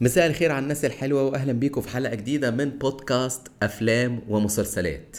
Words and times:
مساء 0.00 0.26
الخير 0.26 0.52
على 0.52 0.62
الناس 0.62 0.84
الحلوة 0.84 1.22
وأهلا 1.22 1.52
بيكم 1.52 1.80
في 1.80 1.88
حلقة 1.88 2.14
جديدة 2.14 2.50
من 2.50 2.70
بودكاست 2.70 3.42
أفلام 3.62 4.20
ومسلسلات. 4.28 5.16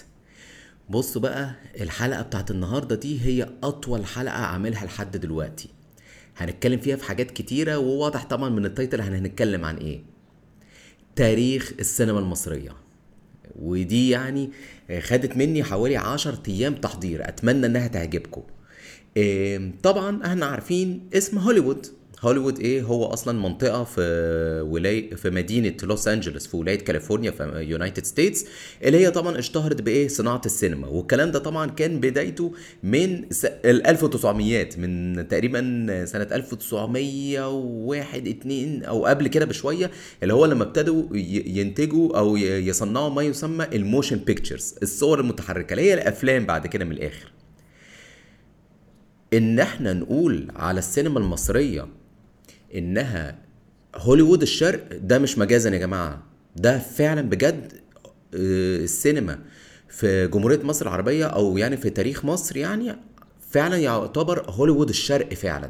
بصوا 0.89 1.21
بقى 1.21 1.55
الحلقة 1.81 2.21
بتاعت 2.21 2.51
النهاردة 2.51 2.95
دي 2.95 3.21
هي 3.21 3.49
أطول 3.63 4.05
حلقة 4.05 4.37
عاملها 4.37 4.85
لحد 4.85 5.17
دلوقتي. 5.17 5.69
هنتكلم 6.37 6.79
فيها 6.79 6.95
في 6.95 7.03
حاجات 7.03 7.31
كتيرة 7.31 7.77
وواضح 7.77 8.25
طبعا 8.25 8.49
من 8.49 8.65
التايتل 8.65 9.01
هنتكلم 9.01 9.65
عن 9.65 9.77
إيه. 9.77 9.99
تاريخ 11.15 11.73
السينما 11.79 12.19
المصرية. 12.19 12.71
ودي 13.55 14.09
يعني 14.09 14.49
خدت 14.99 15.37
مني 15.37 15.63
حوالي 15.63 15.97
عشر 15.97 16.37
أيام 16.47 16.75
تحضير 16.75 17.29
أتمنى 17.29 17.65
إنها 17.65 17.87
تعجبكم. 17.87 18.43
طبعا 19.83 20.25
إحنا 20.25 20.45
عارفين 20.45 21.09
اسم 21.13 21.37
هوليوود. 21.37 21.87
هوليوود 22.21 22.59
إيه 22.59 22.81
هو 22.81 23.05
أصلا 23.05 23.39
منطقة 23.39 23.83
في 23.83 24.01
ولايه 24.69 25.15
في 25.15 25.29
مدينة 25.29 25.73
لوس 25.83 26.07
أنجلوس 26.07 26.47
في 26.47 26.57
ولاية 26.57 26.77
كاليفورنيا 26.79 27.31
في 27.31 27.43
United 27.69 28.05
States 28.05 28.45
اللي 28.83 28.97
هي 28.97 29.11
طبعا 29.11 29.39
اشتهرت 29.39 29.81
بإيه؟ 29.81 30.07
صناعة 30.07 30.41
السينما. 30.45 30.87
والكلام 30.87 31.31
ده 31.31 31.39
طبعا 31.39 31.69
كان 31.69 31.99
بدايته 31.99 32.53
من 32.83 33.25
ال 33.45 33.87
1900 33.87 34.69
من 34.77 35.27
تقريبا 35.27 35.59
سنة 36.05 36.27
1901 36.31 38.27
2 38.27 38.83
أو 38.83 39.05
قبل 39.05 39.27
كده 39.27 39.45
بشوية 39.45 39.91
اللي 40.23 40.33
هو 40.33 40.45
لما 40.45 40.63
ابتدوا 40.63 41.03
ينتجوا 41.45 42.17
أو 42.17 42.37
يصنعوا 42.37 43.09
ما 43.09 43.21
يسمى 43.21 43.65
ال 43.73 43.80
motion 43.80 44.17
pictures 44.17 44.75
الصور 44.83 45.19
المتحركة 45.19 45.71
اللي 45.73 45.81
هي 45.83 45.93
الأفلام 45.93 46.45
بعد 46.45 46.67
كده 46.67 46.85
من 46.85 46.91
الآخر. 46.91 47.31
إن 49.33 49.59
إحنا 49.59 49.93
نقول 49.93 50.47
على 50.55 50.79
السينما 50.79 51.19
المصرية 51.19 51.98
إنها 52.75 53.37
هوليوود 53.95 54.41
الشرق 54.41 54.87
ده 54.97 55.19
مش 55.19 55.37
مجازا 55.37 55.69
يا 55.69 55.77
جماعة 55.77 56.23
ده 56.55 56.79
فعلا 56.79 57.21
بجد 57.21 57.73
آه، 58.33 58.77
السينما 58.83 59.39
في 59.89 60.27
جمهورية 60.27 60.63
مصر 60.63 60.85
العربية 60.87 61.25
أو 61.25 61.57
يعني 61.57 61.77
في 61.77 61.89
تاريخ 61.89 62.25
مصر 62.25 62.57
يعني 62.57 62.95
فعلا 63.49 63.77
يعتبر 63.77 64.45
هوليوود 64.49 64.89
الشرق 64.89 65.33
فعلا. 65.33 65.69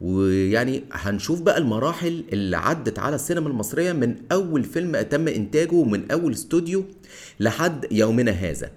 ويعني 0.00 0.84
هنشوف 0.92 1.40
بقى 1.40 1.58
المراحل 1.58 2.24
اللي 2.32 2.56
عدت 2.56 2.98
على 2.98 3.14
السينما 3.14 3.48
المصرية 3.48 3.92
من 3.92 4.16
أول 4.32 4.64
فيلم 4.64 5.00
تم 5.00 5.28
إنتاجه 5.28 5.82
من 5.84 6.10
أول 6.10 6.32
استوديو 6.32 6.84
لحد 7.40 7.86
يومنا 7.92 8.30
هذا. 8.30 8.70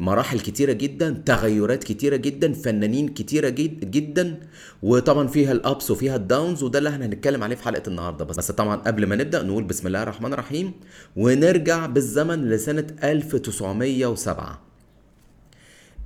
مراحل 0.00 0.40
كتيرة 0.40 0.72
جدا 0.72 1.22
تغيرات 1.26 1.84
كتيرة 1.84 2.16
جدا 2.16 2.52
فنانين 2.52 3.08
كتيرة 3.08 3.48
جد 3.48 3.90
جدا 3.90 4.40
وطبعا 4.82 5.26
فيها 5.26 5.52
الابس 5.52 5.90
وفيها 5.90 6.16
الداونز 6.16 6.62
وده 6.62 6.78
اللي 6.78 6.90
إحنا 6.90 7.06
هنتكلم 7.06 7.42
عليه 7.42 7.56
في 7.56 7.62
حلقة 7.62 7.82
النهاردة 7.88 8.24
بس, 8.24 8.36
بس 8.36 8.50
طبعا 8.50 8.76
قبل 8.76 9.06
ما 9.06 9.16
نبدأ 9.16 9.42
نقول 9.42 9.64
بسم 9.64 9.86
الله 9.86 10.02
الرحمن 10.02 10.32
الرحيم 10.32 10.72
ونرجع 11.16 11.86
بالزمن 11.86 12.48
لسنة 12.50 12.86
1907 13.04 14.68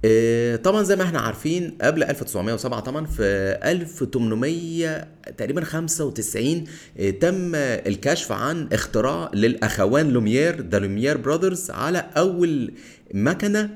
إيه، 0.04 0.56
طبعا 0.56 0.82
زي 0.82 0.96
ما 0.96 1.02
إحنا 1.02 1.20
عارفين 1.20 1.78
قبل 1.82 2.02
1907 2.04 2.80
طبعا 2.80 3.06
في 3.06 3.22
1800 3.64 5.08
تقريبا 5.38 5.64
95 5.64 6.64
إيه، 6.98 7.20
تم 7.20 7.54
الكشف 7.54 8.32
عن 8.32 8.68
اختراع 8.72 9.30
للأخوان 9.34 10.08
لوميير 10.10 10.62
ذا 10.68 10.78
لوميير 10.78 11.16
براذرز 11.16 11.70
على 11.70 11.98
أول 12.16 12.72
مكنة 13.12 13.70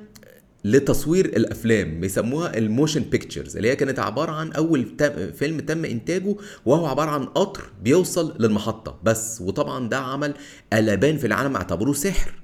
لتصوير 0.65 1.25
الأفلام 1.25 2.01
بيسموها 2.01 2.59
ال 2.59 2.65
motion 2.65 3.01
pictures 3.01 3.57
اللي 3.57 3.69
هي 3.71 3.77
كانت 3.77 3.99
عبارة 3.99 4.33
عن 4.33 4.53
أول 4.53 4.97
تم 4.97 5.33
فيلم 5.33 5.61
تم 5.61 5.85
إنتاجه 5.85 6.37
وهو 6.67 6.87
عبارة 6.87 7.11
عن 7.11 7.25
قطر 7.27 7.65
بيوصل 7.83 8.37
للمحطة 8.43 8.99
بس 9.03 9.41
وطبعا 9.41 9.89
ده 9.89 9.99
عمل 9.99 10.35
قلبان 10.73 11.17
في 11.17 11.27
العالم 11.27 11.57
اعتبروه 11.57 11.95
سحر. 11.95 12.35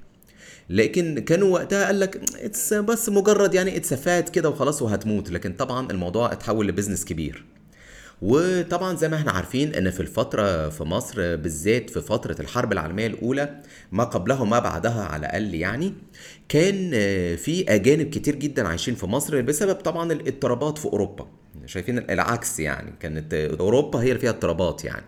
لكن 0.69 1.19
كانوا 1.19 1.47
وقتها 1.53 1.85
قال 1.85 1.99
لك 1.99 2.21
بس 2.73 3.09
مجرد 3.09 3.53
يعني 3.53 3.77
it's 3.77 3.93
fad 3.93 4.29
كده 4.29 4.49
وخلاص 4.49 4.81
وهتموت 4.81 5.31
لكن 5.31 5.53
طبعا 5.53 5.91
الموضوع 5.91 6.31
اتحول 6.31 6.67
ل 6.67 6.71
business 6.71 7.05
كبير. 7.05 7.45
وطبعا 8.23 8.95
زي 8.95 9.09
ما 9.09 9.15
إحنا 9.17 9.31
عارفين 9.31 9.75
إن 9.75 9.89
في 9.89 9.99
الفترة 9.99 10.69
في 10.69 10.83
مصر 10.83 11.35
بالذات 11.35 11.89
في 11.89 12.01
فترة 12.01 12.35
الحرب 12.39 12.71
العالمية 12.71 13.07
الأولى 13.07 13.59
ما 13.91 14.03
قبلها 14.03 14.41
وما 14.41 14.59
بعدها 14.59 15.03
على 15.03 15.25
الأقل 15.25 15.53
يعني 15.55 15.93
كان 16.49 16.91
في 17.35 17.65
أجانب 17.69 18.09
كتير 18.09 18.35
جدا 18.35 18.67
عايشين 18.67 18.95
في 18.95 19.05
مصر 19.05 19.41
بسبب 19.41 19.75
طبعا 19.75 20.11
الاضطرابات 20.11 20.77
في 20.77 20.85
أوروبا. 20.85 21.27
شايفين 21.65 21.97
العكس 21.97 22.59
يعني 22.59 22.93
كانت 22.99 23.33
أوروبا 23.33 23.99
هي 23.99 24.07
اللي 24.07 24.19
فيها 24.19 24.29
اضطرابات 24.29 24.85
يعني. 24.85 25.05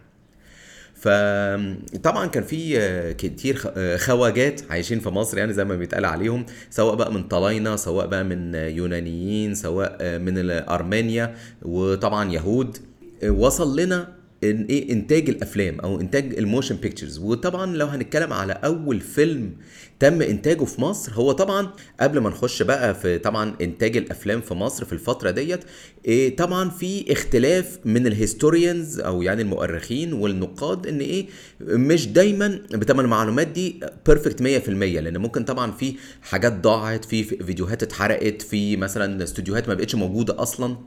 فطبعا 0.95 2.25
كان 2.27 2.43
في 2.43 3.13
كتير 3.13 3.57
خواجات 3.97 4.61
عايشين 4.71 4.99
في 4.99 5.09
مصر 5.09 5.37
يعني 5.37 5.53
زي 5.53 5.65
ما 5.65 5.75
بيتقال 5.75 6.05
عليهم 6.05 6.45
سواء 6.69 6.95
بقى 6.95 7.13
من 7.13 7.23
طلاينة 7.23 7.75
سواء 7.75 8.07
بقى 8.07 8.23
من 8.23 8.55
يونانيين 8.55 9.55
سواء 9.55 10.19
من 10.19 10.49
ارمينيا 10.49 11.35
وطبعا 11.61 12.31
يهود. 12.31 12.77
وصل 13.23 13.79
لنا 13.79 14.15
إن 14.43 14.63
إيه 14.69 14.91
إنتاج 14.91 15.29
الأفلام 15.29 15.79
أو 15.79 16.01
إنتاج 16.01 16.33
ال 16.37 16.43
motion 16.43 16.75
pictures 16.75 17.19
وطبعا 17.19 17.75
لو 17.75 17.85
هنتكلم 17.87 18.33
على 18.33 18.53
أول 18.53 18.99
فيلم 19.01 19.51
تم 19.99 20.21
إنتاجه 20.21 20.63
في 20.63 20.81
مصر. 20.81 21.11
هو 21.13 21.31
طبعا 21.31 21.69
قبل 21.99 22.19
ما 22.19 22.29
نخش 22.29 22.61
بقى 22.63 22.95
في 22.95 23.17
طبعا 23.17 23.55
إنتاج 23.61 23.97
الأفلام 23.97 24.41
في 24.41 24.53
مصر 24.53 24.85
في 24.85 24.93
الفترة 24.93 25.31
ديت 25.31 25.63
إيه 26.05 26.35
طبعا 26.35 26.69
في 26.69 27.11
اختلاف 27.11 27.79
من 27.85 28.07
ال 28.07 28.16
historians 28.16 28.99
أو 28.99 29.21
يعني 29.21 29.41
المؤرخين 29.41 30.13
والنقاد 30.13 30.87
إن 30.87 30.99
إيه 30.99 31.25
مش 31.61 32.07
دايما 32.07 32.61
بتبقى 32.71 33.05
المعلومات 33.05 33.47
دي 33.47 33.79
perfect 34.05 34.41
100% 34.41 34.69
لأن 34.69 35.17
ممكن 35.17 35.43
طبعا 35.43 35.71
في 35.71 35.95
حاجات 36.21 36.53
ضاعت 36.53 37.05
في 37.05 37.23
فيديوهات 37.23 37.83
اتحرقت 37.83 38.41
في 38.41 38.77
مثلا 38.77 39.23
استوديوهات 39.23 39.67
ما 39.67 39.73
بقتش 39.73 39.95
موجودة 39.95 40.41
أصلا. 40.41 40.77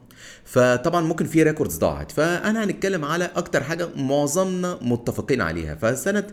فطبعا 0.44 1.00
ممكن 1.00 1.24
في 1.24 1.42
ريكوردز 1.42 1.78
ضاعت. 1.78 2.12
فأنا 2.12 2.64
هنتكلم 2.64 3.04
على 3.04 3.30
أكتر 3.36 3.62
حاجة 3.62 3.88
معظمنا 3.96 4.78
متفقين 4.82 5.40
عليها. 5.40 5.74
فسنة 5.74 6.26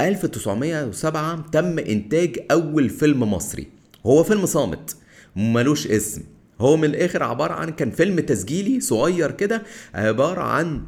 1907 0.00 1.46
تم 1.52 1.78
إنتاج 1.78 2.38
أول 2.50 2.88
فيلم 2.88 3.32
مصري. 3.32 3.66
هو 4.06 4.24
فيلم 4.24 4.46
صامت 4.46 4.96
ملوش 5.36 5.86
اسم. 5.86 6.22
هو 6.60 6.76
من 6.76 6.84
الآخر 6.84 7.22
عبارة 7.22 7.52
عن 7.52 7.70
كان 7.70 7.90
فيلم 7.90 8.20
تسجيلي 8.20 8.80
صغير 8.80 9.30
كده 9.30 9.62
عبارة 9.94 10.40
عن 10.40 10.82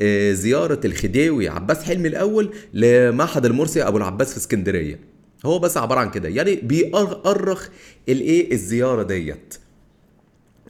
آه، 0.00 0.32
زيارة 0.32 0.80
الخديوي 0.84 1.48
عباس 1.48 1.84
حلمي 1.84 2.08
الأول 2.08 2.54
لمعهد 2.74 3.46
المرسي 3.46 3.82
أبو 3.82 3.96
العباس 3.96 4.30
في 4.30 4.36
اسكندرية. 4.36 5.00
هو 5.46 5.58
بس 5.58 5.76
عبارة 5.76 6.00
عن 6.00 6.10
كده 6.10 6.28
يعني 6.28 6.54
بيأرخ 6.54 7.68
الإيه 8.08 8.52
الزيارة 8.52 9.02
ديت. 9.02 9.54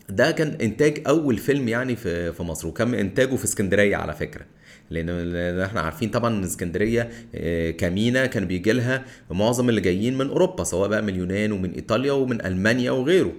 ده 0.09 0.31
كان 0.31 0.49
إنتاج 0.49 1.03
أول 1.07 1.39
فيلم 1.39 1.69
يعني 1.69 1.97
في 1.97 2.35
مصر 2.41 2.69
وكان 2.69 2.95
إنتاجه 2.95 3.37
في 3.37 3.45
اسكندرية 3.45 3.97
على 3.97 4.13
فكرة. 4.15 4.45
لأن 4.91 5.61
إحنا 5.61 5.81
عارفين 5.81 6.11
طبعا 6.11 6.35
إن 6.39 6.45
اسكندرية 6.45 7.11
آه، 7.35 7.71
كمينا 7.71 8.27
كان 8.27 8.45
بيجي 8.47 8.73
لها 8.73 9.05
معظم 9.31 9.69
اللي 9.69 9.81
جايين 9.81 10.19
من 10.19 10.29
أوروبا 10.29 10.65
سواء 10.65 10.89
بقى 10.89 11.03
من 11.03 11.09
اليونان 11.09 11.53
ومن 11.53 11.71
إيطاليا 11.71 12.13
ومن 12.13 12.47
ألمانيا 12.47 12.91
وغيره. 12.91 13.33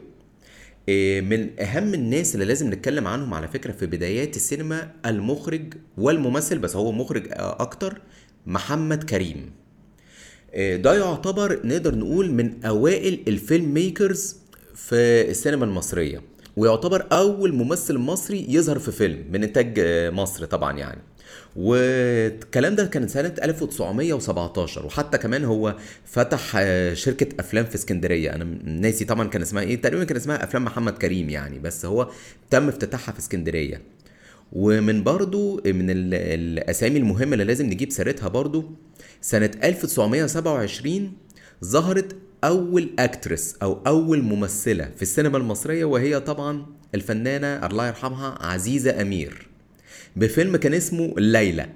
آه، 0.90 1.22
من 1.22 1.60
أهم 1.60 1.94
الناس 1.94 2.34
اللي 2.36 2.46
لازم 2.46 2.74
نتكلم 2.74 3.08
عنهم 3.08 3.34
على 3.34 3.48
فكرة 3.48 3.72
في 3.72 3.86
بدايات 3.86 4.36
السينما 4.36 4.92
المخرج 5.06 5.74
والممثل 5.98 6.58
بس 6.60 6.76
هو 6.76 6.92
مخرج 6.92 7.28
آه، 7.32 7.62
أكتر 7.62 8.02
محمد 8.46 9.04
كريم. 9.04 9.52
ده 10.58 10.94
يعتبر 10.98 11.60
نقدر 11.64 11.96
نقول 11.96 12.32
من 12.32 12.66
أوائل 12.66 13.20
الفيلم 13.28 13.74
ميكرز 13.74 14.36
في 14.76 14.96
السينما 15.30 15.66
المصرية 15.66 16.22
ويعتبر 16.58 17.06
أول 17.12 17.54
ممثل 17.54 17.98
مصري 17.98 18.46
يظهر 18.50 18.80
في 18.80 18.92
فيلم 18.92 19.26
من 19.32 19.44
إنتاج 19.44 19.80
مصر 20.14 20.46
طبعا 20.46 20.78
يعني. 20.78 21.02
والكلام 21.58 22.76
ده 22.76 22.86
كان 22.86 23.08
سنة 23.08 23.34
1917 23.44 24.86
وحتى 24.86 25.18
كمان 25.18 25.46
هو 25.46 25.76
فتح 26.06 26.52
آه، 26.58 26.94
شركة 26.94 27.28
أفلام 27.40 27.66
في 27.66 27.76
اسكندرية. 27.76 28.36
أنا 28.36 28.44
ناسي 28.64 29.06
طبعا 29.06 29.28
كان 29.28 29.42
اسمها 29.42 29.64
إيه 29.64 29.82
تقريبا 29.82 30.04
كان 30.04 30.18
اسمها 30.18 30.44
أفلام 30.44 30.66
محمد 30.66 30.94
كريم 30.98 31.30
يعني 31.30 31.60
بس 31.60 31.86
هو 31.86 32.10
تم 32.50 32.68
افتتاحها 32.68 33.14
في 33.14 33.20
اسكندرية. 33.20 33.82
ومن 34.54 35.04
برضو 35.04 35.56
من 35.66 35.90
ال- 35.90 36.14
الأسامي 36.14 36.98
المهمة 37.00 37.34
اللي 37.34 37.44
لازم 37.44 37.66
نجيب 37.66 37.92
سيرتها 37.92 38.28
برضو 38.28 38.72
سنة 39.22 39.52
1927 39.64 41.12
ظهرت 41.66 42.16
أول 42.44 42.90
actress 43.00 43.56
أو 43.62 43.82
أول 43.88 44.22
ممثلة 44.22 44.90
في 44.96 45.02
السينما 45.02 45.38
المصرية 45.38 45.86
وهي 45.86 46.20
طبعا 46.20 46.66
الفنانة 46.96 47.66
الله 47.66 47.88
يرحمها 47.88 48.38
عزيزة 48.42 49.02
أمير. 49.02 49.48
بفيلم 50.18 50.56
كان 50.56 50.74
اسمه 50.74 51.14
ليلى. 51.18 51.70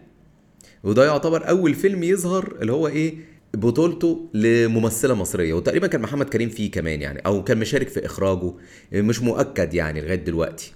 وده 0.84 1.06
يعتبر 1.06 1.50
أول 1.50 1.74
فيلم 1.74 2.04
يظهر 2.04 2.58
اللي 2.62 2.72
هو 2.72 2.88
إيه 2.88 3.16
بطولته 3.54 4.30
لممثلة 4.34 5.14
مصرية. 5.14 5.54
وتقريبا 5.54 5.88
كان 5.88 6.02
محمد 6.02 6.30
كريم 6.30 6.50
فيه 6.50 6.72
كمان 6.72 7.02
يعني 7.02 7.20
أو 7.20 7.44
كان 7.44 7.58
مشارك 7.58 7.88
في 7.88 8.06
إخراجه 8.06 8.54
مش 8.94 9.22
مؤكد 9.22 9.74
يعني 9.74 10.02
لغاية 10.02 10.16
دلوقتي. 10.16 10.74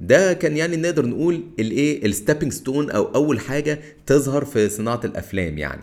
ده 0.00 0.32
كان 0.32 0.56
يعني 0.56 0.76
نقدر 0.76 1.06
نقول 1.06 1.42
الإيه 1.58 2.06
ال 2.06 2.11
stepping 2.11 2.52
stone 2.52 2.90
أو 2.90 3.04
أول 3.04 3.40
حاجة 3.40 3.80
تظهر 4.06 4.44
في 4.44 4.68
صناعة 4.68 5.00
الأفلام 5.04 5.58
يعني. 5.58 5.82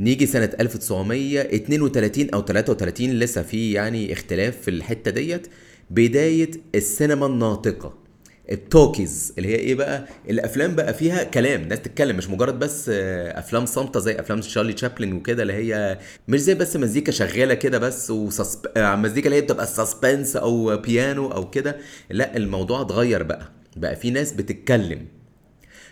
نيجي 0.00 0.26
سنة 0.26 0.50
1932 0.60 2.30
أو 2.30 2.42
33 2.42 3.10
لسه 3.10 3.42
في 3.42 3.72
يعني 3.72 4.12
اختلاف 4.12 4.60
في 4.60 4.70
الحتة 4.70 5.10
ديت. 5.10 5.46
بداية 5.90 6.50
السينما 6.74 7.26
الناطقة. 7.26 8.05
ال 8.52 8.62
talkies 8.62 9.32
اللي 9.38 9.48
هي 9.48 9.54
إيه 9.54 9.74
بقى؟ 9.74 10.04
الأفلام 10.30 10.74
بقى 10.74 10.94
فيها 10.94 11.24
كلام 11.24 11.62
ناس 11.62 11.80
تتكلم 11.80 12.16
مش 12.16 12.30
مجرد 12.30 12.58
بس 12.58 12.88
آه، 12.94 13.38
أفلام 13.38 13.66
صامتة 13.66 14.00
زي 14.00 14.20
أفلام 14.20 14.42
شارلي 14.42 14.72
تشابلن 14.72 15.12
وكده 15.12 15.42
اللي 15.42 15.52
هي 15.52 15.98
مش 16.28 16.40
زي 16.40 16.54
بس 16.54 16.76
مزيكا 16.76 17.12
شغالة 17.12 17.54
كده 17.54 17.78
بس 17.78 18.10
و 18.10 18.17
susp... 18.17 18.66
آه، 18.76 18.96
مزيكا 18.96 19.26
اللي 19.26 19.36
هي 19.36 19.40
بتبقى 19.40 19.66
suspense 19.66 20.36
أو 20.36 20.76
بيانو 20.76 21.32
أو 21.32 21.50
كده 21.50 21.76
لأ 22.10 22.36
الموضوع 22.36 22.80
اتغير 22.80 23.22
بقى 23.22 23.52
بقى 23.76 23.96
في 23.96 24.10
ناس 24.10 24.32
بتتكلم. 24.32 25.06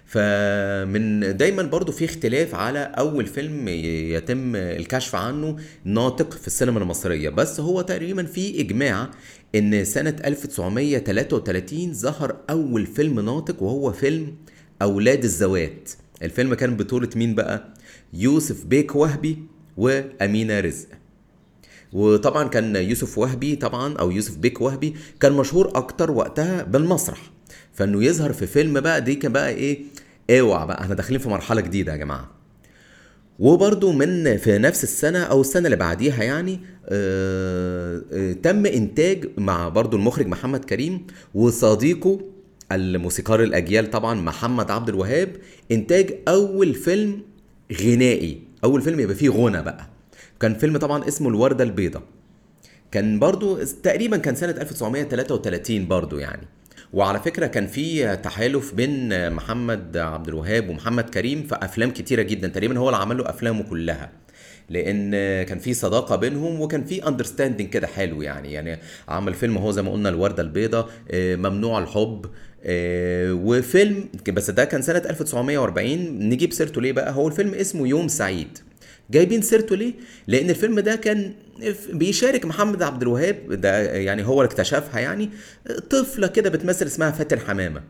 فمن 0.07 1.37
دايما 1.37 1.63
برضو 1.63 1.93
في 1.93 2.05
اختلاف 2.05 2.55
على 2.55 2.79
أول 2.79 3.27
فيلم 3.27 3.69
يتم 3.69 4.57
الكشف 4.57 5.15
عنه 5.15 5.57
ناطق 5.85 6.33
في 6.33 6.47
السينما 6.47 6.79
المصرية. 6.79 7.29
بس 7.29 7.61
هو 7.61 7.81
تقريبا 7.83 8.23
في 8.25 8.61
إجماع 8.61 9.11
إن 9.55 9.85
سنة 9.85 10.17
1933 10.25 11.93
ظهر 11.95 12.37
أول 12.51 12.87
فيلم 12.87 13.21
ناطق 13.21 13.63
وهو 13.63 13.93
فيلم 13.93 14.37
أولاد 14.83 15.25
الزوات 15.25 15.91
الفيلم 16.23 16.55
كان 16.55 16.77
بطولة 16.77 17.09
مين 17.17 17.35
بقى؟ 17.35 17.75
يوسف 18.13 18.65
بيك 18.65 18.97
وهبي 18.97 19.39
وأمينة 19.77 20.61
رزق. 20.61 20.89
وطبعا 21.93 22.49
كان 22.49 22.77
يوسف 22.77 23.19
وهبي 23.19 23.57
طبعا 23.57 23.95
أو 23.97 24.11
يوسف 24.11 24.37
بيك 24.37 24.61
وهبي 24.61 24.95
كان 25.21 25.33
مشهور 25.33 25.71
أكتر 25.75 26.11
وقتها 26.11 26.63
بالمسرح. 26.63 27.34
فإنه 27.75 28.05
يظهر 28.05 28.33
في 28.33 28.47
فيلم 28.47 28.81
بقى 28.81 29.01
دي 29.01 29.15
كان 29.15 29.33
بقى 29.33 29.51
إيه 29.51 29.79
اوعى 30.31 30.67
بقى. 30.67 30.81
إحنا 30.83 30.95
داخلين 30.95 31.21
في 31.21 31.29
مرحلة 31.29 31.61
جديدة 31.61 31.93
يا 31.93 31.97
جماعة. 31.97 32.31
وبرضو 33.39 33.93
من 33.93 34.37
في 34.37 34.59
نفس 34.59 34.85
السنة 34.85 35.19
أو 35.23 35.41
السنة 35.41 35.65
اللي 35.65 35.77
بعديها 35.77 36.23
يعني 36.25 36.61
آه 36.89 38.03
آه 38.13 38.33
تم 38.33 38.67
إنتاج 38.67 39.29
مع 39.39 39.69
برضو 39.69 39.97
المخرج 39.97 40.27
محمد 40.27 40.65
كريم 40.65 41.07
وصديقه 41.35 42.21
الموسيقار 42.73 43.43
الأجيال 43.43 43.91
طبعا 43.91 44.15
محمد 44.21 44.71
عبد 44.71 44.89
الوهاب 44.89 45.37
إنتاج 45.73 46.15
أول 46.29 46.75
فيلم 46.75 47.23
غنائي. 47.83 48.43
أول 48.65 48.83
فيلم 48.83 49.01
يبقى 49.01 49.15
فيه 49.15 49.29
غنى 49.31 49.63
بقى. 49.63 49.87
كان 50.41 50.55
فيلم 50.55 50.77
طبعا 50.77 51.09
اسمه 51.09 51.29
الوردة 51.29 51.65
البيضاء. 51.65 52.03
كان 52.93 53.19
برضو 53.19 53.59
تقريبا 53.83 54.17
كان 54.17 54.35
سنة 54.35 54.51
1933 54.51 55.87
برضو 55.89 56.19
يعني. 56.19 56.47
وعلى 56.95 57.21
فكرة 57.21 57.47
كان 57.47 57.67
في 57.67 58.17
تحالف 58.17 58.75
بين 58.75 59.31
محمد 59.33 59.97
عبد 59.97 60.29
الوهاب 60.29 60.69
ومحمد 60.69 61.11
كريم 61.11 61.43
في 61.43 61.55
أفلام 61.63 61.91
كتيرة 61.91 62.23
جدا. 62.23 62.49
تقريبا 62.49 62.79
هو 62.79 62.89
اللي 62.89 63.01
عمل 63.01 63.19
له 63.19 63.31
أفلامه 63.31 63.63
كلها. 63.63 64.11
لأن 64.71 65.11
كان 65.43 65.59
في 65.59 65.75
صداقة 65.75 66.17
بينهم 66.17 66.61
وكان 66.61 66.85
في 66.85 67.09
اندرستاندنج 67.09 67.69
كده 67.69 67.87
حلو 67.87 68.23
يعني. 68.23 68.53
يعني 68.53 68.79
عمل 69.09 69.35
فيلم 69.35 69.59
هو 69.59 69.71
زي 69.71 69.83
ما 69.83 69.93
قلنا 69.93 70.09
الوردة 70.09 70.43
البيضاء 70.43 70.89
ممنوع 71.15 71.79
الحب 71.79 72.27
وفيلم 73.45 74.09
بس 74.29 74.51
ده 74.51 74.65
كان 74.65 74.83
سنة 74.83 75.03
1940 75.11 75.89
نجيب 76.29 76.53
سيرته 76.53 76.81
ليه 76.83 76.93
بقى؟ 76.93 77.13
هو 77.13 77.29
الفيلم 77.29 77.55
اسمه 77.55 77.89
يوم 77.89 78.09
سعيد. 78.09 78.59
جايبين 79.11 79.43
سيرته 79.43 79.77
ليه؟ 79.77 79.93
لأن 80.27 80.51
الفيلم 80.51 80.81
ده 80.81 80.95
كان 80.97 81.33
بيشارك 81.93 82.45
محمد 82.45 82.83
عبد 82.83 83.03
الوهاب 83.03 83.53
ده 83.53 83.79
يعني 83.83 84.27
هو 84.27 84.41
اللي 84.43 84.51
اكتشفها 84.53 85.01
يعني 85.01 85.31
طفلة 85.91 86.27
كده 86.27 86.51
بتمثل 86.51 86.87
اسمها 86.87 87.11
فاتن 87.11 87.39
حمامة. 87.41 87.83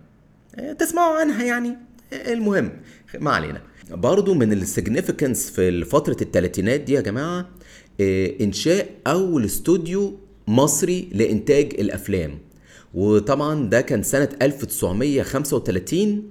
تسمعوا 0.79 1.21
عنها 1.21 1.45
يعني. 1.45 1.77
المهم 2.13 2.73
ما 3.21 3.31
علينا. 3.31 3.63
برضو 3.91 4.35
من 4.35 4.53
السيجنيفيكانس 4.53 5.51
في 5.51 5.85
فترة 5.85 6.17
الثلاثينات 6.23 6.81
دي 6.81 6.93
يا 6.93 7.01
جماعة 7.01 7.49
إنشاء 8.41 8.89
أول 9.07 9.45
استوديو 9.45 10.19
مصري 10.49 11.09
لإنتاج 11.13 11.75
الأفلام. 11.79 12.39
وطبعا 12.95 13.69
ده 13.71 13.81
كان 13.81 14.03
سنة 14.03 14.29
1935 14.43 16.31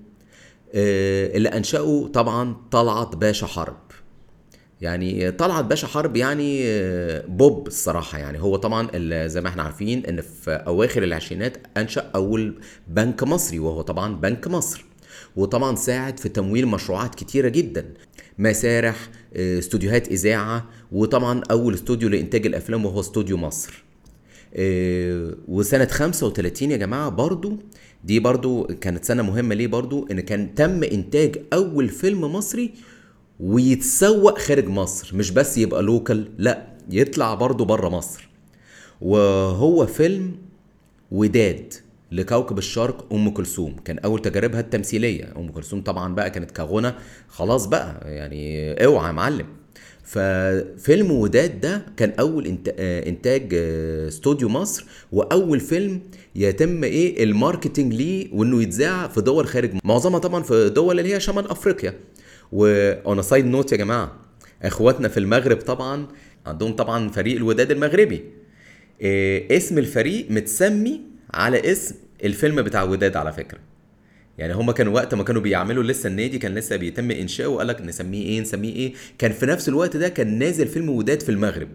اللي 0.76 1.50
أنشأه 1.50 2.08
طبعا 2.14 2.56
طلعت 2.72 3.16
باشا 3.16 3.48
حرب. 3.48 3.78
يعني 4.84 5.32
طلعت 5.32 5.66
باشا 5.66 5.88
حرب 5.88 6.16
يعني 6.16 6.64
بوب 7.28 7.68
الصراحة 7.68 8.18
يعني. 8.18 8.42
هو 8.42 8.56
طبعا 8.56 8.88
زي 9.28 9.42
ما 9.42 9.50
إحنا 9.50 9.64
عارفين 9.64 10.06
إن 10.06 10.22
في 10.22 10.52
أواخر 10.52 11.04
العشرينات 11.04 11.58
أنشأ 11.78 12.12
أول 12.16 12.56
بنك 12.88 13.24
مصري 13.24 13.60
وهو 13.60 13.82
طبعا 13.82 14.16
بنك 14.16 14.48
مصر. 14.48 14.86
وطبعا 15.36 15.76
ساعد 15.76 16.20
في 16.20 16.30
تمويل 16.30 16.68
مشروعات 16.68 17.16
كتيرة 17.16 17.50
جدا. 17.50 17.86
مسارح 18.38 19.10
استوديوهات 19.36 20.08
إذاعة 20.08 20.70
وطبعا 20.92 21.42
أول 21.52 21.74
استوديو 21.74 22.10
لإنتاج 22.10 22.46
الأفلام 22.46 22.86
وهو 22.86 23.00
استوديو 23.00 23.38
مصر. 23.38 23.84
وسنة 25.48 25.86
35 25.86 26.72
يا 26.72 26.78
جماعة 26.78 27.10
برضو 27.10 27.58
دي 28.04 28.20
برضو 28.20 28.64
كانت 28.64 29.06
سنة 29.06 29.24
مهمة 29.24 29.56
ليه 29.56 29.68
برضو 29.68 30.08
إن 30.12 30.20
كان 30.20 30.56
تم 30.56 30.84
إنتاج 30.84 31.42
أول 31.54 31.90
فيلم 31.90 32.22
مصري 32.22 32.74
ويتسوق 33.44 34.40
خارج 34.40 34.68
مصر 34.68 35.16
مش 35.16 35.32
بس 35.32 35.58
يبقى 35.58 35.84
لوكال 35.84 36.28
لا 36.38 36.68
يطلع 36.90 37.34
برضه 37.34 37.66
بره 37.66 37.90
مصر. 37.90 38.30
وهو 39.02 39.86
فيلم 39.86 40.32
وداد 41.12 41.74
لكوكب 42.12 42.58
الشرق 42.58 43.14
أم 43.14 43.30
كلثوم. 43.30 43.76
كان 43.86 44.00
أول 44.00 44.22
تجاربها 44.22 44.60
التمثيلية. 44.60 45.34
أم 45.38 45.52
كلثوم 45.52 45.82
طبعا 45.82 46.16
بقى 46.16 46.30
كانت 46.30 46.52
كغنى. 46.52 46.94
خلاص 47.28 47.66
بقى 47.66 48.02
يعني 48.06 48.74
أوعى 48.86 49.08
يا 49.08 49.12
معلم. 49.12 49.46
ففيلم 50.04 51.12
وداد 51.12 51.62
ده 51.62 51.86
كان 51.98 52.14
أول 52.20 52.58
إنتاج 52.80 53.54
استوديو 54.08 54.50
مصر. 54.50 54.86
وأول 55.12 55.60
فيلم 55.60 56.02
يتم 56.36 56.84
إيه؟ 56.84 57.24
ال 57.24 57.31
marketing 57.31 57.94
ليه 57.94 58.30
وإنه 58.34 58.62
يتذاع 58.62 59.08
في 59.08 59.22
دول 59.22 59.48
خارج 59.48 59.72
معظمها 59.84 60.20
طبعا 60.20 60.44
في 60.44 60.70
دول 60.70 61.00
اللي 61.00 61.14
هي 61.14 61.20
شمال 61.20 61.50
أفريقيا. 61.50 61.94
و 62.54 62.77
on 62.77 63.22
side 63.22 63.46
note 63.46 63.72
يا 63.72 63.78
جماعة 63.78 64.16
إخواتنا 64.64 65.08
في 65.08 65.20
المغرب 65.20 65.58
طبعا 65.58 66.08
عندهم 66.46 66.76
طبعا 66.76 67.10
فريق 67.10 67.36
الوداد 67.36 67.72
المغربي. 67.72 68.24
إيه 69.02 69.58
اسم 69.58 69.78
الفريق 69.78 70.32
متسمي 70.32 71.02
على 71.34 71.72
اسم 71.72 71.96
الفيلم 72.24 72.62
بتاع 72.62 72.84
وداد 72.84 73.16
على 73.16 73.34
فكرة. 73.34 73.60
يعني 74.38 74.54
هما 74.54 74.74
كانوا 74.74 74.94
وقت 74.94 75.14
ما 75.14 75.24
كانوا 75.24 75.42
بيعملوا 75.42 75.84
لسه 75.84 76.08
النادي 76.08 76.38
كان 76.38 76.56
لسه 76.56 76.76
بيتم 76.76 77.12
إنشاؤه 77.12 77.54
وقال 77.54 77.68
لك 77.68 77.82
نسميه 77.82 78.26
إيه 78.26 78.42
نسميه 78.42 78.76
إيه. 78.76 78.94
كان 79.18 79.32
في 79.32 79.46
نفس 79.46 79.70
الوقت 79.70 79.98
ده 79.98 80.10
كان 80.10 80.40
نازل 80.40 80.68
فيلم 80.68 80.90
وداد 80.90 81.22
في 81.22 81.30
المغرب. 81.30 81.70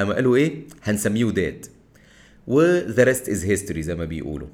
أما 0.00 0.14
قالوا 0.14 0.36
إيه؟ 0.36 0.62
هنسميه 0.82 1.24
وداد. 1.24 1.66
و 2.46 2.61
the 2.61 3.04
rest 3.04 3.28
is 3.28 3.44
history 3.44 3.82
زي 3.82 3.94
ما 3.94 4.04
بيقولوا. 4.04 4.48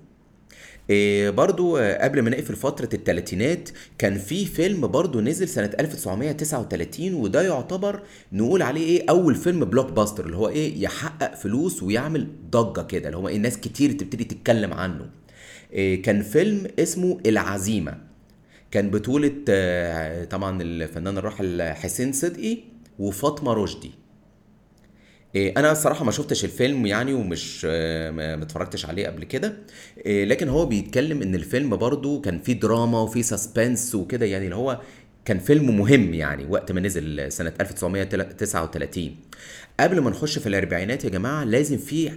إيه 0.90 1.31
برضو 1.31 1.76
قبل 1.76 2.23
ما 2.23 2.31
نقفل 2.31 2.57
فترة 2.57 2.88
التلاتينات 2.95 3.69
كان 3.99 4.19
في 4.19 4.45
فيلم 4.45 4.87
برضو 4.87 5.21
نزل 5.21 5.49
سنة 5.49 5.71
1939 5.81 7.14
وده 7.14 7.43
يعتبر 7.43 8.02
نقول 8.33 8.62
عليه 8.62 8.87
إيه 8.87 9.11
أول 9.11 9.35
فيلم 9.35 9.64
blockbuster 9.64 10.26
اللي 10.26 10.37
هو 10.37 10.49
إيه 10.49 10.83
يحقق 10.83 11.35
فلوس 11.35 11.83
ويعمل 11.83 12.28
ضجة 12.50 12.81
كده 12.83 13.07
اللي 13.07 13.16
هو 13.16 13.28
إيه 13.28 13.38
ناس 13.38 13.59
كتير 13.59 13.93
تبتدي 13.93 14.25
تتكلم 14.25 14.73
عنه. 14.73 15.07
إيه 15.73 16.02
كان 16.02 16.23
فيلم 16.23 16.66
اسمه 16.78 17.19
العزيمة. 17.26 17.99
كان 18.71 18.90
بطولة 18.90 19.28
طبعا 20.31 20.62
الفنان 20.62 21.19
الراحل 21.19 21.62
حسين 21.62 22.12
صدقي 22.12 22.59
وفاطمة 22.99 23.52
رشدي. 23.52 23.90
أنا 25.37 25.73
الصراحه 25.73 26.05
ما 26.05 26.11
شفتش 26.11 26.45
الفيلم 26.45 26.87
يعني 26.87 27.14
ومش 27.14 27.64
ما 27.64 28.43
اتفرجتش 28.43 28.87
عليه 28.87 29.07
قبل 29.07 29.25
كده. 29.25 29.57
لكن 30.07 30.49
هو 30.49 30.66
بيتكلم 30.66 31.23
إن 31.23 31.35
الفيلم 31.35 31.76
برضو 31.76 32.21
كان 32.21 32.38
فيه 32.38 32.52
دراما 32.52 33.00
وفيه 33.00 33.23
suspense 33.23 33.95
وكده 33.95 34.26
يعني 34.26 34.45
اللي 34.45 34.57
هو 34.57 34.81
كان 35.25 35.38
فيلم 35.38 35.78
مهم 35.78 36.14
يعني 36.14 36.47
وقت 36.47 36.73
ما 36.73 36.81
نزل 36.81 37.33
سنة 37.33 37.52
1939 37.61 39.16
قبل 39.81 40.00
ما 40.00 40.11
نخش 40.11 40.38
في 40.38 40.47
الأربعينات 40.47 41.05
يا 41.05 41.11
جماعة 41.11 41.45
لازم 41.45 41.76
في 41.76 42.11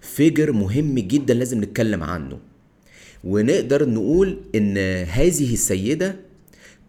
figure 0.00 0.52
مهم 0.52 0.94
جدا 0.94 1.34
لازم 1.34 1.60
نتكلم 1.64 2.02
عنه. 2.02 2.38
ونقدر 3.24 3.88
نقول 3.88 4.38
إن 4.54 4.78
هذه 5.08 5.52
السيدة 5.52 6.16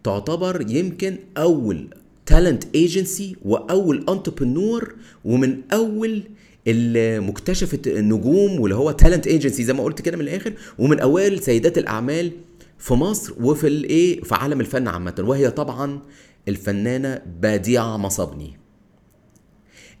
تعتبر 0.04 0.64
يمكن 0.68 1.16
أول 1.36 1.94
talent 2.26 2.64
agency 2.74 3.36
واول 3.44 4.04
entrepreneur 4.08 4.94
ومن 5.24 5.60
أول 5.72 6.22
اللي 6.66 7.20
مكتشفت 7.20 7.86
النجوم 7.86 8.60
واللي 8.60 8.76
هو 8.76 8.90
talent 8.90 9.26
agency 9.26 9.64
زي 9.64 9.72
ما 9.72 9.82
قلت 9.84 10.00
كده 10.00 10.16
من 10.16 10.22
الآخر 10.22 10.52
ومن 10.78 11.00
أوائل 11.00 11.42
سيدات 11.42 11.78
الأعمال 11.78 12.32
في 12.78 12.94
مصر 12.94 13.34
وفي 13.40 13.66
الايه 13.66 14.22
في 14.22 14.34
عالم 14.34 14.60
الفن 14.60 14.88
عامة. 14.88 15.14
وهي 15.18 15.50
طبعا 15.50 16.00
الفنانة 16.48 17.22
بديعة 17.40 17.96
مصابني. 17.96 18.63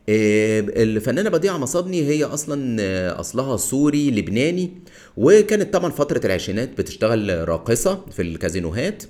الفنانة 0.08 1.30
بديعة 1.30 1.58
مصابني 1.58 2.02
هي 2.08 2.24
أصلا 2.24 2.76
آه، 2.80 3.20
أصلها 3.20 3.56
سوري 3.56 4.10
لبناني 4.10 4.70
وكانت 5.16 5.74
طبعا 5.74 5.90
فترة 5.90 6.20
العشرينات 6.26 6.78
بتشتغل 6.78 7.48
راقصة 7.48 8.04
في 8.10 8.22
الكازينوهات 8.22 9.02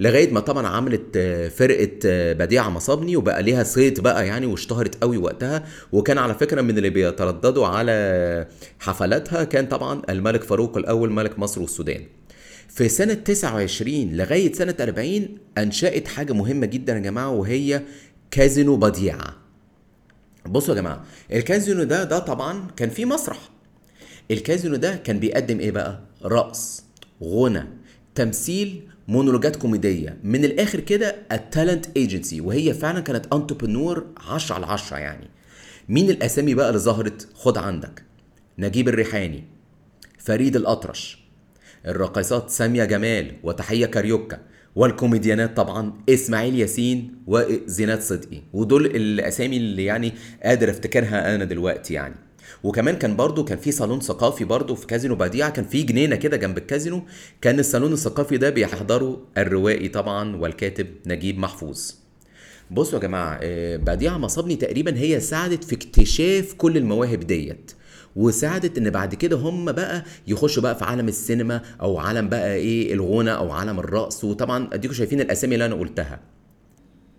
لغاية 0.00 0.30
ما 0.30 0.40
طبعا 0.40 0.66
عملت 0.66 1.16
آه، 1.16 1.48
فرقة 1.48 1.90
آه، 2.06 2.32
بديعة 2.32 2.68
مصابني 2.68 3.16
وبقى 3.16 3.42
ليها 3.42 3.62
صيت 3.62 4.00
بقى 4.00 4.26
يعني 4.26 4.46
واشتهرت 4.46 5.02
قوي 5.02 5.16
وقتها. 5.16 5.64
وكان 5.92 6.18
على 6.18 6.34
فكرة 6.34 6.60
من 6.60 6.78
اللي 6.78 6.90
بيترددوا 6.90 7.66
على 7.66 8.46
حفلاتها 8.78 9.44
كان 9.44 9.66
طبعا 9.66 10.02
الملك 10.08 10.42
فاروق 10.42 10.76
الأول 10.76 11.10
ملك 11.10 11.38
مصر 11.38 11.60
والسودان. 11.60 12.00
في 12.68 12.88
سنة 12.88 13.14
29 13.14 14.12
لغاية 14.16 14.52
سنة 14.52 14.74
40 14.80 15.28
أنشأت 15.58 16.08
حاجة 16.08 16.32
مهمة 16.32 16.66
جدا 16.66 16.92
يا 16.94 16.98
جماعة 16.98 17.30
وهي 17.30 17.82
كازينو 18.30 18.76
بديعة. 18.76 19.41
بصوا 20.46 20.74
يا 20.74 20.80
جماعة 20.80 21.04
الكازينو 21.32 21.82
ده 21.82 22.04
ده 22.04 22.18
طبعا 22.18 22.66
كان 22.76 22.90
فيه 22.90 23.04
مسرح. 23.04 23.38
الكازينو 24.30 24.76
ده 24.76 24.96
كان 24.96 25.18
بيقدم 25.18 25.60
إيه 25.60 25.70
بقى؟ 25.70 26.00
رقص 26.24 26.84
غنى 27.22 27.64
تمثيل 28.14 28.88
مونولوجات 29.08 29.56
كوميدية. 29.56 30.18
من 30.24 30.44
الآخر 30.44 30.80
كده 30.80 31.16
ال 31.32 31.40
talent 31.40 31.86
agency 31.96 32.40
وهي 32.40 32.74
فعلا 32.74 33.00
كانت 33.00 33.32
entrepreneur 33.34 34.06
10 34.16 34.54
على 34.54 34.66
10 34.66 34.96
يعني. 34.98 35.28
مين 35.88 36.10
الأسامي 36.10 36.54
بقى 36.54 36.68
اللي 36.68 36.80
ظهرت؟ 36.80 37.28
خد 37.34 37.58
عندك. 37.58 38.02
نجيب 38.58 38.88
الريحاني 38.88 39.44
فريد 40.18 40.56
الأطرش 40.56 41.18
الراقصات 41.86 42.50
سامية 42.50 42.84
جمال 42.84 43.32
وتحية 43.42 43.86
كاريوكا. 43.86 44.38
والكوميديانات 44.76 45.56
طبعا 45.56 45.92
إسماعيل 46.08 46.58
ياسين 46.58 47.14
وزينات 47.26 48.02
صدقي. 48.02 48.42
ودول 48.52 48.86
الأسامي 48.86 49.56
اللي 49.56 49.84
يعني 49.84 50.12
قادر 50.44 50.70
أفتكرها 50.70 51.34
أنا 51.34 51.44
دلوقتي 51.44 51.94
يعني. 51.94 52.14
وكمان 52.62 52.96
كان 52.96 53.16
برضو 53.16 53.44
كان 53.44 53.58
في 53.58 53.72
صالون 53.72 54.00
ثقافي 54.00 54.44
برضو 54.44 54.74
في 54.74 54.86
كازينو 54.86 55.14
بديعة 55.14 55.50
كان 55.50 55.64
في 55.64 55.82
جنينة 55.82 56.16
كده 56.16 56.36
جنب 56.36 56.58
الكازينو. 56.58 57.02
كان 57.40 57.58
الصالون 57.58 57.92
الثقافي 57.92 58.36
ده 58.36 58.50
بيحضروا 58.50 59.16
الروائي 59.38 59.88
طبعا 59.88 60.36
والكاتب 60.36 60.86
نجيب 61.06 61.38
محفوظ. 61.38 61.92
بصوا 62.70 62.98
يا 62.98 63.02
جماعة 63.02 63.38
آه، 63.42 63.76
بديعه 63.76 64.18
مصابني 64.18 64.56
تقريبا 64.56 64.98
هي 64.98 65.20
ساعدت 65.20 65.64
في 65.64 65.74
اكتشاف 65.74 66.54
كل 66.54 66.76
المواهب 66.76 67.20
ديت. 67.20 67.72
وساعدت 68.16 68.78
إن 68.78 68.90
بعد 68.90 69.14
كده 69.14 69.36
هم 69.36 69.72
بقى 69.72 70.04
يخشوا 70.26 70.62
بقى 70.62 70.76
في 70.76 70.84
عالم 70.84 71.08
السينما 71.08 71.62
أو 71.80 71.98
عالم 71.98 72.28
بقى 72.28 72.54
إيه 72.54 72.94
الغنى 72.94 73.30
أو 73.34 73.50
عالم 73.50 73.78
الرقص. 73.78 74.24
وطبعا 74.24 74.68
أديكم 74.72 74.94
شايفين 74.94 75.20
الأسامي 75.20 75.54
اللي 75.54 75.66
أنا 75.66 75.74
قلتها. 75.74 76.20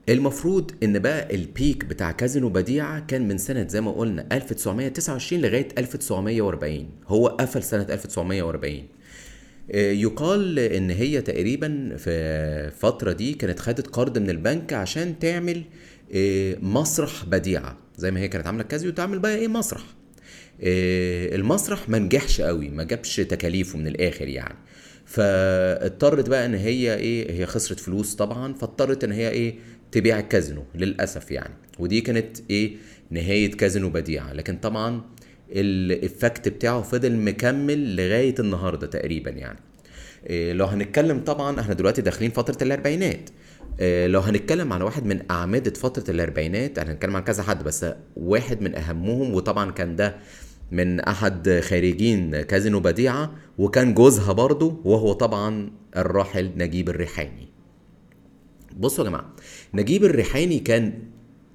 المفروض 0.09 0.71
إن 0.83 0.99
بقى 0.99 1.35
البيك 1.35 1.85
بتاع 1.85 2.11
كازينو 2.11 2.49
بديعة 2.49 2.99
كان 2.99 3.27
من 3.27 3.37
سنة 3.37 3.67
زي 3.67 3.81
ما 3.81 3.91
قلنا 3.91 4.27
1929 4.31 5.41
لغاية 5.41 5.67
1940 5.77 6.89
هو 7.07 7.27
قفل 7.27 7.63
سنة 7.63 7.81
1940 7.89 8.83
آه، 9.71 9.91
يقال 9.91 10.59
إن 10.59 10.89
هي 10.89 11.21
تقريبا 11.21 11.95
في 11.97 12.09
الفترة 12.09 13.11
دي 13.11 13.33
كانت 13.33 13.59
خدت 13.59 13.87
قرض 13.87 14.17
من 14.17 14.29
البنك 14.29 14.73
عشان 14.73 15.19
تعمل 15.19 15.63
آه، 16.15 16.57
مسرح 16.61 17.25
بديعة 17.25 17.77
زي 17.97 18.11
ما 18.11 18.19
هي 18.19 18.27
كانت 18.27 18.47
عاملة 18.47 18.63
كازينو 18.63 18.91
تعمل 18.93 19.19
بقى 19.19 19.35
إيه 19.35 19.47
مسرح. 19.47 19.83
المسرح 20.59 21.89
ما 21.89 21.99
نجحش 21.99 22.41
قوي 22.41 22.69
ما 22.69 22.83
جابش 22.83 23.15
تكاليفه 23.15 23.79
من 23.79 23.87
الآخر 23.87 24.27
يعني. 24.27 24.55
فاضطرت 25.05 26.29
بقى 26.29 26.45
إن 26.45 26.53
هي 26.55 26.95
إيه 26.95 27.31
هي 27.31 27.45
خسرت 27.45 27.79
فلوس 27.79 28.15
طبعا 28.15 28.53
فاضطرت 28.53 29.03
إن 29.03 29.11
هي 29.11 29.29
إيه 29.29 29.55
تبيع 29.91 30.19
الكازينو 30.19 30.63
للأسف 30.75 31.31
يعني. 31.31 31.53
ودي 31.79 32.01
كانت 32.01 32.37
إيه 32.49 32.75
نهاية 33.09 33.51
كازينو 33.51 33.89
بديعة. 33.89 34.33
لكن 34.33 34.57
طبعا 34.57 35.01
الإفكت 35.51 36.47
بتاعه 36.49 36.81
فضل 36.81 37.15
مكمل 37.17 37.95
لغاية 37.95 38.35
النهارده 38.39 38.87
تقريبا 38.87 39.29
يعني. 39.31 39.59
إيه، 40.29 40.53
لو 40.53 40.65
هنتكلم 40.65 41.19
طبعا 41.19 41.59
إحنا 41.59 41.73
دلوقتي 41.73 42.01
داخلين 42.01 42.31
فترة 42.31 42.63
الأربعينات. 42.63 43.29
إيه، 43.79 44.07
لو 44.07 44.19
هنتكلم 44.19 44.73
على 44.73 44.83
واحد 44.83 45.05
من 45.05 45.19
أعمدة 45.31 45.71
فترة 45.73 46.11
الأربعينات 46.11 46.79
إحنا 46.79 46.91
هنتكلم 46.93 47.15
عن 47.15 47.23
كذا 47.23 47.43
حد 47.43 47.63
بس 47.63 47.85
واحد 48.15 48.61
من 48.61 48.75
أهمهم 48.75 49.33
وطبعا 49.33 49.71
كان 49.71 49.95
ده 49.95 50.15
من 50.73 50.99
أحد 50.99 51.61
خارجين 51.63 52.41
كازينو 52.41 52.79
بديعة 52.79 53.31
وكان 53.57 53.93
جوزها 53.93 54.33
برضه 54.33 54.81
وهو 54.83 55.13
طبعا 55.13 55.71
الراحل 55.97 56.51
نجيب 56.57 56.89
الريحاني. 56.89 57.47
بصوا 58.77 59.03
يا 59.05 59.09
جماعة 59.09 59.33
نجيب 59.73 60.03
الريحاني 60.03 60.59
كان 60.59 60.93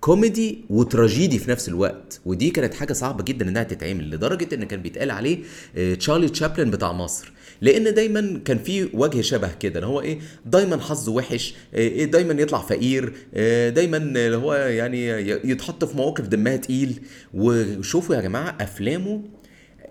كوميدي 0.00 0.64
وتراجيدي 0.70 1.38
في 1.38 1.50
نفس 1.50 1.68
الوقت 1.68 2.20
ودي 2.24 2.50
كانت 2.50 2.74
حاجة 2.74 2.92
صعبة 2.92 3.24
جدا 3.24 3.48
إنها 3.48 3.62
تتعمل 3.62 4.10
لدرجة 4.10 4.54
إن 4.54 4.64
كان 4.64 4.82
بيتقال 4.82 5.10
عليه 5.10 5.38
آه، 5.76 5.94
تشارلي 5.94 6.28
تشابلن 6.28 6.70
بتاع 6.70 6.92
مصر. 6.92 7.32
لأن 7.60 7.94
دايما 7.94 8.40
كان 8.44 8.58
في 8.58 8.88
وجه 8.94 9.20
شبه 9.20 9.52
كده 9.60 9.78
ان 9.80 9.84
هو 9.84 10.00
إيه 10.00 10.18
دايما 10.46 10.80
حظه 10.80 11.12
وحش 11.12 11.54
آه، 11.74 11.78
إيه 11.78 12.04
دايما 12.04 12.42
يطلع 12.42 12.58
فقير 12.58 13.12
آه، 13.34 13.68
دايما 13.70 13.96
اللي 13.96 14.36
هو 14.36 14.54
يعني 14.54 15.06
يتحط 15.50 15.84
في 15.84 15.96
مواقف 15.96 16.26
دمها 16.26 16.56
تقيل. 16.56 17.00
وشوفوا 17.34 18.16
يا 18.16 18.20
جماعة 18.20 18.56
أفلامه 18.60 19.22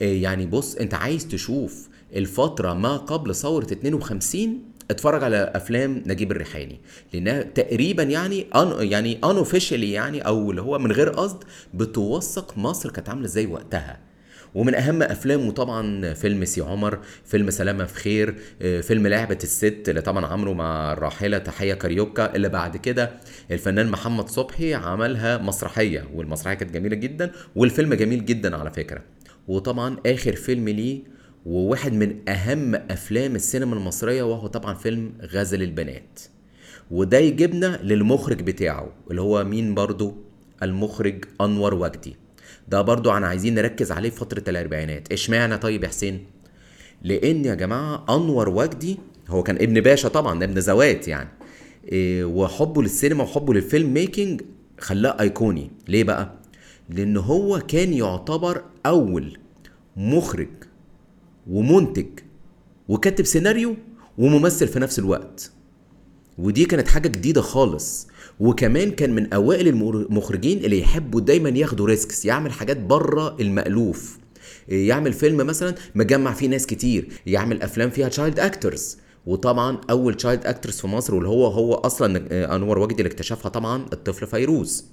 آه، 0.02 0.06
يعني 0.06 0.46
بص 0.46 0.76
أنت 0.76 0.94
عايز 0.94 1.28
تشوف 1.28 1.88
الفترة 2.16 2.74
ما 2.74 2.98
قبل 2.98 3.36
ثورة 3.36 3.64
52 3.72 4.60
اتفرج 4.92 5.24
على 5.24 5.52
أفلام 5.56 6.04
نجيب 6.06 6.32
الريحاني. 6.32 6.80
لأنها 7.14 7.42
تقريبا 7.42 8.04
يعني 8.04 8.46
أن 8.56 8.88
يعني 8.88 9.20
unofficially 9.24 9.92
يعني 9.92 10.22
أو 10.22 10.52
اللي 10.52 10.62
هو 10.62 10.80
من 10.80 10.92
غير 10.92 11.10
قصد 11.10 11.44
بتوثق 11.74 12.58
مصر 12.58 12.90
كانت 12.92 13.10
عاملة 13.10 13.26
إزاي 13.26 13.46
وقتها. 13.46 14.07
ومن 14.56 14.76
أهم 14.76 15.02
أفلامه 15.04 15.52
طبعا 15.52 16.14
فيلم 16.14 16.46
سي 16.46 16.62
عمر 16.62 17.00
فيلم 17.26 17.50
سلامة 17.50 17.86
في 17.86 17.96
خير 17.96 18.36
آه، 18.62 18.82
فيلم 18.82 19.08
لعبة 19.08 19.38
الست 19.44 19.84
اللي 19.88 20.02
طبعا 20.02 20.26
عمله 20.26 20.54
مع 20.54 20.94
الراحلة 20.94 21.38
تحية 21.38 21.74
كاريوكا. 21.74 22.36
اللي 22.36 22.50
بعد 22.50 22.78
كده 22.78 23.12
الفنان 23.52 23.88
محمد 23.90 24.30
صبحي 24.30 24.74
عملها 24.74 25.38
مسرحية 25.38 26.08
والمسرحية 26.14 26.54
كانت 26.56 26.74
جميلة 26.74 26.96
جدا 26.96 27.32
والفيلم 27.56 27.94
جميل 27.94 28.26
جدا 28.26 28.56
على 28.58 28.72
فكرة. 28.72 29.02
وطبعا 29.48 29.98
آخر 30.06 30.36
فيلم 30.36 30.70
ليه 30.70 31.02
وواحد 31.46 31.94
من 31.94 32.30
أهم 32.30 32.76
أفلام 32.76 33.36
السينما 33.36 33.76
المصرية 33.76 34.24
وهو 34.24 34.48
طبعا 34.48 34.74
فيلم 34.74 35.14
غزل 35.34 35.64
البنات. 35.64 36.20
وده 36.92 37.18
يجيبنا 37.18 37.80
للمخرج 37.84 38.42
بتاعه 38.42 38.92
اللي 39.12 39.22
هو 39.22 39.44
مين 39.44 39.76
برضو؟ 39.76 40.18
المخرج 40.64 41.26
أنور 41.42 41.74
وجدي 41.74 42.16
ده 42.68 42.82
برضو 42.82 43.12
أنا 43.12 43.28
عايزين 43.28 43.56
نركز 43.56 43.92
عليه 43.92 44.10
في 44.10 44.16
فترة 44.18 44.44
الأربعينات. 44.48 45.12
اشمعنى 45.12 45.58
طيب 45.58 45.84
يا 45.84 45.88
حسين؟ 45.90 46.26
لأن 47.02 47.46
يا 47.46 47.56
جماعة 47.56 48.06
أنور 48.10 48.50
وجدي 48.50 48.98
هو 49.28 49.44
كان 49.44 49.56
ابن 49.56 49.82
باشا 49.82 50.10
طبعا 50.10 50.44
ابن 50.44 50.62
زوات 50.62 51.08
يعني 51.08 51.30
إيه 51.92 52.26
وحبه 52.26 52.82
للسينما 52.84 53.24
وحبه 53.24 53.54
للفيلم 53.54 53.94
ميكنج 53.94 54.42
خلاه 54.80 55.18
أيقوني. 55.20 55.72
ليه 55.88 56.04
بقى؟ 56.04 56.34
لأن 56.90 57.18
هو 57.18 57.60
كان 57.60 57.94
يعتبر 57.94 58.64
أول 58.86 59.38
مخرج 59.98 60.50
ومنتج 61.50 62.08
وكاتب 62.88 63.26
سيناريو 63.26 63.76
وممثل 64.18 64.68
في 64.68 64.80
نفس 64.80 65.00
الوقت. 65.00 65.52
ودي 66.38 66.66
كانت 66.66 66.88
حاجة 66.88 67.08
جديدة 67.08 67.42
خالص. 67.42 68.08
وكمان 68.40 68.92
كان 68.92 69.16
من 69.16 69.34
أوائل 69.34 69.68
المخرجين 69.68 70.58
اللي 70.58 70.80
يحبوا 70.80 71.22
دايما 71.22 71.50
ياخدوا 71.50 71.88
risks 71.88 72.26
يعمل 72.26 72.52
حاجات 72.52 72.78
بره 72.78 73.36
المألوف. 73.40 74.18
يعمل 74.68 75.14
فيلم 75.14 75.38
مثلا 75.38 75.76
مجمع 75.96 76.34
فيه 76.34 76.48
ناس 76.48 76.66
كتير 76.66 77.08
يعمل 77.26 77.62
أفلام 77.62 77.90
فيها 77.90 78.10
child 78.10 78.40
actors 78.40 78.98
وطبعا 79.26 79.82
أول 79.90 80.14
child 80.14 80.46
actors 80.46 80.80
في 80.80 80.88
مصر 80.88 81.16
واللي 81.16 81.30
هو 81.30 81.48
هو 81.48 81.74
أصلا 81.74 82.28
أنور 82.56 82.80
وجدي 82.80 83.02
اللي 83.02 83.08
اكتشفها 83.08 83.50
طبعا 83.50 83.86
الطفل 83.94 84.28
فيروز. 84.28 84.86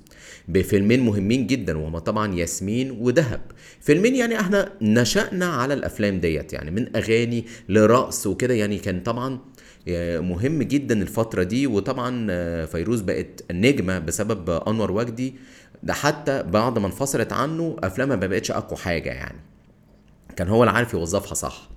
بفيلمين 0.49 1.01
مهمين 1.01 1.47
جدا 1.47 1.79
وهما 1.79 1.99
طبعا 1.99 2.35
ياسمين 2.35 2.91
ودهب. 2.91 3.41
فيلمين 3.81 4.17
يعني 4.17 4.41
إحنا 4.41 4.73
نشأنا 4.83 5.47
على 5.47 5.75
الأفلام 5.75 6.21
ديت 6.21 6.53
يعني 6.53 6.71
من 6.71 6.97
أغاني 6.97 7.45
لرقص 7.69 8.27
وكده 8.27 8.55
يعني 8.55 8.79
كان 8.79 9.01
طبعا 9.01 9.39
مهم 10.21 10.63
جدا 10.63 11.03
الفترة 11.03 11.43
دي. 11.43 11.67
وطبعا 11.67 12.27
فيروز 12.67 13.01
بقت 13.01 13.45
نجمة 13.53 13.99
بسبب 13.99 14.51
أنور 14.51 14.93
وجدي 14.93 15.35
ده 15.83 15.93
حتى 15.93 16.43
بعد 16.43 16.79
ما 16.79 16.87
انفصلت 16.87 17.33
عنه 17.33 17.77
أفلامها 17.83 18.17
ما 18.17 18.27
بقتش 18.27 18.51
أقوى 18.51 18.79
حاجة 18.79 19.11
يعني. 19.11 19.39
كان 20.37 20.49
هو 20.49 20.63
اللي 20.63 20.73
عارف 20.73 20.95
يوظفها 20.95 21.35
صح. 21.35 21.69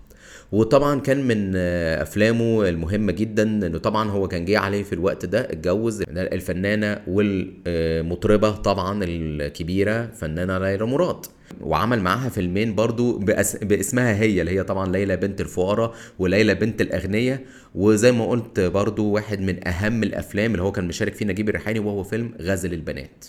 وطبعا 0.52 1.00
كان 1.00 1.28
من 1.28 1.56
أفلامه 2.02 2.70
المهمة 2.70 3.12
جدا 3.12 3.44
إنه 3.44 3.78
طبعا 3.78 4.10
هو 4.10 4.28
كان 4.28 4.46
جه 4.46 4.60
عليه 4.60 4.84
في 4.84 4.94
الوقت 4.94 5.26
ده 5.26 5.40
اتجوز 5.40 6.04
الفنانة 6.10 7.02
والمطربة 7.08 8.52
طبعا 8.52 9.04
الكبيرة 9.04 10.06
فنانة 10.06 10.58
ليلى 10.58 10.86
مراد. 10.86 11.26
وعمل 11.62 12.02
معاها 12.02 12.30
فيلمين 12.30 12.76
برضو 12.76 13.18
بأس... 13.18 13.56
باسمها 13.56 14.14
هي 14.16 14.42
اللي 14.42 14.52
هي 14.52 14.64
طبعا 14.64 14.92
ليلى 14.92 15.16
بنت 15.18 15.42
الفقراء 15.42 15.96
وليلى 16.20 16.56
بنت 16.56 16.82
الأغنياء. 16.82 17.42
وزي 17.76 18.12
ما 18.12 18.26
قلت 18.28 18.60
برضو 18.60 19.06
واحد 19.10 19.42
من 19.42 19.68
أهم 19.68 20.04
الأفلام 20.04 20.52
اللي 20.52 20.64
هو 20.64 20.72
كان 20.72 20.88
مشارك 20.88 21.14
فيه 21.16 21.26
نجيب 21.26 21.50
الريحاني 21.50 21.80
وهو 21.80 22.04
فيلم 22.04 22.34
غزل 22.42 22.74
البنات. 22.74 23.26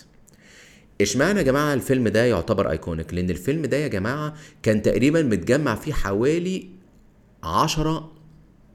اشمعنى 1.01 1.37
يا 1.39 1.43
جماعة 1.43 1.73
الفيلم 1.73 2.07
ده 2.07 2.25
يعتبر 2.25 2.71
ايكونيك 2.71 3.13
لأن 3.13 3.29
الفيلم 3.29 3.61
ده 3.65 3.77
يا 3.77 3.87
جماعة 3.87 4.33
كان 4.63 4.81
تقريبا 4.81 5.21
متجمع 5.21 5.75
فيه 5.75 5.93
حوالي 5.93 6.67
10 7.43 8.11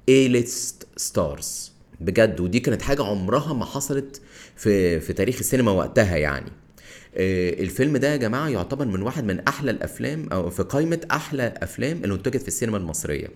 A-list 0.08 0.86
stars 0.96 1.72
بجد 2.00 2.40
ودي 2.40 2.60
كانت 2.60 2.82
حاجة 2.82 3.04
عمرها 3.04 3.52
ما 3.52 3.64
حصلت 3.64 4.22
في 4.56 5.00
في 5.00 5.12
تاريخ 5.12 5.38
السينما 5.38 5.70
وقتها 5.70 6.16
يعني. 6.16 6.52
الفيلم 7.16 7.96
ده 7.96 8.12
يا 8.12 8.16
جماعة 8.16 8.48
يعتبر 8.48 8.84
من 8.86 9.02
واحد 9.02 9.24
من 9.24 9.40
أحلى 9.48 9.70
الأفلام 9.70 10.28
أو 10.32 10.50
في 10.50 10.62
قائمة 10.62 11.00
أحلى 11.10 11.54
أفلام 11.62 12.04
اللي 12.04 12.14
انتجت 12.14 12.42
في 12.42 12.48
السينما 12.48 12.76
المصرية. 12.76 13.28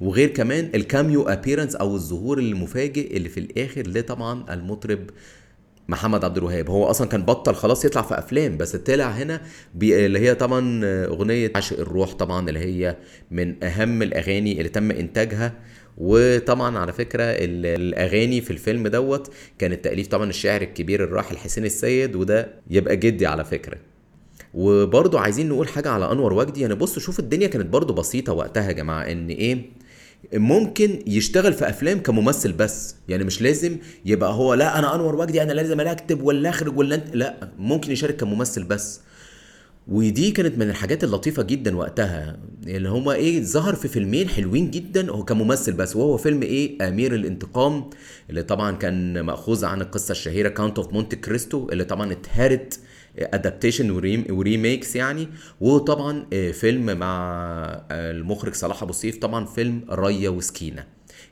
وغير 0.00 0.28
كمان 0.28 0.70
ال 0.74 0.82
cameo 0.82 1.22
appearance 1.28 1.76
أو 1.76 1.94
الظهور 1.94 2.38
المفاجئ 2.38 3.16
اللي 3.16 3.28
في 3.28 3.40
الآخر 3.40 3.82
لطبعا 3.88 4.54
المطرب 4.54 5.10
محمد 5.88 6.24
عبد 6.24 6.36
الوهاب. 6.36 6.70
هو 6.70 6.84
أصلا 6.84 7.08
كان 7.08 7.22
بطل 7.22 7.54
خلاص 7.54 7.84
يطلع 7.84 8.02
في 8.02 8.18
أفلام 8.18 8.56
بس 8.56 8.76
طلع 8.76 9.10
هنا 9.10 9.40
بي 9.74 10.06
اللي 10.06 10.18
هي 10.18 10.34
طبعا 10.34 10.80
أغنية 10.84 11.52
عاشق 11.54 11.80
الروح 11.80 12.12
طبعا 12.12 12.48
اللي 12.48 12.60
هي 12.60 12.96
من 13.30 13.64
أهم 13.64 14.02
الأغاني 14.02 14.58
اللي 14.58 14.68
تم 14.68 14.90
إنتاجها. 14.90 15.52
وطبعا 16.00 16.78
على 16.78 16.92
فكرة 16.92 17.22
ال- 17.24 17.66
الأغاني 17.66 18.40
في 18.40 18.50
الفيلم 18.50 18.88
دوت 18.88 19.30
كانت 19.58 19.84
تاليف 19.84 20.06
طبعا 20.06 20.30
الشاعر 20.30 20.62
الكبير 20.62 21.04
الراحل 21.04 21.36
حسين 21.36 21.64
السيد 21.64 22.16
وده 22.16 22.48
يبقى 22.70 22.96
جدي 22.96 23.26
على 23.26 23.44
فكرة. 23.44 23.76
وبرضه 24.54 25.20
عايزين 25.20 25.48
نقول 25.48 25.68
حاجة 25.68 25.88
على 25.90 26.12
أنور 26.12 26.32
وجدي 26.32 26.60
يعني 26.60 26.74
بصوا 26.74 27.02
شوف 27.02 27.18
الدنيا 27.18 27.46
كانت 27.46 27.66
برضه 27.66 27.94
بسيطة 27.94 28.32
وقتها 28.32 28.66
يا 28.68 28.72
جماعة 28.72 29.02
إن 29.02 29.28
إيه 29.28 29.58
ممكن 30.34 31.02
يشتغل 31.06 31.52
في 31.52 31.68
أفلام 31.68 31.98
كممثل 32.00 32.52
بس. 32.52 32.96
يعني 33.08 33.24
مش 33.24 33.42
لازم 33.42 33.76
يبقى 34.04 34.32
هو 34.32 34.54
لا 34.54 34.78
أنا 34.78 34.94
أنور 34.94 35.14
وجدي 35.16 35.42
أنا 35.42 35.52
لازم 35.52 35.80
أكتب 35.80 36.22
ولا 36.22 36.48
أخرج 36.48 36.78
ولا 36.78 36.94
أنت 36.94 37.16
لا 37.16 37.50
ممكن 37.58 37.92
يشارك 37.92 38.16
كممثل 38.16 38.64
بس. 38.64 39.00
ودي 39.88 40.30
كانت 40.30 40.58
من 40.58 40.70
الحاجات 40.70 41.04
اللطيفة 41.04 41.42
جدا 41.42 41.76
وقتها 41.76 42.38
اللي 42.66 42.88
هما 42.88 43.12
إيه 43.12 43.42
ظهر 43.42 43.74
في 43.74 43.88
فيلمين 43.88 44.28
حلوين 44.28 44.70
جدا 44.70 45.10
هو 45.10 45.24
كممثل 45.24 45.72
بس 45.72 45.96
وهو 45.96 46.16
فيلم 46.16 46.42
إيه 46.42 46.88
أمير 46.88 47.14
الانتقام 47.14 47.90
اللي 48.30 48.42
طبعا 48.42 48.76
كان 48.76 49.20
مأخوذ 49.20 49.64
عن 49.64 49.80
القصة 49.80 50.12
الشهيرة 50.12 50.48
كاونت 50.48 50.78
اوف 50.78 50.88
مونte 50.88 51.14
كريستو 51.14 51.68
اللي 51.72 51.84
طبعا 51.84 52.12
اتهرت 52.12 52.80
adaptation 53.18 53.90
و 54.30 54.38
remakes 54.38 54.96
يعني 54.96 55.28
وطبعا 55.60 56.26
آه، 56.32 56.50
فيلم 56.50 56.98
مع 56.98 57.32
آه، 57.90 58.10
المخرج 58.10 58.54
صلاح 58.54 58.82
أبو 58.82 58.92
سيف 58.92 59.18
طبعا 59.18 59.44
فيلم 59.44 59.84
ريا 59.90 60.28
وسكينة 60.28 60.84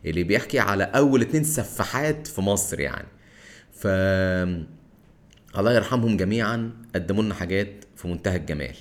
اللي 0.05 0.23
بيحكي 0.23 0.59
على 0.59 0.85
أول 0.85 1.23
اتنين 1.23 1.45
سفاحات 1.45 2.27
في 2.27 2.41
مصر 2.41 2.81
يعني. 2.81 3.09
ف 3.73 3.87
الله 5.59 5.73
يرحمهم 5.73 6.17
جميعا 6.17 6.71
قدموا 6.95 7.23
لنا 7.23 7.35
حاجات 7.35 7.85
في 7.97 8.09
منتهى 8.09 8.37
الجمال. 8.37 8.75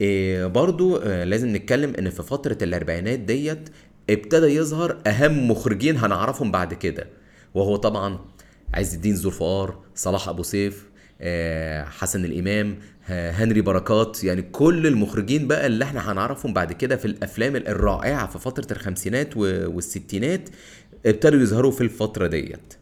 إيه 0.00 0.46
برضو 0.46 0.96
آه، 0.96 1.24
لازم 1.24 1.56
نتكلم 1.56 1.94
إن 1.98 2.10
في 2.10 2.22
فترة 2.22 2.58
الأربعينات 2.62 3.18
ديت 3.18 3.68
ابتدى 4.10 4.46
يظهر 4.46 4.98
أهم 5.06 5.50
مخرجين 5.50 5.96
هنعرفهم 5.96 6.50
بعد 6.50 6.74
كده 6.74 7.06
وهو 7.54 7.76
طبعا 7.76 8.18
عز 8.74 8.94
الدين 8.94 9.14
ذوالفقار 9.14 9.80
صلاح 9.94 10.28
أبو 10.28 10.42
سيف 10.42 10.86
آه، 11.20 11.84
حسن 11.84 12.24
الإمام 12.24 12.78
ه- 13.06 13.30
هنري 13.30 13.60
بركات 13.60 14.24
يعني 14.24 14.42
كل 14.42 14.86
المخرجين 14.86 15.48
بقى 15.48 15.66
اللي 15.66 15.84
إحنا 15.84 16.12
هنعرفهم 16.12 16.52
بعد 16.52 16.72
كده 16.72 16.96
في 16.96 17.04
الأفلام 17.04 17.56
الرائعة 17.56 18.26
في 18.26 18.38
فترة 18.38 18.66
الخمسينات 18.76 19.36
والستينات 19.36 20.48
ابتدوا 21.06 21.40
يظهروا 21.40 21.70
في 21.70 21.80
الفترة 21.80 22.26
ديت. 22.26 22.74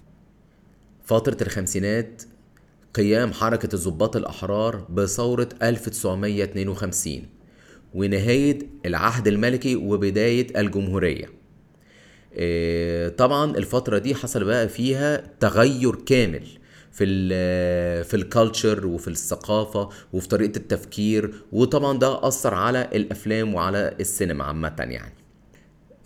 فترة 1.04 1.36
الخمسينات 1.42 2.22
قيام 2.94 3.32
حركة 3.32 3.74
الضباط 3.74 4.16
الأحرار 4.16 4.76
بثورة 4.90 5.48
1952 5.62 7.22
ونهاية 7.94 8.58
العهد 8.86 9.28
الملكي 9.28 9.76
وبداية 9.76 10.60
الجمهورية. 10.60 11.26
إيه، 12.32 13.08
طبعا 13.08 13.56
الفترة 13.56 13.98
دي 13.98 14.14
حصل 14.14 14.44
بقى 14.44 14.68
فيها 14.68 15.22
تغير 15.40 15.94
كامل 15.94 16.42
في 16.92 17.04
ال 17.04 18.04
في 18.04 18.14
الكالتشر 18.14 18.86
وفي 18.86 19.08
الثقافة 19.08 19.88
وفي 20.12 20.28
طريقة 20.28 20.56
التفكير 20.56 21.34
وطبعا 21.52 21.98
ده 21.98 22.28
أثر 22.28 22.54
على 22.54 22.88
الأفلام 22.94 23.54
وعلى 23.54 23.96
السينما 24.00 24.44
عامة 24.44 24.74
يعني. 24.78 25.23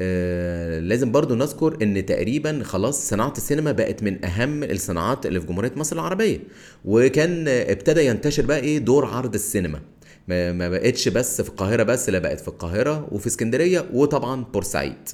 آه، 0.01 0.81
لازم 0.81 1.13
برضو 1.13 1.35
نذكر 1.35 1.79
إن 1.83 2.07
تقريبا 2.07 2.63
خلاص 2.65 3.09
صناعة 3.09 3.33
السينما 3.37 3.73
بقت 3.73 4.03
من 4.03 4.25
أهم 4.25 4.65
الصناعات 4.65 5.27
اللي 5.27 5.41
في 5.41 5.47
جمهورية 5.47 5.73
مصر 5.77 5.97
العربية. 5.97 6.39
وكان 6.85 7.49
ابتدى 7.49 8.07
ينتشر 8.07 8.47
بقى 8.47 8.59
إيه؟ 8.59 8.79
دور 8.79 9.07
عرض 9.07 9.35
السينما. 9.35 9.81
ما 10.29 10.69
بقتش 10.69 11.09
بس 11.09 11.43
في 11.43 11.49
القاهرة 11.49 11.83
بس 11.83 12.11
لا 12.11 12.19
بقت 12.19 12.41
في 12.41 12.49
القاهرة 12.49 13.09
وفي 13.13 13.27
اسكندرية 13.27 13.87
وطبعا 13.93 14.45
بورسعيد. 14.45 15.09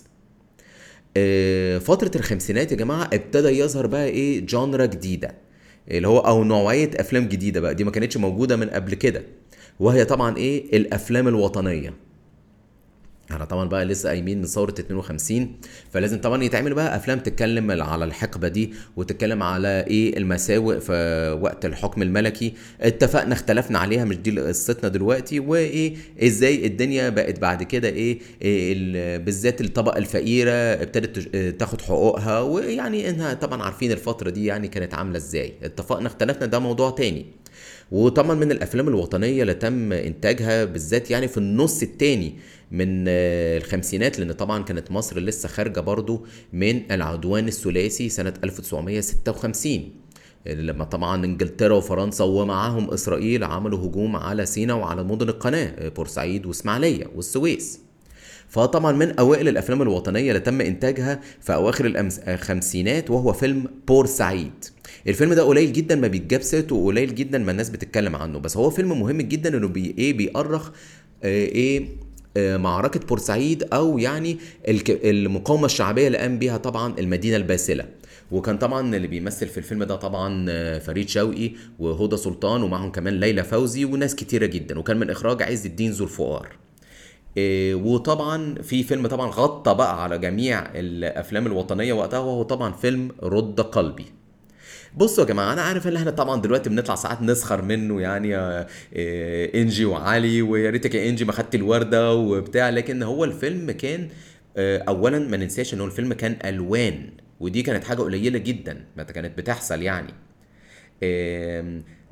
آه، 1.17 1.79
فترة 1.79 2.11
الخمسينات 2.17 2.73
يا 2.73 2.77
جماعة 2.77 3.11
ابتدى 3.13 3.49
يظهر 3.49 3.87
بقى 3.87 4.07
إيه؟ 4.07 4.47
جانرا 4.47 4.87
جديدة. 4.87 5.35
اللي 5.91 6.09
هو 6.09 6.19
أو 6.19 6.45
نوعية 6.45 6.91
أفلام 6.97 7.29
جديدة 7.29 7.61
بقى. 7.61 7.75
دي 7.75 7.85
ما 7.85 7.91
كانتش 7.91 8.17
موجودة 8.17 8.57
من 8.57 8.71
قبل 8.71 8.95
كده. 8.95 9.23
وهي 9.81 10.05
طبعا 10.05 10.37
إيه؟ 10.37 10.77
الأفلام 10.77 11.29
الوطنية. 11.29 12.04
إحنا 13.31 13.45
طبعا 13.45 13.69
بقى 13.69 13.85
لسه 13.85 14.09
قايمين 14.09 14.39
من 14.39 14.47
ثورة 14.47 14.75
52 14.79 15.53
فلازم 15.93 16.21
طبعا 16.21 16.45
يتعمل 16.45 16.75
بقى 16.75 16.97
أفلام 16.97 17.19
تتكلم 17.19 17.71
على 17.83 18.05
الحقبة 18.05 18.49
دي 18.49 18.73
وتتكلم 18.97 19.43
على 19.43 19.85
إيه 19.87 20.17
المساوئ 20.17 20.81
في 20.81 20.93
وقت 21.43 21.65
الحكم 21.65 22.03
الملكي. 22.03 22.53
اتفقنا 22.81 23.33
اختلفنا 23.35 23.79
عليها 23.79 24.05
مش 24.05 24.17
دي 24.17 24.41
قصتنا 24.41 24.89
دلوقتي 24.89 25.41
وإيه 25.41 25.97
إزاي 26.23 26.67
الدنيا 26.67 27.09
بقت 27.09 27.39
بعد 27.39 27.63
كده 27.63 27.89
إيه, 27.89 28.19
إيه 28.43 28.73
ال- 28.77 29.23
بالذات 29.23 29.61
الطبقة 29.61 29.99
الفقيرة 29.99 30.51
ابتدت 30.53 31.37
تاخد 31.61 31.81
حقوقها 31.81 32.41
ويعني 32.41 33.11
إنها 33.11 33.35
طبعا 33.35 33.63
عارفين 33.63 33.93
الفترة 33.93 34.31
دي 34.31 34.45
يعني 34.47 34.69
كانت 34.69 34.95
عاملة 34.95 35.17
إزاي. 35.17 35.53
اتفقنا 35.63 36.07
اختلفنا 36.07 36.47
ده 36.47 36.59
موضوع 36.59 36.91
تاني. 36.91 37.27
وطبعا 37.91 38.35
من 38.35 38.53
الأفلام 38.53 38.89
الوطنية 38.89 39.43
اللي 39.43 39.55
تم 39.55 39.93
إنتاجها 39.93 40.65
بالذات 40.65 41.11
يعني 41.11 41.29
في 41.29 41.39
النص 41.39 41.83
التاني 41.83 42.35
من 42.71 43.05
آه، 43.09 43.59
الخمسينات 43.59 44.19
لأن 44.19 44.33
طبعا 44.33 44.63
كانت 44.63 44.91
مصر 44.91 45.19
لسه 45.21 45.49
خارجة 45.49 45.81
برضو 45.81 46.27
من 46.53 46.93
العدوان 46.93 47.49
الثلاثي 47.49 48.09
سنة 48.09 48.35
1956 48.45 49.91
لما 50.47 50.85
طبعا 50.85 51.25
إنجلترا 51.25 51.75
وفرنسا 51.75 52.25
ومعاهم 52.25 52.91
إسرائيل 52.91 53.45
عملوا 53.45 53.79
هجوم 53.87 54.17
على 54.17 54.47
سيناء 54.47 54.77
وعلى 54.77 55.05
مدن 55.05 55.29
القناة 55.29 55.67
آه، 55.67 55.89
بورسعيد 55.89 56.47
وإسماعيلية 56.47 57.07
والسويس. 57.15 57.84
فطبعا 58.55 58.93
من 58.93 59.19
أوائل 59.19 59.49
الأفلام 59.49 59.83
الوطنية 59.83 60.29
اللي 60.31 60.41
تم 60.41 60.61
إنتاجها 60.61 61.21
في 61.41 61.55
أواخر 61.55 61.93
الخمسينات 62.29 63.11
وهو 63.11 63.33
فيلم 63.33 63.65
بورسعيد 63.89 64.53
الفيلم 65.07 65.35
ده 65.35 65.43
قليل 65.43 65.73
جدا 65.73 65.95
ما 65.95 66.09
بيتجاب 66.09 66.43
سيرته 66.43 66.77
وقليل 66.77 67.15
جدا 67.15 67.39
ما 67.39 67.51
الناس 67.51 67.71
بتتكلم 67.71 68.17
عنه. 68.17 68.39
بس 68.39 68.57
هو 68.57 68.71
فيلم 68.71 69.01
مهم 69.01 69.21
جدا 69.21 69.57
إنه 69.57 69.69
بي 69.69 69.95
إيه 69.99 70.13
بيأرخ 70.13 70.71
آه، 71.25 71.45
إيه 71.47 71.89
آه، 72.37 72.57
معركة 72.57 73.01
بورسعيد 73.01 73.63
أو 73.73 73.99
يعني 73.99 74.39
المقاومة 74.89 75.67
الشعبية 75.67 76.07
اللي 76.07 76.19
قام 76.19 76.39
بيها 76.39 76.57
طبعا 76.57 76.95
المدينة 76.99 77.37
الباسلة. 77.37 77.85
وكان 78.31 78.59
طبعا 78.59 78.97
اللي 78.97 79.09
بيمثل 79.09 79.49
في 79.49 79.59
الفيلم 79.59 79.85
ده 79.85 79.97
طبعا 79.97 80.47
آه، 80.49 80.79
فريد 80.79 81.09
شوقي 81.09 81.51
وهدى 81.79 82.17
سلطان 82.17 82.63
ومعهم 82.63 82.93
كمان 82.93 83.21
ليلى 83.21 83.45
فوزي 83.45 83.85
وناس 83.85 84.15
كتيرة 84.15 84.47
جدا. 84.47 84.79
وكان 84.79 84.97
من 84.97 85.11
إخراج 85.11 85.43
عز 85.43 85.67
الدين 85.67 85.91
ذو 85.91 86.05
الفقار 86.05 86.49
وطبعا 87.75 88.55
في 88.63 88.83
فيلم 88.83 89.07
طبعا 89.07 89.31
غطى 89.31 89.75
بقى 89.75 90.03
على 90.03 90.19
جميع 90.19 90.67
الأفلام 90.75 91.47
الوطنية 91.47 91.93
وقتها 91.93 92.19
وهو 92.19 92.43
طبعا 92.43 92.73
فيلم 92.73 93.11
رد 93.23 93.61
قلبي. 93.61 94.07
بصوا 94.97 95.25
يا 95.25 95.29
جماعة 95.29 95.53
أنا 95.53 95.63
عارف 95.63 95.89
إن 95.89 95.97
إحنا 95.97 96.11
طبعا 96.11 96.41
دلوقتي 96.41 96.71
بنطلع 96.71 96.95
ساعات 96.95 97.23
نسخر 97.23 97.63
منه 97.63 98.01
يعني 98.01 98.37
آه، 98.37 98.67
إيه، 98.93 99.63
إنجي 99.63 99.85
وعلي 99.85 100.43
ويا 100.43 100.71
ريتك 100.71 100.95
يا 100.95 101.09
إنجي 101.09 101.25
ما 101.25 101.33
خدت 101.33 101.55
الوردة 101.55 102.15
وبتاع 102.15 102.71
لكن 102.71 103.03
هو 103.03 103.25
الفيلم 103.25 103.71
كان 103.71 104.09
آه، 104.57 104.79
اولا 104.89 105.19
ما 105.19 105.37
ننساش 105.37 105.75
ان 105.75 105.81
هو 105.81 105.87
الفيلم 105.87 106.13
كان 106.13 106.37
ألوان 106.45 107.11
ودي 107.41 107.63
كانت 107.63 107.85
حاجة 107.85 108.03
قليلة 108.03 108.39
جدا 108.39 108.85
ما 108.97 109.03
كانت 109.03 109.39
بتحصل 109.39 109.83
يعني. 109.83 110.15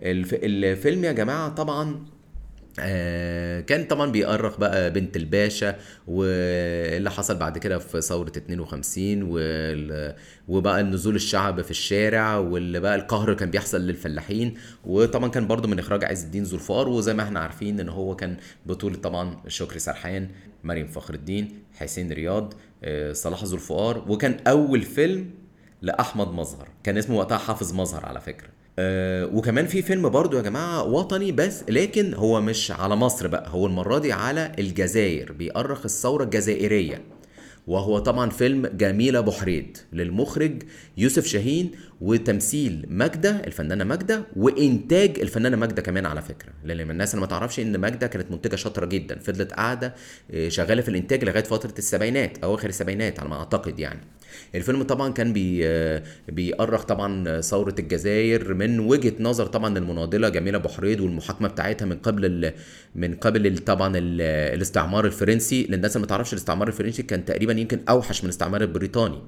الفيلم 0.03 1.05
يا 1.05 1.13
جماعة 1.13 1.49
طبعا 1.49 2.05
آه، 2.81 3.61
كان 3.61 3.85
طبعا 3.85 4.11
بيأرخ 4.13 4.59
بقى 4.59 4.91
بنت 4.91 5.17
الباشا 5.17 5.77
واللي 6.07 7.11
حصل 7.11 7.37
بعد 7.37 7.59
كده 7.59 7.79
في 7.79 8.01
ثورة 8.01 8.29
52 8.37 9.23
وال- 9.23 10.15
وبقى 10.49 10.81
النزول 10.81 11.15
الشعب 11.17 11.63
في 11.63 11.71
الشارع 11.71 12.37
واللي 12.37 12.81
بقى 12.81 12.95
القهر 12.95 13.35
كان 13.35 13.51
بيحصل 13.51 13.81
للفلاحين. 13.81 14.55
وطبعا 14.85 15.29
كان 15.29 15.47
برضو 15.47 15.69
من 15.69 15.79
إخراج 15.79 16.05
عز 16.05 16.25
الدين 16.25 16.43
ذو 16.43 16.57
الفقار 16.57 16.89
وزي 16.89 17.15
ما 17.15 17.23
إحنا 17.23 17.41
عارفين 17.41 17.81
إن 17.81 17.89
هو 17.89 18.17
كان 18.17 18.37
بطولة 18.67 18.97
طبعا 18.97 19.37
شكري 19.49 19.79
سرحان 19.79 20.29
مريم 20.65 20.87
فخر 20.87 21.15
الدين 21.15 21.59
حسين 21.75 22.13
رياض 22.13 22.55
آه، 22.85 23.13
صلاح 23.13 23.45
ذو 23.45 23.55
الفقار. 23.55 24.05
وكان 24.09 24.37
أول 24.47 24.83
فيلم 24.83 25.31
لأحمد 25.83 26.29
مظهر 26.29 26.69
كان 26.85 26.99
اسمه 26.99 27.17
وقتها 27.17 27.39
حافظ 27.39 27.73
مظهر 27.75 28.07
على 28.07 28.21
فكرة. 28.21 28.49
أه 28.79 29.27
وكمان 29.27 29.67
في 29.67 29.83
فيلم 29.83 30.09
برضو 30.09 30.37
يا 30.37 30.43
جماعة 30.43 30.83
وطني 30.85 31.33
بس 31.33 31.65
لكن 31.69 32.15
هو 32.15 32.41
مش 32.41 32.71
على 32.71 32.97
مصر 32.97 33.27
بقى 33.27 33.49
هو 33.51 33.67
المرة 33.67 33.99
دي 33.99 34.13
على 34.13 34.53
الجزائر 34.59 35.33
بيأرخ 35.33 35.81
الثورة 35.85 36.25
الجزائرية. 36.25 37.03
وهو 37.66 37.98
طبعا 37.98 38.31
فيلم 38.31 38.66
جميلة 38.66 39.20
بحريد 39.20 39.77
للمخرج 39.92 40.62
يوسف 40.98 41.27
شاهين 41.27 41.70
وتمثيل 42.01 42.87
ماجدة 42.88 43.31
الفنانة 43.31 43.85
ماجدة 43.85 44.25
وإنتاج 44.37 45.18
الفنانة 45.20 45.57
ماجدة 45.57 45.83
كمان 45.83 46.07
على 46.07 46.22
فكرة. 46.22 46.53
لأن 46.64 46.90
الناس 46.90 47.14
اللي 47.14 47.20
ما 47.20 47.27
تعرفش 47.27 47.61
إن 47.61 47.77
ماجدة 47.77 48.07
كانت 48.07 48.31
منتجة 48.31 48.57
شاطرة 48.57 48.87
جدا 48.87 49.18
فضلت 49.18 49.53
قاعدة 49.53 49.94
آه، 50.31 50.48
شغالة 50.48 50.83
في 50.83 50.88
الإنتاج 50.88 51.25
لغاية 51.25 51.42
فترة 51.42 51.75
السبعينات 51.79 52.38
أواخر 52.44 52.68
السبعينات 52.68 53.20
على 53.20 53.29
ما 53.29 53.37
أعتقد 53.37 53.79
يعني. 53.79 54.01
الفيلم 54.55 54.83
طبعا 54.83 55.12
كان 55.12 55.33
بي 55.33 55.66
آه، 55.66 56.03
بيأرخ 56.29 56.85
طبعا 56.85 57.40
ثورة 57.40 57.75
الجزائر 57.79 58.55
من 58.55 58.81
وجهة 58.81 59.12
نظر 59.20 59.46
طبعا 59.46 59.79
المناضلة 59.79 60.29
جميلة 60.29 60.59
بحريد 60.59 61.01
والمحاكمة 61.01 61.48
بتاعتها 61.48 61.87
من 61.87 61.96
قبل 61.96 62.25
ال... 62.25 62.53
من 62.94 63.14
قبل 63.14 63.59
طبعا 63.59 63.96
ال... 63.96 64.20
الاستعمار 64.55 65.07
الفرنسي. 65.07 65.66
للناس 65.70 65.96
اللي 65.96 66.03
ما 66.03 66.09
تعرفش 66.09 66.33
الاستعمار 66.33 66.68
الفرنسي 66.68 67.03
كان 67.03 67.25
تقريبا 67.25 67.52
يمكن 67.59 67.81
أوحش 67.88 68.21
من 68.21 68.25
الاستعمار 68.25 68.61
البريطاني. 68.62 69.19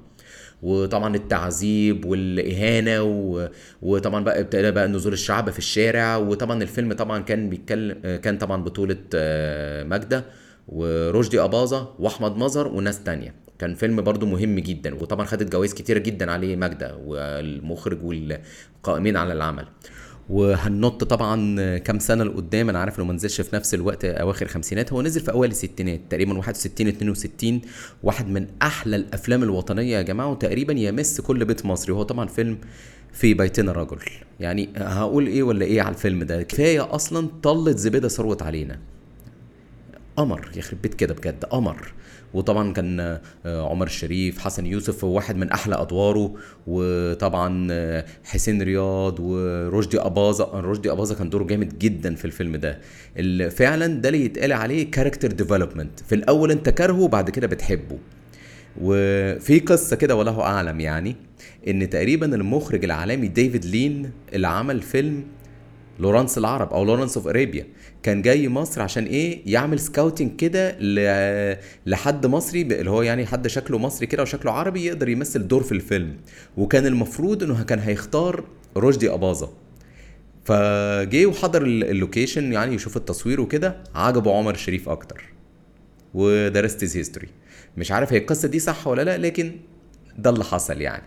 وطبعا 0.63 1.15
التعذيب 1.15 2.05
والإهانة 2.05 3.03
و... 3.03 3.49
وطبعا 3.81 4.23
بقى 4.23 4.39
ابتدى 4.39 4.71
بقى 4.71 4.87
نزول 4.87 5.13
الشعب 5.13 5.49
في 5.49 5.59
الشارع. 5.59 6.17
وطبعا 6.17 6.63
الفيلم 6.63 6.93
طبعا 6.93 7.19
كان 7.19 7.49
بيتكلم 7.49 8.17
كان 8.17 8.37
طبعا 8.37 8.63
بطولة 8.63 8.97
آه، 9.15 9.83
ماجدة 9.83 10.25
ورشدي 10.67 11.41
أباظة 11.41 11.89
وأحمد 11.99 12.35
مظهر 12.37 12.67
وناس 12.67 13.03
تانية. 13.03 13.33
كان 13.59 13.75
فيلم 13.75 14.01
برضو 14.01 14.25
مهم 14.25 14.59
جدا 14.59 14.95
وطبعا 14.95 15.25
خدت 15.25 15.51
جوائز 15.51 15.73
كتيرة 15.73 15.99
جدا 15.99 16.31
عليه 16.31 16.55
ماجدة 16.55 16.95
والمخرج 16.95 18.03
والقائمين 18.03 19.17
على 19.17 19.33
العمل. 19.33 19.67
وهننط 20.29 21.03
طبعا 21.03 21.77
كام 21.77 21.99
سنة 21.99 22.23
لقدام. 22.23 22.69
أنا 22.69 22.79
عارف 22.79 22.99
إنه 22.99 23.07
ما 23.07 23.13
نزلش 23.13 23.41
في 23.41 23.55
نفس 23.55 23.73
الوقت 23.73 24.05
أواخر 24.05 24.45
الخمسينات 24.45 24.93
هو 24.93 25.01
نزل 25.01 25.21
في 25.21 25.31
أوائل 25.31 25.51
الستينات 25.51 25.99
تقريبا 26.09 26.37
61 26.37 26.87
62 26.87 27.61
واحد 28.03 28.27
من 28.27 28.47
أحلى 28.61 28.95
الأفلام 28.95 29.43
الوطنية 29.43 29.97
يا 29.97 30.01
جماعة 30.01 30.31
وتقريبا 30.31 30.73
يمس 30.73 31.21
كل 31.21 31.45
بيت 31.45 31.65
مصري. 31.65 31.93
وهو 31.93 32.03
طبعا 32.03 32.27
فيلم 32.27 32.57
في 33.13 33.33
بيتنا 33.33 33.71
رجل 33.71 33.99
يعني 34.39 34.69
هقول 34.77 35.27
إيه 35.27 35.43
ولا 35.43 35.65
إيه 35.65 35.81
على 35.81 35.95
الفيلم 35.95 36.23
ده؟ 36.23 36.43
كفاية 36.43 36.95
أصلا 36.95 37.29
طلت 37.43 37.77
زبيدة 37.77 38.07
ثروت 38.07 38.41
علينا. 38.41 38.79
قمر 40.17 40.51
يخرب 40.55 40.81
بيت 40.81 40.93
كده 40.93 41.13
بجد. 41.13 41.45
قمر. 41.45 41.93
وطبعا 42.35 42.73
كان 42.73 42.99
آه، 43.45 43.69
عمر 43.69 43.85
الشريف 43.85 44.39
حسن 44.39 44.65
يوسف 44.65 45.03
واحد 45.03 45.35
من 45.37 45.51
أحلى 45.51 45.75
أدواره 45.81 46.33
وطبعا 46.67 47.67
آه، 47.71 48.05
حسين 48.23 48.61
رياض 48.61 49.19
ورشدي 49.19 49.99
أباظة. 50.01 50.59
رشدي 50.59 50.91
أباظة 50.91 51.15
كان 51.15 51.29
دوره 51.29 51.43
جامد 51.43 51.79
جدا 51.79 52.15
في 52.15 52.25
الفيلم 52.25 52.55
ده. 52.55 52.79
فعلا 53.49 53.87
ده 53.87 54.09
اللي 54.09 54.25
يتقال 54.25 54.53
عليه 54.53 54.91
character 54.91 55.31
development 55.31 55.99
في 55.99 56.15
الأول 56.15 56.51
أنت 56.51 56.69
كارهه 56.69 57.01
وبعد 57.01 57.29
كده 57.29 57.47
بتحبه. 57.47 57.97
وفي 58.81 59.59
قصة 59.59 59.95
كده 59.95 60.15
والله 60.15 60.41
أعلم 60.41 60.79
يعني 60.79 61.15
إن 61.67 61.89
تقريبا 61.89 62.35
المخرج 62.35 62.83
العالمي 62.83 63.27
ديفيد 63.27 63.65
لين 63.65 64.11
اللي 64.33 64.47
عمل 64.47 64.81
فيلم 64.81 65.23
لورانس 65.99 66.37
العرب 66.37 66.73
أو 66.73 66.83
Lawrence 66.83 67.17
of 67.17 67.27
Arabia 67.27 67.67
كان 68.05 68.21
جاي 68.21 68.49
مصر 68.49 68.81
عشان 68.81 69.03
إيه؟ 69.05 69.41
يعمل 69.45 69.79
scouting 69.79 70.35
كده 70.35 70.77
لحد 71.85 72.25
مصري 72.25 72.61
اللي 72.61 72.89
هو 72.89 73.01
يعني 73.01 73.25
حد 73.25 73.47
شكله 73.47 73.77
مصري 73.77 74.07
كده 74.07 74.23
وشكله 74.23 74.51
عربي 74.51 74.85
يقدر 74.85 75.09
يمثل 75.09 75.47
دور 75.47 75.63
في 75.63 75.71
الفيلم. 75.71 76.17
وكان 76.57 76.85
المفروض 76.85 77.43
إنه 77.43 77.63
كان 77.63 77.79
هيختار 77.79 78.43
رشدي 78.77 79.13
أباظة. 79.13 79.49
فجه 80.43 81.25
وحضر 81.25 81.61
ال- 81.61 81.83
ال 81.83 81.91
location 81.91 82.53
يعني 82.53 82.75
يشوف 82.75 82.97
التصوير 82.97 83.41
وكده 83.41 83.77
عجبه 83.95 84.37
عمر 84.37 84.53
الشريف 84.53 84.89
أكتر. 84.89 85.23
is 86.83 86.97
history 86.97 87.27
مش 87.77 87.91
عارف 87.91 88.13
هي 88.13 88.17
القصة 88.17 88.47
دي 88.47 88.59
صح 88.59 88.87
ولا 88.87 89.01
لأ 89.01 89.17
لكن 89.17 89.51
ده 90.17 90.29
اللي 90.29 90.43
حصل 90.43 90.81
يعني. 90.81 91.03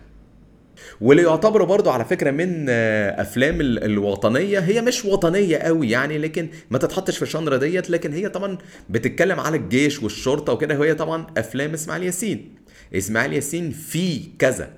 واللي 1.01 1.23
يعتبروا 1.23 1.67
برضو 1.67 1.89
على 1.89 2.05
فكرة 2.05 2.31
من 2.31 2.65
آه، 2.69 3.21
أفلام 3.21 3.61
ال- 3.61 3.83
الوطنية 3.83 4.59
هي 4.59 4.81
مش 4.81 5.05
وطنية 5.05 5.57
قوي 5.57 5.89
يعني 5.89 6.17
لكن 6.17 6.49
ما 6.69 6.77
تتحطش 6.77 7.17
في 7.17 7.23
ال 7.23 7.29
genre 7.29 7.57
ديت 7.57 7.89
لكن 7.89 8.13
هي 8.13 8.29
طبعا 8.29 8.57
بتتكلم 8.89 9.39
على 9.39 9.57
الجيش 9.57 10.03
والشرطة 10.03 10.53
وكده 10.53 10.79
وهي 10.79 10.93
طبعا 10.95 11.27
أفلام 11.37 11.73
إسماعيل 11.73 12.03
ياسين. 12.03 12.55
إسماعيل 12.95 13.33
ياسين 13.33 13.71
في 13.71 14.21
كذا. 14.39 14.69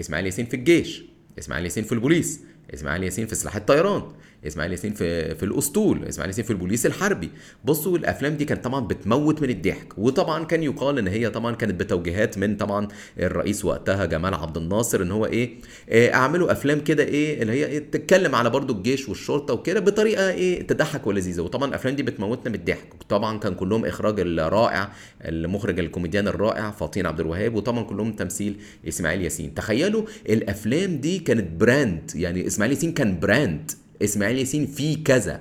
إسماعيل 0.00 0.26
ياسين 0.26 0.46
في 0.46 0.54
الجيش. 0.56 1.02
إسماعيل 1.38 1.64
ياسين 1.64 1.84
في 1.84 1.92
البوليس. 1.92 2.40
إسماعيل 2.74 3.02
ياسين 3.04 3.26
في 3.26 3.34
سلاح 3.34 3.56
الطيران. 3.56 4.02
إسماعيل 4.46 4.72
ياسين 4.72 4.94
في 4.94 5.34
في 5.34 5.42
الأسطول 5.42 6.04
إسماعيل 6.04 6.30
ياسين 6.30 6.44
في 6.44 6.50
البوليس 6.50 6.86
الحربي. 6.86 7.30
بصوا 7.64 7.98
الأفلام 7.98 8.34
دي 8.34 8.44
كانت 8.44 8.64
طبعا 8.64 8.80
بتموت 8.80 9.42
من 9.42 9.50
الضحك 9.50 9.98
وطبعا 9.98 10.44
كان 10.44 10.62
يقال 10.62 10.98
إن 10.98 11.08
هي 11.08 11.30
طبعا 11.30 11.54
كانت 11.54 11.80
بتوجيهات 11.80 12.38
من 12.38 12.56
طبعا 12.56 12.88
الرئيس 13.18 13.64
وقتها 13.64 14.04
جمال 14.04 14.34
عبد 14.34 14.56
الناصر 14.56 15.02
إن 15.02 15.10
هو 15.10 15.26
إيه 15.26 15.54
آه، 15.88 16.14
أعملوا 16.14 16.52
أفلام 16.52 16.80
كده 16.80 17.02
إيه 17.04 17.42
اللي 17.42 17.52
هي 17.52 17.66
إيه 17.66 17.78
تتكلم 17.78 18.34
على 18.34 18.50
برضو 18.50 18.72
الجيش 18.72 19.08
والشرطة 19.08 19.54
وكده 19.54 19.80
بطريقة 19.80 20.30
إيه 20.30 20.66
تضحك 20.66 21.06
ولذيذة. 21.06 21.40
وطبعا 21.40 21.68
الأفلام 21.68 21.96
دي 21.96 22.02
بتموتنا 22.02 22.48
من 22.48 22.54
الضحك. 22.54 22.94
طبعا 23.08 23.38
كان 23.38 23.54
كلهم 23.54 23.84
إخراج 23.84 24.20
الرائع 24.20 24.92
المخرج 25.24 25.78
الكوميديان 25.78 26.28
الرائع 26.28 26.70
فطين 26.70 27.06
عبد 27.06 27.20
الوهاب 27.20 27.54
وطبعا 27.54 27.82
كلهم 27.84 28.12
تمثيل 28.12 28.56
إسماعيل 28.88 29.22
ياسين. 29.22 29.54
تخيلوا 29.54 30.02
الأفلام 30.28 30.96
دي 30.96 31.18
كانت 31.18 31.60
brand 31.60 32.10
يعني 32.14 32.46
إسماعيل 32.46 32.74
ياسين 32.74 32.92
كان 32.92 33.20
brand 33.20 33.70
إسماعيل 34.04 34.38
ياسين 34.38 34.66
فيه 34.66 35.04
كذا. 35.04 35.40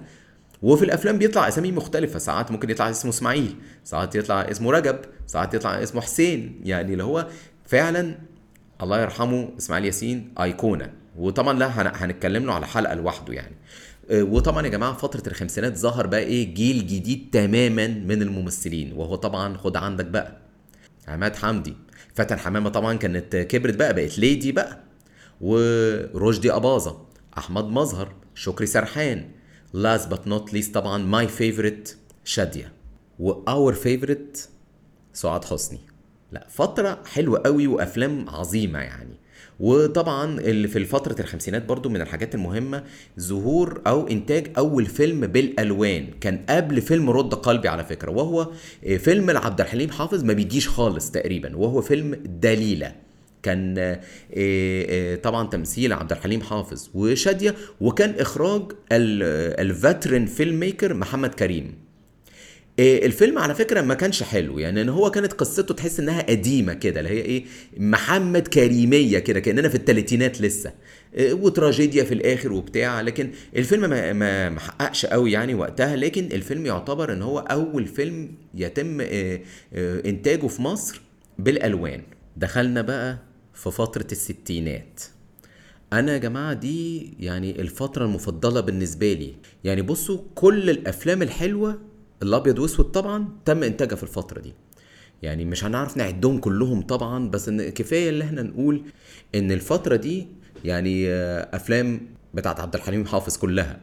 وفي 0.61 0.85
الأفلام 0.85 1.17
بيطلع 1.17 1.47
أسامي 1.47 1.71
مختلفة. 1.71 2.19
ساعات 2.19 2.51
ممكن 2.51 2.69
يطلع 2.69 2.89
اسمه 2.89 3.11
إسماعيل 3.11 3.55
ساعات 3.83 4.15
يطلع 4.15 4.41
اسمه 4.41 4.71
رجب 4.71 4.99
ساعات 5.27 5.53
يطلع 5.53 5.83
اسمه 5.83 6.01
حسين. 6.01 6.61
يعني 6.63 6.91
اللي 6.93 7.03
هو 7.03 7.27
فعلا 7.65 8.15
الله 8.81 9.01
يرحمه 9.01 9.49
إسماعيل 9.57 9.85
ياسين 9.85 10.33
أيقونة. 10.41 10.93
وطبعا 11.17 11.59
لا 11.59 11.81
هن- 11.81 11.91
هنتكلم 11.95 12.45
له 12.45 12.53
على 12.53 12.67
حلقة 12.67 12.93
لوحده 12.95 13.33
يعني. 13.33 13.55
آه، 14.11 14.23
وطبعا 14.23 14.63
يا 14.65 14.69
جماعة 14.69 14.93
فترة 14.93 15.23
الخمسينات 15.27 15.77
ظهر 15.77 16.07
بقى 16.07 16.19
إيه 16.19 16.53
جيل 16.53 16.87
جديد 16.87 17.29
تماما 17.31 17.87
من 17.87 18.21
الممثلين. 18.21 18.93
وهو 18.93 19.15
طبعا 19.15 19.57
خد 19.57 19.77
عندك 19.77 20.05
بقى 20.05 20.37
عماد 21.07 21.35
حمدي. 21.35 21.73
فاتن 22.13 22.39
حمامة 22.39 22.69
طبعا 22.69 22.93
كانت 22.97 23.35
كبرت 23.35 23.75
بقى 23.75 23.93
بقت 23.93 24.19
ليدي 24.19 24.51
بقى. 24.51 24.79
ورشدي 25.41 26.51
أباظة 26.53 27.05
أحمد 27.37 27.65
مظهر. 27.65 28.13
شكري 28.35 28.67
سرحان. 28.67 29.25
Last 29.75 30.09
but 30.09 30.29
not 30.29 30.53
least 30.53 30.71
طبعا 30.73 31.27
my 31.27 31.29
favorite 31.29 31.89
شادية. 32.23 32.73
واور 33.19 33.75
favorite 33.75 34.39
سعاد 35.13 35.45
حسني. 35.45 35.79
لا 36.31 36.47
فترة 36.49 37.03
حلوة 37.05 37.41
قوي 37.45 37.67
وأفلام 37.67 38.29
عظيمة 38.29 38.79
يعني. 38.79 39.15
وطبعا 39.59 40.39
اللي 40.39 40.67
في 40.67 40.85
فترة 40.85 41.21
الخمسينات 41.21 41.65
برضو 41.65 41.89
من 41.89 42.01
الحاجات 42.01 42.35
المهمة 42.35 42.83
ظهور 43.19 43.81
أو 43.87 44.07
إنتاج 44.07 44.51
أول 44.57 44.85
فيلم 44.85 45.27
بالألوان. 45.27 46.09
كان 46.21 46.45
قبل 46.49 46.81
فيلم 46.81 47.09
رد 47.09 47.33
قلبي 47.33 47.67
على 47.67 47.83
فكرة 47.83 48.11
وهو 48.11 48.51
فيلم 48.97 49.31
لعبد 49.31 49.61
الحليم 49.61 49.89
حافظ 49.91 50.23
ما 50.23 50.33
بيجيش 50.33 50.69
خالص 50.69 51.11
تقريبا 51.11 51.55
وهو 51.55 51.81
فيلم 51.81 52.15
دليلة. 52.25 53.04
كان 53.45 53.75
آه، 53.77 53.99
آه، 54.37 55.15
طبعا 55.15 55.47
تمثيل 55.47 55.93
عبد 55.93 56.11
الحليم 56.11 56.41
حافظ 56.41 56.89
وشادية 56.93 57.55
وكان 57.81 58.15
إخراج 58.19 58.61
ال 58.91 59.08
veteran 59.08 60.25
film 60.25 60.59
maker 60.59 60.93
محمد 60.93 61.29
كريم. 61.33 61.73
إيه 62.79 63.05
الفيلم 63.05 63.37
على 63.37 63.55
فكرة 63.55 63.81
ما 63.81 63.93
كانش 63.93 64.23
حلو 64.23 64.59
يعني 64.59 64.81
إن 64.81 64.89
هو 64.89 65.11
كانت 65.11 65.33
قصته 65.33 65.73
تحس 65.73 65.99
إنها 65.99 66.21
قديمة 66.21 66.73
كده 66.73 66.99
اللي 66.99 67.09
هي 67.11 67.21
إيه 67.21 67.45
محمد 67.77 68.47
كريمية 68.47 69.19
كده 69.19 69.39
كأننا 69.39 69.69
في 69.69 69.75
الثلاثينات 69.75 70.41
لسه. 70.41 70.71
وتراجيديا 71.19 72.03
في 72.03 72.13
الآخر 72.13 72.53
وبتاع 72.53 73.01
لكن 73.01 73.29
الفيلم 73.55 73.89
ما 73.89 74.13
ما 74.13 74.49
ما 74.49 74.59
حققش 74.59 75.05
قوي 75.05 75.31
يعني 75.31 75.55
وقتها 75.55 75.95
لكن 75.95 76.25
الفيلم 76.31 76.65
يعتبر 76.65 77.13
إن 77.13 77.21
هو 77.21 77.39
أول 77.39 77.87
فيلم 77.87 78.31
يتم 78.55 79.01
إنتاجه 80.05 80.47
في 80.47 80.61
مصر 80.61 81.01
بالألوان. 81.39 82.01
دخلنا 82.37 82.81
بقى 82.81 83.17
في 83.55 83.71
فترة 83.71 84.07
الستينات. 84.11 85.01
أنا 85.93 86.13
يا 86.13 86.17
جماعة 86.17 86.53
دي 86.53 87.13
يعني 87.19 87.61
الفترة 87.61 88.05
المفضلة 88.05 88.61
بالنسبة 88.61 89.13
لي. 89.13 89.35
يعني 89.63 89.81
بصوا 89.81 90.19
كل 90.35 90.69
الأفلام 90.69 91.21
الحلوة 91.21 91.81
الأبيض 92.23 92.59
وأسود 92.59 92.85
طبعا 92.91 93.29
تم 93.45 93.63
إنتاجها 93.63 93.95
في 93.95 94.03
الفترة 94.03 94.39
دي. 94.41 94.53
يعني 95.21 95.45
مش 95.45 95.63
هنعرف 95.65 95.97
نعدهم 95.97 96.37
كلهم 96.39 96.81
طبعا 96.81 97.29
بس 97.29 97.49
إن 97.49 97.69
كفاية 97.69 98.09
اللي 98.09 98.23
إحنا 98.23 98.41
نقول 98.41 98.83
إن 99.35 99.51
الفترة 99.51 99.95
دي 99.95 100.27
يعني 100.65 101.09
آه، 101.09 101.49
أفلام 101.55 102.01
بتاعت 102.33 102.59
عبد 102.59 102.75
الحليم 102.75 103.05
حافظ 103.05 103.37
كلها 103.37 103.79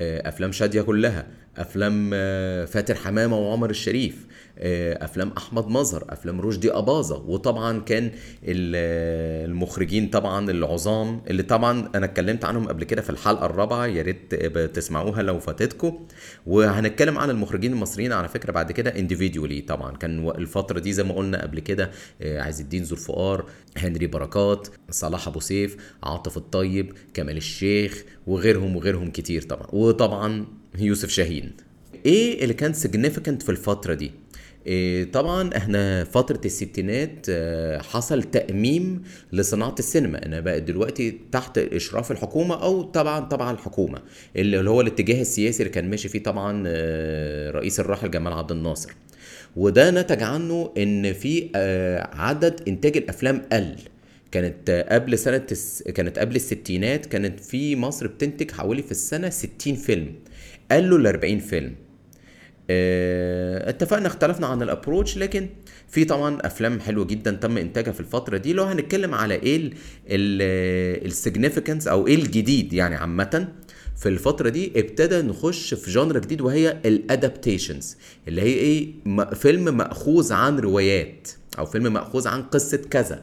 آه، 0.00 0.28
أفلام 0.28 0.52
شادية 0.52 0.82
كلها 0.82 1.26
أفلام 1.56 2.10
آه، 2.14 2.64
فاتن 2.64 2.96
حمامة 2.96 3.38
وعمر 3.38 3.70
الشريف 3.70 4.26
أفلام 4.62 5.32
أحمد 5.38 5.66
مظهر 5.68 6.04
أفلام 6.08 6.40
رشدي 6.40 6.72
أباظة. 6.72 7.24
وطبعا 7.26 7.80
كان 7.80 8.04
ال- 8.44 8.72
آه، 8.76 9.44
المخرجين 9.46 10.08
طبعا 10.08 10.50
العظام 10.50 11.22
اللي 11.30 11.42
طبعا 11.42 11.90
أنا 11.94 12.04
اتكلمت 12.06 12.44
عنهم 12.44 12.68
قبل 12.68 12.84
كده 12.84 13.02
في 13.02 13.10
الحلقة 13.10 13.46
الرابعة 13.46 13.86
يا 13.86 14.02
ريت 14.02 14.34
تسمعوها 14.76 15.22
لو 15.22 15.38
فاتتكم. 15.38 16.06
وهنتكلم 16.46 17.18
عن 17.18 17.30
المخرجين 17.30 17.72
المصريين 17.72 18.12
على 18.12 18.28
فكرة 18.28 18.52
بعد 18.52 18.72
كده 18.72 18.98
انديفيديولي 18.98 19.60
طبعا. 19.60 19.96
كان 19.96 20.28
الفترة 20.28 20.78
دي 20.78 20.92
زي 20.92 21.04
ما 21.04 21.14
قلنا 21.14 21.42
قبل 21.42 21.60
كده 21.60 21.90
آه، 22.22 22.40
عز 22.42 22.60
الدين 22.60 22.82
ذو 22.82 22.96
الفقار 22.96 23.44
هنري 23.76 24.06
بركات 24.06 24.68
صلاح 24.90 25.28
أبو 25.28 25.40
سيف 25.40 25.76
عاطف 26.02 26.36
الطيب 26.36 26.92
كمال 27.14 27.36
الشيخ 27.36 28.04
وغيرهم 28.26 28.76
وغيرهم 28.76 29.10
كتير 29.10 29.42
طبعا. 29.42 29.66
وطبعا 29.72 30.46
يوسف 30.78 31.08
شاهين. 31.08 31.52
إيه 32.06 32.42
اللي 32.42 32.54
كان 32.54 32.74
significant 32.74 33.42
في 33.44 33.48
الفترة 33.48 33.94
دي؟ 33.94 34.12
طبعا 35.12 35.56
إحنا 35.56 36.04
فترة 36.04 36.40
الستينات 36.44 37.26
آه، 37.28 37.78
حصل 37.78 38.22
تأميم 38.22 39.02
لصناعة 39.32 39.74
السينما. 39.78 40.26
أنا 40.26 40.40
بقت 40.40 40.62
دلوقتي 40.62 41.18
تحت 41.32 41.58
إشراف 41.58 42.10
الحكومة 42.10 42.62
أو 42.62 42.82
طبعا 42.82 43.28
تبع 43.28 43.50
الحكومة. 43.50 44.02
اللي 44.36 44.70
هو 44.70 44.80
الاتجاه 44.80 45.20
السياسي 45.20 45.62
اللي 45.62 45.74
كان 45.74 45.90
ماشي 45.90 46.08
فيه 46.08 46.22
طبعا 46.22 46.64
آه، 46.66 47.50
رئيس 47.50 47.80
الراحل 47.80 48.10
جمال 48.10 48.32
عبد 48.32 48.50
الناصر. 48.52 48.92
وده 49.56 49.90
نتج 49.90 50.22
عنه 50.22 50.72
إن 50.78 51.12
في 51.12 51.50
آه، 51.56 52.08
عدد 52.12 52.60
إنتاج 52.68 52.96
الأفلام 52.96 53.42
قل. 53.52 53.76
كانت 54.32 54.86
قبل 54.90 55.18
سنة. 55.18 55.46
كانت 55.94 56.18
قبل 56.18 56.36
الستينات 56.36 57.06
كانت 57.06 57.40
في 57.40 57.76
مصر 57.76 58.06
بتنتج 58.06 58.50
حوالي 58.50 58.82
في 58.82 58.90
السنة 58.90 59.30
60 59.30 59.74
فيلم. 59.74 60.14
قلوا 60.70 60.98
ل 60.98 61.06
40 61.06 61.38
فيلم. 61.38 61.74
اتفقنا 63.68 64.06
اختلفنا 64.06 64.46
عن 64.46 64.62
ال 64.62 64.68
approach 64.68 65.18
لكن 65.18 65.48
في 65.88 66.04
طبعا 66.04 66.38
أفلام 66.46 66.80
حلوة 66.80 67.04
جدا 67.04 67.30
تم 67.30 67.58
إنتاجها 67.58 67.92
في 67.92 68.00
الفترة 68.00 68.36
دي. 68.36 68.52
لو 68.52 68.64
هنتكلم 68.64 69.14
على 69.14 69.34
إيه 69.34 69.70
ال 71.06 71.12
significance 71.12 71.88
أو 71.88 72.06
إيه 72.06 72.14
الجديد 72.14 72.72
يعني 72.72 72.94
عامة 72.96 73.48
في 73.96 74.08
الفترة 74.08 74.48
دي 74.48 74.72
ابتدى 74.76 75.22
نخش 75.22 75.74
في 75.74 75.90
genre 75.90 76.18
جديد 76.18 76.40
وهي 76.40 76.76
ال 76.84 76.93
adaptations 76.93 77.96
اللي 78.28 78.42
هي 78.42 78.54
إيه 78.54 78.88
فيلم 79.34 79.76
مأخوذ 79.76 80.32
عن 80.32 80.58
روايات 80.58 81.28
أو 81.58 81.66
فيلم 81.66 81.92
مأخوذ 81.92 82.28
عن 82.28 82.42
قصة 82.42 82.76
كذا. 82.90 83.22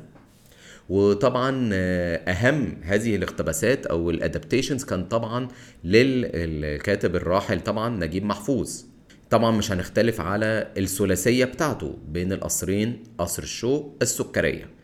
وطبعا 0.90 1.70
آه، 1.74 2.16
أهم 2.32 2.78
هذه 2.82 3.16
الاقتباسات 3.16 3.86
أو 3.86 4.10
ال 4.10 4.16
adaptations 4.16 4.84
كان 4.84 5.04
طبعا 5.06 5.48
للكاتب 5.84 7.16
الراحل 7.16 7.60
طبعا 7.62 8.06
نجيب 8.06 8.26
محفوظ. 8.26 8.82
طبعا 9.30 9.52
مش 9.52 9.72
هنختلف 9.72 10.22
على 10.22 10.72
الثلاثية 10.78 11.46
بتاعته 11.46 11.98
بين 12.08 12.32
القصرين 12.34 13.04
قصر 13.18 13.44
الشوق 13.44 13.98
السكرية. 14.02 14.77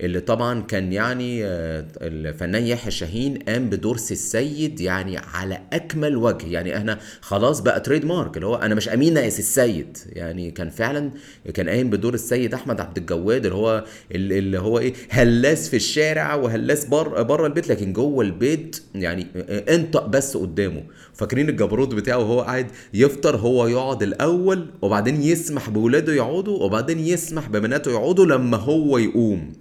اللي 0.00 0.20
طبعا 0.20 0.60
كان 0.62 0.92
يعني 0.92 1.44
آه، 1.44 1.84
الفنان 2.00 2.66
يحيى 2.66 2.90
شاهين 2.90 3.36
قام 3.38 3.70
بدور 3.70 3.96
سي 3.96 4.14
السيد 4.14 4.80
يعني 4.80 5.18
على 5.18 5.60
أكمل 5.72 6.16
وجه. 6.16 6.46
يعني 6.46 6.76
إحنا 6.76 6.98
خلاص 7.20 7.60
بقى 7.60 7.80
trademark 7.80 8.36
اللي 8.36 8.46
هو 8.46 8.54
أنا 8.54 8.74
مش 8.74 8.88
امينه 8.88 9.20
يا 9.20 9.28
سي 9.28 9.38
السيد. 9.38 9.98
يعني 10.06 10.50
كان 10.50 10.70
فعلا 10.70 11.10
كان 11.54 11.68
قايم 11.68 11.90
بدور 11.90 12.14
السيد 12.14 12.54
أحمد 12.54 12.80
عبد 12.80 12.96
الجواد 12.98 13.44
اللي 13.46 13.56
هو 13.56 13.84
اللي 14.12 14.58
هو 14.58 14.78
إيه 14.78 14.94
هلاس 15.10 15.68
في 15.68 15.76
الشارع 15.76 16.34
وهلاس 16.34 16.84
بره 16.84 17.22
بره 17.22 17.46
البيت 17.46 17.68
لكن 17.68 17.92
جوه 17.92 18.24
البيت 18.24 18.82
يعني 18.94 19.26
انطق 19.48 20.06
بس 20.06 20.36
قدامه. 20.36 20.82
فاكرين 21.14 21.48
الجبروت 21.48 21.94
بتاعه 21.94 22.18
وهو 22.18 22.40
قاعد 22.40 22.66
يفطر 22.94 23.36
هو 23.36 23.66
يقعد 23.66 24.02
الأول 24.02 24.66
وبعدين 24.82 25.22
يسمح 25.22 25.70
بولاده 25.70 26.12
يقعدوا 26.12 26.64
وبعدين 26.64 26.98
يسمح 26.98 27.48
ببناته 27.48 27.90
يقعدوا 27.90 28.26
لما 28.26 28.56
هو 28.56 28.98
يقوم. 28.98 29.52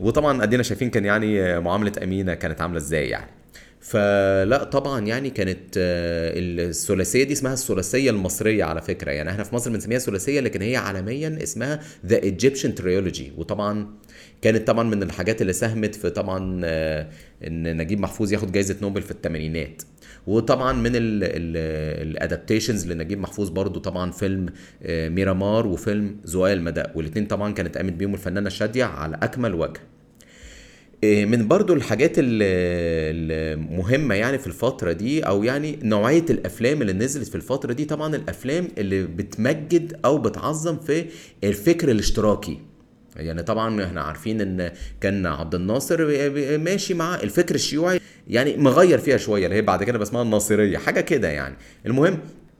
وطبعا 0.00 0.42
أدينا 0.42 0.62
شايفين 0.62 0.90
كان 0.90 1.04
يعني 1.04 1.60
معاملة 1.60 1.92
أمينة 2.02 2.34
كانت 2.34 2.60
عاملة 2.60 2.78
إزاي 2.78 3.08
يعني. 3.08 3.30
فلا 3.80 4.64
طبعا 4.64 5.06
يعني 5.06 5.30
كانت 5.30 5.74
آه، 5.76 6.32
الثلاثية 6.36 7.24
دي 7.24 7.32
اسمها 7.32 7.52
الثلاثية 7.52 8.10
المصرية 8.10 8.64
على 8.64 8.82
فكرة. 8.82 9.10
يعني 9.10 9.30
إحنا 9.30 9.44
في 9.44 9.54
مصر 9.54 9.70
بنسميها 9.70 9.98
ثلاثيه 9.98 10.40
لكن 10.40 10.62
هي 10.62 10.76
عالميا 10.76 11.38
اسمها 11.42 11.80
the 12.06 12.22
Egyptian 12.22 12.74
trilogy 12.74 13.32
وطبعا 13.36 13.88
كانت 14.42 14.66
طبعا 14.66 14.82
من 14.82 15.02
الحاجات 15.02 15.42
اللي 15.42 15.52
ساهمت 15.52 15.94
في 15.94 16.10
طبعا 16.10 16.60
آه، 16.64 17.08
إن 17.46 17.76
نجيب 17.76 18.00
محفوظ 18.00 18.32
ياخد 18.32 18.52
جائزه 18.52 18.76
نوبل 18.82 19.02
في 19.02 19.10
الثمانينات. 19.10 19.82
وطبعا 20.26 20.72
من 20.72 20.90
ال 20.94 21.10
adaptations 21.10 22.86
لنجيب 22.92 23.18
محفوظ 23.20 23.48
برضو 23.48 23.80
طبعا 23.80 24.10
فيلم 24.10 24.46
آه، 24.82 25.08
ميرامار 25.08 25.66
وفيلم 25.66 26.16
زقاق 26.24 26.52
المدق 26.58 26.92
والاثنين 26.94 27.26
طبعا 27.26 27.52
كانت 27.52 27.76
قامت 27.76 27.92
بيهم 27.92 28.14
الفنانه 28.14 28.48
شاديه 28.48 28.84
على 28.84 29.16
أكمل 29.22 29.54
وجه. 29.54 29.80
إيه، 31.02 31.26
من 31.26 31.48
برضو 31.48 31.74
الحاجات 31.74 32.12
ال- 32.18 32.42
المهمة 33.58 34.14
يعني 34.14 34.38
في 34.38 34.46
الفترة 34.46 34.92
دي 34.92 35.22
أو 35.22 35.44
يعني 35.44 35.78
نوعية 35.82 36.24
الأفلام 36.30 36.82
اللي 36.82 36.92
نزلت 36.92 37.28
في 37.28 37.34
الفترة 37.34 37.72
دي 37.72 37.84
طبعا 37.84 38.16
الأفلام 38.16 38.68
اللي 38.78 39.02
بتمجد 39.02 40.00
أو 40.04 40.18
بتعظم 40.18 40.76
في 40.78 41.04
الفكر 41.44 41.90
الاشتراكي. 41.90 42.58
يعني 43.16 43.42
طبعا 43.42 43.84
إحنا 43.84 44.00
عارفين 44.00 44.40
إن 44.40 44.72
كان 45.00 45.26
عبد 45.26 45.54
الناصر 45.54 46.06
ماشي 46.58 46.94
مع 46.94 47.14
الفكر 47.14 47.54
الشيوعي 47.54 48.00
يعني 48.28 48.56
مغير 48.56 48.98
فيها 48.98 49.16
شوية 49.16 49.44
اللي 49.46 49.56
هي 49.56 49.62
بعد 49.62 49.84
كده 49.84 49.98
بسمها 49.98 50.22
الناصرية 50.22 50.78
حاجة 50.78 51.00
كده 51.00 51.28
يعني. 51.28 51.54
المهم 51.86 52.18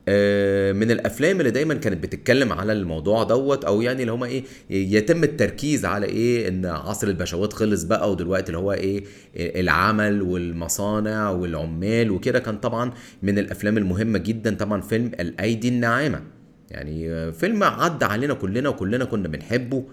آه، 0.08 0.72
من 0.72 0.90
الأفلام 0.90 1.40
اللي 1.40 1.50
دايما 1.50 1.74
كانت 1.74 2.02
بتتكلم 2.02 2.52
على 2.52 2.72
الموضوع 2.72 3.22
دوت 3.22 3.64
أو 3.64 3.82
يعني 3.82 4.00
اللي 4.00 4.12
هما 4.12 4.26
إيه 4.26 4.44
يتم 4.70 5.24
التركيز 5.24 5.84
على 5.84 6.06
إيه 6.06 6.48
إن 6.48 6.66
عصر 6.66 7.08
البشوات 7.08 7.52
خلص 7.52 7.82
بقى 7.82 8.10
ودلوقتي 8.10 8.46
اللي 8.46 8.58
هو 8.58 8.72
إيه 8.72 9.04
العمل 9.36 10.22
والمصانع 10.22 11.30
والعمال 11.30 12.10
وكده 12.10 12.38
كان 12.38 12.56
طبعا 12.56 12.92
من 13.22 13.38
الأفلام 13.38 13.78
المهمة 13.78 14.18
جدا. 14.18 14.54
طبعا 14.54 14.80
فيلم 14.80 15.10
الأيدي 15.20 15.68
الناعمة. 15.68 16.20
يعني 16.70 17.10
آه، 17.10 17.30
فيلم 17.30 17.62
عدى 17.64 18.04
علينا 18.04 18.34
كلنا 18.34 18.68
وكلنا 18.68 19.04
كنا 19.04 19.28
بنحبه. 19.28 19.84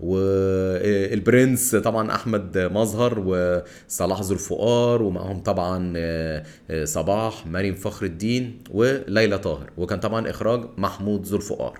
والبرنس 0.00 1.76
طبعا 1.76 2.14
أحمد 2.14 2.58
مظهر 2.58 3.18
وصلاح 3.18 4.20
ذو 4.20 4.34
الفقار 4.34 5.02
ومعهم 5.02 5.40
طبعا 5.40 5.92
آه، 5.96 6.44
آه، 6.70 6.84
صباح 6.84 7.46
مريم 7.46 7.74
فخر 7.74 8.06
الدين 8.06 8.58
وليلى 8.70 9.38
طاهر. 9.38 9.70
وكان 9.78 10.00
طبعا 10.00 10.30
إخراج 10.30 10.64
محمود 10.78 11.26
ذو 11.26 11.36
الفقار 11.36 11.78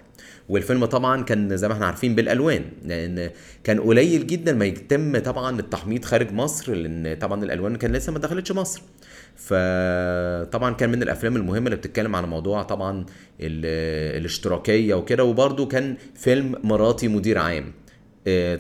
والفيلم 0.49 0.85
طبعا 0.85 1.23
كان 1.23 1.57
زي 1.57 1.69
ما 1.69 1.75
إحنا 1.75 1.87
عارفين 1.87 2.15
بالألوان 2.15 2.65
لأن 2.85 3.31
كان 3.65 3.81
قليل 3.81 4.27
جدا 4.27 4.53
ما 4.53 4.65
يتم 4.65 5.19
طبعا 5.19 5.61
التحميض 5.61 6.05
خارج 6.05 6.33
مصر 6.33 6.75
لأن 6.75 7.17
طبعا 7.21 7.45
الألوان 7.45 7.77
كان 7.77 7.93
لسه 7.93 8.13
ما 8.13 8.19
دخلتش 8.19 8.53
مصر. 8.53 8.83
فطبعا 9.37 10.75
كان 10.75 10.91
من 10.91 11.03
الأفلام 11.03 11.37
المهمة 11.37 11.67
اللي 11.67 11.77
بتتكلم 11.77 12.17
على 12.17 12.27
موضوع 12.27 12.63
طبعا 12.63 13.01
ال- 13.41 14.17
الاشتراكية 14.21 14.95
وكده. 14.95 15.25
وبرده 15.25 15.65
كان 15.67 15.97
فيلم 16.15 16.55
مراتي 16.65 17.09
مدير 17.09 17.39
عام. 17.39 17.73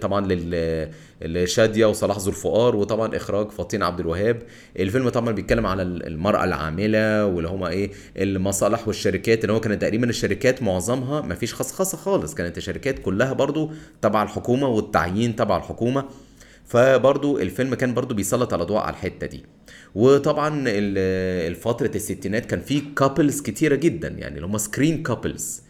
طبعا 0.00 0.26
لل 0.26 0.90
لشادية 1.22 1.86
وصلاح 1.86 2.18
ذو 2.18 2.28
الفقار 2.30 2.76
وطبعا 2.76 3.16
إخراج 3.16 3.50
فطين 3.50 3.82
عبد 3.82 4.00
الوهاب. 4.00 4.42
الفيلم 4.78 5.08
طبعا 5.08 5.32
بيتكلم 5.32 5.66
على 5.66 5.82
المرأة 5.82 6.44
العاملة 6.44 7.26
واللي 7.26 7.48
هما 7.48 7.68
إيه 7.68 7.90
المصالح 8.16 8.88
والشركات 8.88 9.42
اللي 9.44 9.52
هو 9.52 9.60
كانت 9.60 9.82
تقريبا 9.82 10.08
الشركات 10.10 10.62
معظمها 10.62 11.20
ما 11.20 11.34
فيش 11.34 11.54
خصخصة 11.54 11.98
خالص. 11.98 12.34
كانت 12.34 12.58
الشركات 12.58 12.98
كلها 12.98 13.32
برضو 13.32 13.70
تبع 14.02 14.22
الحكومة 14.22 14.68
والتعيين 14.68 15.36
تبع 15.36 15.56
الحكومة. 15.56 16.04
فبرضو 16.64 17.38
الفيلم 17.38 17.74
كان 17.74 17.94
برضو 17.94 18.14
بيسلط 18.14 18.52
على 18.52 18.64
ضوء 18.64 18.76
على 18.78 18.90
الحتة 18.90 19.26
دي. 19.26 19.44
وطبعا 19.94 20.48
ال- 20.58 21.48
الفترة 21.52 21.90
الستينات 21.94 22.46
كان 22.46 22.60
في 22.60 22.80
couples 22.96 23.40
كتيرة 23.40 23.74
جدا 23.74 24.08
يعني 24.08 24.34
اللي 24.36 24.46
هم 24.46 24.58
screen 24.58 25.02
couples 25.02 25.62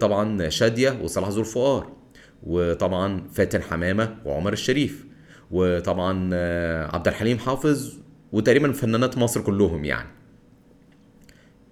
طبعا 0.00 0.48
شادية 0.48 0.98
وصلاح 1.02 1.28
ذو 1.28 1.40
الفقار. 1.40 2.03
وطبعا 2.44 3.28
فاتن 3.32 3.62
حمامة 3.62 4.16
وعمر 4.24 4.52
الشريف 4.52 5.04
وطبعا 5.50 6.30
آه، 6.32 6.96
عبد 6.96 7.08
الحليم 7.08 7.38
حافظ 7.38 7.94
وتقريبا 8.32 8.72
فنانات 8.72 9.18
مصر 9.18 9.40
كلهم 9.40 9.84
يعني. 9.84 10.08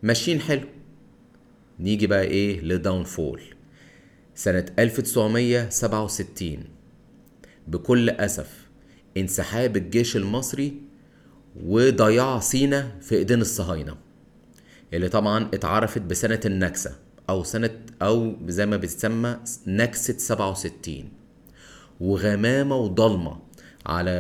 ماشيين 0.03 0.41
حلو. 0.41 0.67
نيجي 1.81 2.07
بقى 2.07 2.23
إيه 2.23 2.61
ل 2.61 3.05
downfall 3.05 3.41
سنة 4.35 4.67
1967 4.79 6.59
بكل 7.69 8.11
أسف 8.11 8.69
انسحاب 9.17 9.77
الجيش 9.77 10.17
المصري 10.17 10.75
وضياع 11.65 12.41
سينا 12.41 12.99
في 13.01 13.15
إيدين 13.15 13.41
الصهاينة 13.41 13.97
اللي 14.95 15.09
طبعا 15.09 15.51
اتعرفت 15.55 16.03
بسنة 16.03 16.41
النكسة. 16.47 16.99
أو 17.31 17.45
سنة 17.45 17.71
أو 18.03 18.37
زي 18.47 18.67
ما 18.67 18.77
بتسمى 18.77 19.37
نكسة 19.67 20.19
67 20.19 21.05
وغمامة 22.01 22.77
وضلمة 22.77 23.39
على 23.87 24.11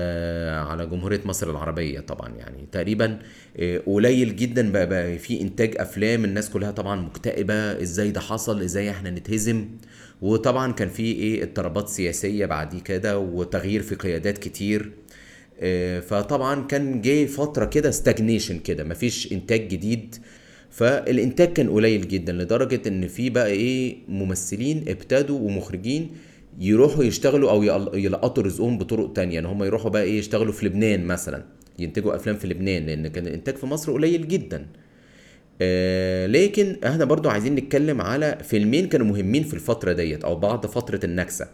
على 0.68 0.86
جمهورية 0.86 1.20
مصر 1.24 1.50
العربية 1.50 2.00
طبعا 2.00 2.28
يعني. 2.28 2.66
تقريبا 2.72 3.18
آه، 3.56 3.78
قليل 3.86 4.36
جدا 4.36 4.72
بقى, 4.72 4.88
بقى 4.88 5.18
في 5.18 5.40
إنتاج 5.40 5.74
أفلام 5.78 6.24
الناس 6.24 6.50
كلها 6.50 6.70
طبعا 6.70 7.00
مكتئبة. 7.00 7.54
إزاي 7.54 8.10
ده 8.10 8.20
حصل؟ 8.20 8.62
إزاي 8.62 8.90
إحنا 8.90 9.10
نتهزم؟ 9.10 9.68
وطبعا 10.22 10.72
كان 10.72 10.88
في 10.88 11.02
إيه 11.02 11.42
اضطرابات 11.42 11.88
سياسية 11.88 12.46
بعد 12.46 12.76
كده 12.80 13.18
وتغيير 13.18 13.82
في 13.82 13.94
قيادات 13.94 14.38
كتير. 14.38 14.92
آه، 15.60 16.00
فطبعا 16.00 16.66
كان 16.66 17.00
جه 17.00 17.26
فترة 17.26 17.64
كده 17.64 17.90
ستاجنيشن 17.90 18.58
كده. 18.58 18.84
مفيش 18.84 19.32
إنتاج 19.32 19.68
جديد. 19.68 20.16
فالإنتاج 20.72 21.52
كان 21.52 21.70
قليل 21.70 22.08
جدا 22.08 22.32
لدرجة 22.32 22.80
إن 22.88 23.08
في 23.08 23.30
بقى 23.30 23.46
إيه 23.46 23.96
ممثلين 24.08 24.84
ابتدوا 24.88 25.38
ومخرجين 25.38 26.10
يروحوا 26.60 27.04
يشتغلوا 27.04 27.50
أو 27.50 27.62
يل- 27.62 28.04
يلقطوا 28.04 28.42
رزقهم 28.42 28.78
بطرق 28.78 29.12
تانية. 29.12 29.38
إن 29.38 29.46
هم 29.46 29.64
يروحوا 29.64 29.90
بقى 29.90 30.02
إيه 30.02 30.18
يشتغلوا 30.18 30.52
في 30.52 30.66
لبنان 30.66 31.04
مثلا 31.04 31.44
ينتجوا 31.78 32.16
أفلام 32.16 32.36
في 32.36 32.46
لبنان 32.46 32.86
لأن 32.86 33.08
كان 33.08 33.26
الإنتاج 33.26 33.54
في 33.56 33.66
مصر 33.66 33.92
قليل 33.92 34.28
جدا. 34.28 34.66
آه 35.60 36.26
لكن 36.26 36.76
إحنا 36.84 37.04
برضو 37.04 37.28
عايزين 37.28 37.54
نتكلم 37.54 38.00
على 38.00 38.38
فيلمين 38.44 38.88
كانوا 38.88 39.06
مهمين 39.06 39.42
في 39.42 39.54
الفترة 39.54 39.92
ديت 39.92 40.24
أو 40.24 40.34
بعد 40.36 40.66
فترة 40.66 41.00
النكسة. 41.04 41.48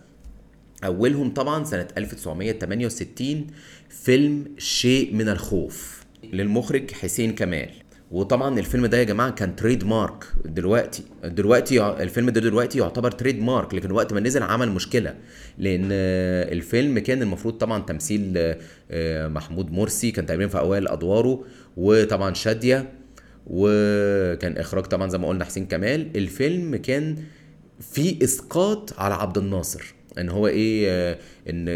أولهم 0.84 1.30
طبعا 1.34 1.64
سنة 1.64 1.88
1968 1.98 3.46
فيلم 3.88 4.44
شيء 4.58 5.14
من 5.14 5.28
الخوف 5.28 6.02
للمخرج 6.32 6.90
حسين 6.90 7.34
كمال. 7.34 7.70
وطبعا 8.10 8.58
الفيلم 8.58 8.86
ده 8.86 8.98
يا 8.98 9.04
جماعة 9.04 9.30
كان 9.30 9.56
تريد 9.56 9.84
مارك 9.84 10.24
دلوقتي 10.44 11.02
دلوقتي 11.24 11.82
الفيلم 12.02 12.30
ده 12.30 12.40
دلوقتي 12.40 12.78
يعتبر 12.78 13.10
تريد 13.10 13.42
مارك 13.42 13.74
لكن 13.74 13.90
وقت 13.90 14.12
ما 14.12 14.20
نزل 14.20 14.42
عمل 14.42 14.70
مشكلة. 14.70 15.14
لأن 15.58 15.88
آه، 15.92 16.52
الفيلم 16.52 16.98
كان 16.98 17.22
المفروض 17.22 17.54
طبعا 17.54 17.82
تمثيل 17.82 18.32
آه، 18.36 18.58
آه، 18.90 19.28
محمود 19.28 19.72
مرسي 19.72 20.10
كان 20.10 20.26
تقريبا 20.26 20.46
في 20.46 20.58
أوائل 20.58 20.88
أدواره 20.88 21.44
وطبعا 21.76 22.34
شادية 22.34 22.92
وكان 23.46 24.58
إخراج 24.58 24.84
طبعا 24.84 25.08
زي 25.08 25.18
ما 25.18 25.28
قلنا 25.28 25.44
حسين 25.44 25.66
كمال. 25.66 26.16
الفيلم 26.16 26.76
كان 26.76 27.16
في 27.80 28.24
إسقاط 28.24 28.94
على 28.98 29.14
عبد 29.14 29.38
الناصر. 29.38 29.97
ان 30.18 30.28
هو 30.28 30.46
إيه 30.46 31.18
ان 31.50 31.66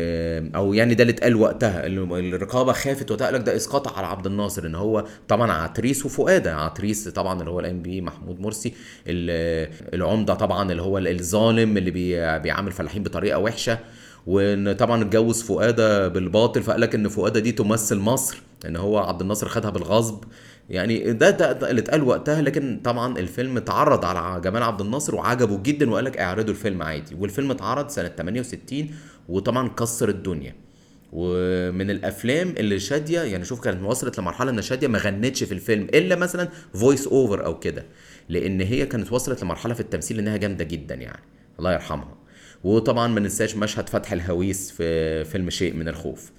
أو 0.54 0.74
يعني 0.74 0.94
ده 0.94 1.02
اللي 1.02 1.12
اتقال 1.12 1.36
وقتها 1.36 1.86
الرقابة 1.86 2.72
خافت 2.72 3.10
وقتها 3.10 3.30
لك 3.30 3.40
ده 3.40 3.56
اسقاط 3.56 3.88
على 3.98 4.06
عبد 4.06 4.26
الناصر 4.26 4.66
ان 4.66 4.74
هو 4.74 5.04
طبعا 5.28 5.52
عتريس 5.52 6.06
وفؤادة 6.06 6.56
عتريس 6.56 7.08
طبعا 7.08 7.40
اللي 7.40 7.50
هو 7.50 7.60
قام 7.60 7.82
بيه 7.82 8.00
محمود 8.00 8.40
مرسي 8.40 8.74
ال- 9.06 9.70
العمدة 9.94 10.34
طبعا 10.34 10.70
اللي 10.72 10.82
هو 10.82 10.98
الظالم 10.98 11.76
اللي 11.76 11.90
بي- 11.90 12.38
بيعامل 12.38 12.72
فلاحين 12.72 13.02
بطريقة 13.02 13.38
وحشة 13.38 13.78
وإن 14.26 14.72
طبعا 14.72 15.02
اتجوز 15.02 15.42
فؤادة 15.42 16.08
بالباطل 16.08 16.62
فقال 16.62 16.80
لك 16.80 16.94
إن 16.94 17.08
فؤادة 17.08 17.40
دي 17.40 17.52
تمثل 17.52 17.96
مصر 17.98 18.38
إن 18.66 18.76
هو 18.76 18.98
عبد 18.98 19.20
الناصر 19.20 19.48
خدها 19.48 19.70
بالغصب 19.70 20.24
يعني 20.70 21.12
ده, 21.12 21.30
ده, 21.30 21.52
ده 21.52 21.70
اللي 21.70 21.80
اتقال 21.80 22.02
وقتها 22.02 22.42
لكن 22.42 22.80
طبعا 22.84 23.18
الفيلم 23.18 23.56
اتعرض 23.56 24.04
على 24.04 24.40
جمال 24.40 24.62
عبد 24.62 24.80
الناصر 24.80 25.14
وعجبه 25.14 25.58
جدا 25.62 25.90
وقال 25.90 26.04
لك 26.04 26.18
اعرضوا 26.18 26.50
الفيلم 26.50 26.82
عادي. 26.82 27.14
والفيلم 27.14 27.50
اتعرض 27.50 27.88
سنة 27.88 28.08
68 28.08 28.90
وطبعا 29.28 29.68
كسر 29.68 30.08
الدنيا. 30.08 30.54
ومن 31.12 31.90
الأفلام 31.90 32.54
اللي 32.58 32.78
شادية 32.78 33.20
يعني 33.20 33.44
شوف 33.44 33.60
كانت 33.60 33.82
وصلت 33.82 34.18
لمرحلة 34.18 34.50
إن 34.50 34.62
شادية 34.62 34.86
ما 34.86 34.98
غنتش 34.98 35.44
في 35.44 35.52
الفيلم 35.52 35.84
إلا 35.84 36.16
مثلا 36.16 36.48
voice 36.74 37.06
over 37.06 37.44
أو 37.46 37.58
كده 37.58 37.84
لأن 38.28 38.60
هي 38.60 38.86
كانت 38.86 39.12
وصلت 39.12 39.42
لمرحلة 39.42 39.74
في 39.74 39.80
التمثيل 39.80 40.18
إنها 40.18 40.36
جامدة 40.36 40.64
جدا 40.64 40.94
يعني 40.94 41.22
الله 41.58 41.72
يرحمها. 41.72 42.14
وطبعا 42.64 43.08
ما 43.08 43.20
ننساش 43.20 43.56
مشهد 43.56 43.88
فتح 43.88 44.12
الهويس 44.12 44.70
في 44.70 45.24
فيلم 45.24 45.50
شيء 45.50 45.74
من 45.74 45.88
الخوف. 45.88 46.30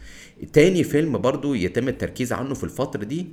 تاني 0.54 0.84
فيلم 0.84 1.18
برضو 1.18 1.54
يتم 1.54 1.88
التركيز 1.88 2.34
عنه 2.34 2.54
في 2.54 2.64
الفترة 2.64 3.04
دي 3.04 3.28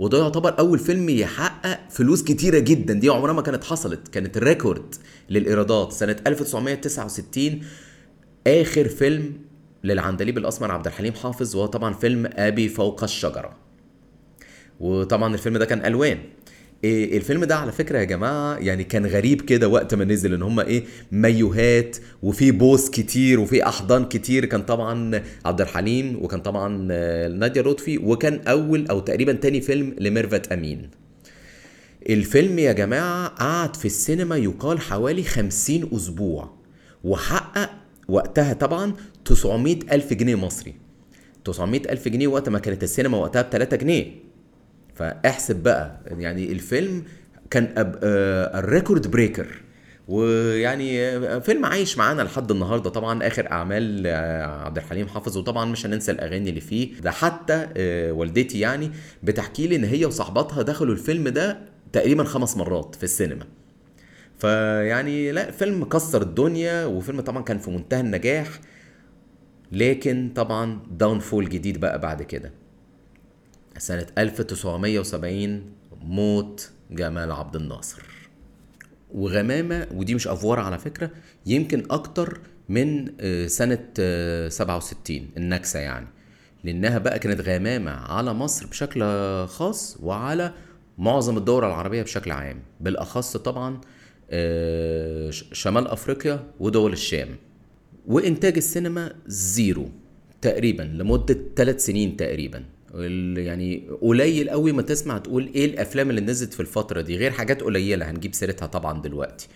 وده 0.00 0.18
يعتبر 0.18 0.58
أول 0.58 0.78
فيلم 0.78 1.08
يحقق 1.08 1.78
فلوس 1.90 2.22
كتيرة 2.22 2.58
جدا. 2.58 2.94
دي 2.94 3.08
عمرها 3.08 3.32
ما 3.32 3.42
كانت 3.42 3.64
حصلت. 3.64 4.08
كانت 4.08 4.38
ريكورد 4.38 4.94
للإيرادات 5.30 5.92
سنة 5.92 6.16
1969 6.26 7.62
آخر 8.46 8.88
فيلم 8.88 9.32
للعندليب 9.84 10.38
الأسمر 10.38 10.70
عبد 10.70 10.86
الحليم 10.86 11.12
حافظ 11.12 11.56
وهو 11.56 11.66
طبعا 11.66 11.94
فيلم 11.94 12.30
أبي 12.32 12.68
فوق 12.68 13.02
الشجرة. 13.02 13.56
وطبعا 14.80 15.34
الفيلم 15.34 15.58
ده 15.58 15.64
كان 15.64 15.86
ألوان. 15.86 16.18
إيه 16.84 17.16
الفيلم 17.16 17.44
ده 17.44 17.56
على 17.56 17.72
فكرة 17.72 17.98
يا 17.98 18.04
جماعة 18.04 18.56
يعني 18.56 18.84
كان 18.84 19.06
غريب 19.06 19.40
كده 19.40 19.68
وقت 19.68 19.94
ما 19.94 20.04
نزل 20.04 20.34
إن 20.34 20.42
هم 20.42 20.60
إيه 20.60 20.84
مايوهات 21.12 21.96
وفي 22.22 22.50
بوس 22.50 22.90
كتير 22.90 23.40
وفي 23.40 23.66
أحضان 23.66 24.04
كتير. 24.04 24.44
كان 24.44 24.62
طبعا 24.62 25.22
عبد 25.44 25.60
الحليم 25.60 26.18
وكان 26.24 26.40
طبعا 26.40 26.88
آه، 26.90 27.28
نادية 27.28 27.60
لطفي 27.60 27.98
وكان 27.98 28.40
أول 28.48 28.86
أو 28.86 29.00
تقريبا 29.00 29.32
تاني 29.32 29.60
فيلم 29.60 29.96
لميرفت 29.98 30.52
أمين. 30.52 30.90
الفيلم 32.10 32.58
يا 32.58 32.72
جماعة 32.72 33.28
قعد 33.28 33.76
في 33.76 33.84
السينما 33.84 34.36
يقال 34.36 34.80
حوالي 34.80 35.22
50 35.22 35.88
أسبوع 35.94 36.50
وحقق 37.04 37.70
وقتها 38.08 38.52
طبعا 38.52 38.94
900 39.24 39.76
ألف 39.92 40.12
جنيه 40.12 40.34
مصري. 40.34 40.74
900 41.44 41.80
ألف 41.92 42.08
جنيه 42.08 42.26
وقت 42.28 42.48
ما 42.48 42.58
كانت 42.58 42.82
السينما 42.82 43.18
وقتها 43.18 43.42
ب 43.42 43.50
3 43.50 43.76
جنيه. 43.76 44.29
فاحسب 45.00 45.56
بقى. 45.62 46.00
يعني 46.18 46.52
الفيلم 46.52 47.04
كان 47.50 47.74
آه، 47.76 48.58
ال 48.58 48.65
record 48.65 49.10
breaker 49.10 49.46
ويعني 50.08 51.00
آه، 51.08 51.38
فيلم 51.38 51.66
عايش 51.66 51.98
معانا 51.98 52.22
لحد 52.22 52.50
النهارده. 52.50 52.90
طبعا 52.90 53.26
آخر 53.26 53.50
أعمال 53.50 54.06
آه، 54.06 54.64
عبد 54.64 54.76
الحليم 54.76 55.08
حافظ. 55.08 55.36
وطبعا 55.38 55.64
مش 55.64 55.86
هننسى 55.86 56.10
الأغاني 56.12 56.48
اللي 56.50 56.60
فيه. 56.60 57.00
ده 57.00 57.10
حتى 57.10 57.66
آه، 57.76 58.12
والدتي 58.12 58.60
يعني 58.60 58.90
بتحكي 59.22 59.66
لي 59.66 59.76
إن 59.76 59.84
هي 59.84 60.04
وصاحباتها 60.04 60.62
دخلوا 60.62 60.92
الفيلم 60.94 61.28
ده 61.28 61.58
تقريبا 61.92 62.24
خمس 62.24 62.56
مرات 62.56 62.94
في 62.94 63.04
السينما. 63.04 63.44
فيعني 64.38 65.32
لا 65.32 65.50
فيلم 65.50 65.84
كسر 65.84 66.22
الدنيا. 66.22 66.84
وفيلم 66.84 67.20
طبعا 67.20 67.42
كان 67.42 67.58
في 67.58 67.70
منتهى 67.70 68.00
النجاح. 68.00 68.48
لكن 69.72 70.32
طبعا 70.34 70.80
downfall 70.90 71.48
جديد 71.48 71.80
بقى 71.80 72.00
بعد 72.00 72.22
كده. 72.22 72.52
سنة 73.78 74.06
1970 74.18 75.62
موت 76.02 76.70
جمال 76.90 77.32
عبد 77.32 77.56
الناصر. 77.56 78.02
وغمامة 79.14 79.86
ودي 79.94 80.14
مش 80.14 80.28
أفوار 80.28 80.60
على 80.60 80.78
فكرة 80.78 81.10
يمكن 81.46 81.84
أكتر 81.90 82.40
من 82.68 83.12
آه، 83.20 83.46
سنة 83.46 83.84
آه، 84.00 84.48
67 84.48 85.30
النكسة 85.36 85.78
يعني. 85.78 86.06
لأنها 86.64 86.98
بقى 86.98 87.18
كانت 87.18 87.40
غمامة 87.40 87.90
على 87.90 88.34
مصر 88.34 88.66
بشكل 88.66 89.02
خاص 89.46 89.96
وعلى 90.02 90.52
معظم 90.98 91.36
الدول 91.38 91.64
العربية 91.64 92.02
بشكل 92.02 92.30
عام. 92.30 92.62
بالأخص 92.80 93.36
طبعا 93.36 93.80
آه، 94.30 95.30
شمال 95.30 95.88
أفريقيا 95.88 96.44
ودول 96.60 96.92
الشام. 96.92 97.28
وإنتاج 98.06 98.56
السينما 98.56 99.12
زيرو 99.26 99.88
تقريبا 100.42 100.82
لمدة 100.82 101.38
ثلاث 101.56 101.84
سنين 101.84 102.16
تقريبا. 102.16 102.64
يعني 103.36 103.88
قليل 104.02 104.50
قوي 104.50 104.72
ما 104.72 104.82
تسمع 104.82 105.18
تقول 105.18 105.50
إيه 105.54 105.64
الأفلام 105.66 106.10
اللي 106.10 106.20
نزلت 106.20 106.54
في 106.54 106.60
الفترة 106.60 107.00
دي 107.00 107.16
غير 107.16 107.30
حاجات 107.30 107.62
قليلة 107.62 108.10
هنجيب 108.10 108.34
سيرتها 108.34 108.66
طبعا 108.66 109.02
دلوقتي. 109.02 109.48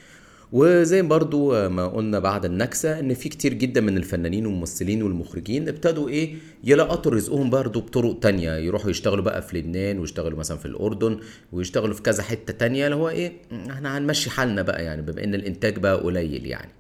وزي 0.53 1.03
برضو 1.03 1.69
ما 1.69 1.87
قلنا 1.87 2.19
بعد 2.19 2.45
النكسة 2.45 3.01
إن 3.01 3.15
في 3.15 3.29
كتير 3.29 3.55
جدا 3.55 3.81
من 3.81 3.97
الفنانين 3.97 4.47
والممثلين 4.47 5.03
والمخرجين 5.03 5.69
ابتدوا 5.69 6.09
إيه 6.09 6.35
يلقطوا 6.65 7.13
رزقهم 7.13 7.51
برضو 7.51 7.81
بطرق 7.81 8.19
تانية. 8.19 8.57
يروحوا 8.57 8.91
يشتغلوا 8.91 9.25
بقى 9.25 9.43
في 9.43 9.59
لبنان 9.59 9.99
ويشتغلوا 9.99 10.39
مثلا 10.39 10.59
في 10.59 10.67
الأردن 10.67 11.19
ويشتغلوا 11.53 11.95
في 11.95 12.03
كذا 12.03 12.23
حتة 12.23 12.53
تانية 12.53 12.85
اللي 12.85 12.97
هو 12.97 13.09
إيه 13.09 13.33
إحنا 13.71 13.99
هنمشي 13.99 14.31
حالنا 14.31 14.63
بقى 14.63 14.85
يعني 14.85 15.03
بما 15.03 15.25
إن 15.25 15.35
الإنتاج 15.35 15.79
بقى 15.79 15.97
قليل 15.97 16.47
يعني. 16.47 16.71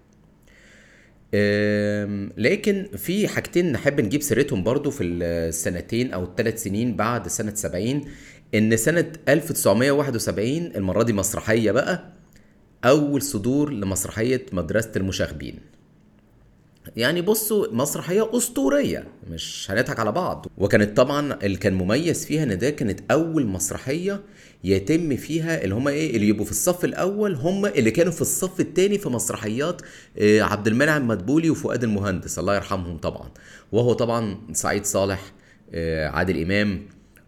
لكن 2.39 2.89
في 2.97 3.29
حاجتين 3.29 3.73
نحب 3.73 4.01
نجيب 4.01 4.23
سيرتهم 4.23 4.63
برضو 4.63 4.91
في 4.91 5.05
السنتين 5.05 6.13
أو 6.13 6.25
الثلاث 6.25 6.63
سنين 6.63 6.97
بعد 6.97 7.29
سنة 7.29 7.55
70 7.55 8.05
إن 8.55 8.77
سنة 8.77 9.13
1971 9.29 10.49
المرة 10.77 11.03
دي 11.03 11.13
مسرحية 11.13 11.71
بقى 11.73 12.13
أول 12.85 13.23
صدور 13.23 13.71
لمسرحية 13.73 14.47
مدرسة 14.53 14.91
المشاغبين. 14.97 15.59
يعني 16.97 17.23
بصوا 17.23 17.67
مسرحية 17.73 18.31
أسطورية 18.37 19.05
مش 19.31 19.67
هنضحك 19.71 20.01
على 20.01 20.13
بعض. 20.13 20.47
وكانت 20.59 20.97
طبعا 20.97 21.39
اللي 21.43 21.57
كان 21.57 21.75
مميز 21.75 22.25
فيها 22.27 22.43
إن 22.43 22.59
ده 22.59 22.71
كانت 22.71 23.01
أول 23.11 23.47
مسرحية 23.47 24.21
يتم 24.65 25.17
فيها 25.17 25.65
اللي 25.65 25.75
هم 25.75 25.89
إيه 25.89 26.17
اللي 26.17 26.29
يبقوا 26.29 26.45
في 26.45 26.51
الصف 26.51 26.85
الأول 26.85 27.35
هم 27.35 27.67
اللي 27.67 27.91
كانوا 27.91 28.13
في 28.13 28.21
الصف 28.21 28.61
الثاني 28.61 28.99
في 28.99 29.09
مسرحيات 29.09 29.83
آه، 30.19 30.43
عبد 30.43 30.67
المنعم 30.67 31.09
مدبولي 31.09 31.51
وفؤاد 31.51 31.85
المهندس 31.85 32.39
الله 32.39 32.55
يرحمهم 32.55 32.99
طبعا. 32.99 33.29
وهو 33.73 33.93
طبعا 33.93 34.39
سعيد 34.53 34.85
صالح 34.85 35.33
آه، 35.75 36.09
عادل 36.09 36.43
إمام 36.43 36.87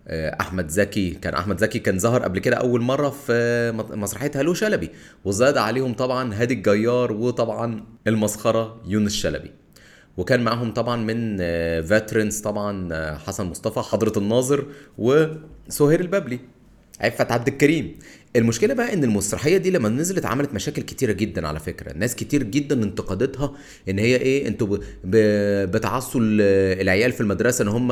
آه، 0.09 0.37
أحمد 0.41 0.69
زكي. 0.69 1.11
كان 1.11 1.35
أحمد 1.35 1.59
زكي 1.59 1.79
كان 1.79 1.99
ظهر 1.99 2.23
قبل 2.23 2.39
كده 2.39 2.57
أول 2.57 2.81
مرة 2.81 3.11
في 3.11 3.73
مسرحية 3.91 4.31
هلو 4.35 4.55
شلبي. 4.55 4.91
وزاد 5.25 5.57
عليهم 5.57 5.95
طبعا 5.95 6.35
هادي 6.35 6.55
الجيار 6.55 7.13
وطبعا 7.13 7.85
المسخرة 8.07 8.83
يونس 8.87 9.13
شلبي. 9.13 9.51
وكان 10.17 10.45
معاهم 10.45 10.73
طبعا 10.73 10.97
من 10.97 11.37
فاترنز 11.83 12.41
طبعا 12.41 13.17
حسن 13.19 13.47
مصطفى 13.47 13.81
حضرة 13.81 14.19
الناظر 14.19 14.67
وسهير 14.99 16.01
البابلي. 16.01 16.41
عفت 17.01 17.33
عبد 17.33 17.49
الكريم. 17.49 17.95
المشكلة 18.37 18.75
بقى 18.75 18.93
إن 18.93 19.05
المسرحية 19.05 19.57
دي 19.57 19.71
لما 19.71 19.89
نزلت 19.89 20.27
عملت 20.27 20.55
مشاكل 20.55 20.83
كتيرة 20.83 21.13
جدا 21.13 21.49
على 21.49 21.61
فكرة. 21.61 21.93
ناس 21.93 22.15
كتير 22.15 22.43
جدا 22.43 22.83
انتقدتها 22.83 23.53
إن 23.89 23.99
هي 23.99 24.17
إيه 24.17 24.49
أنتوا 24.49 24.79
بتعصوا 25.65 26.21
ال- 26.21 26.81
العيال 26.81 27.13
في 27.13 27.21
المدرسة 27.21 27.63
إن 27.63 27.69
هم 27.69 27.89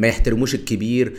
ما 0.00 0.06
يحترموش 0.08 0.54
الكبير 0.54 1.12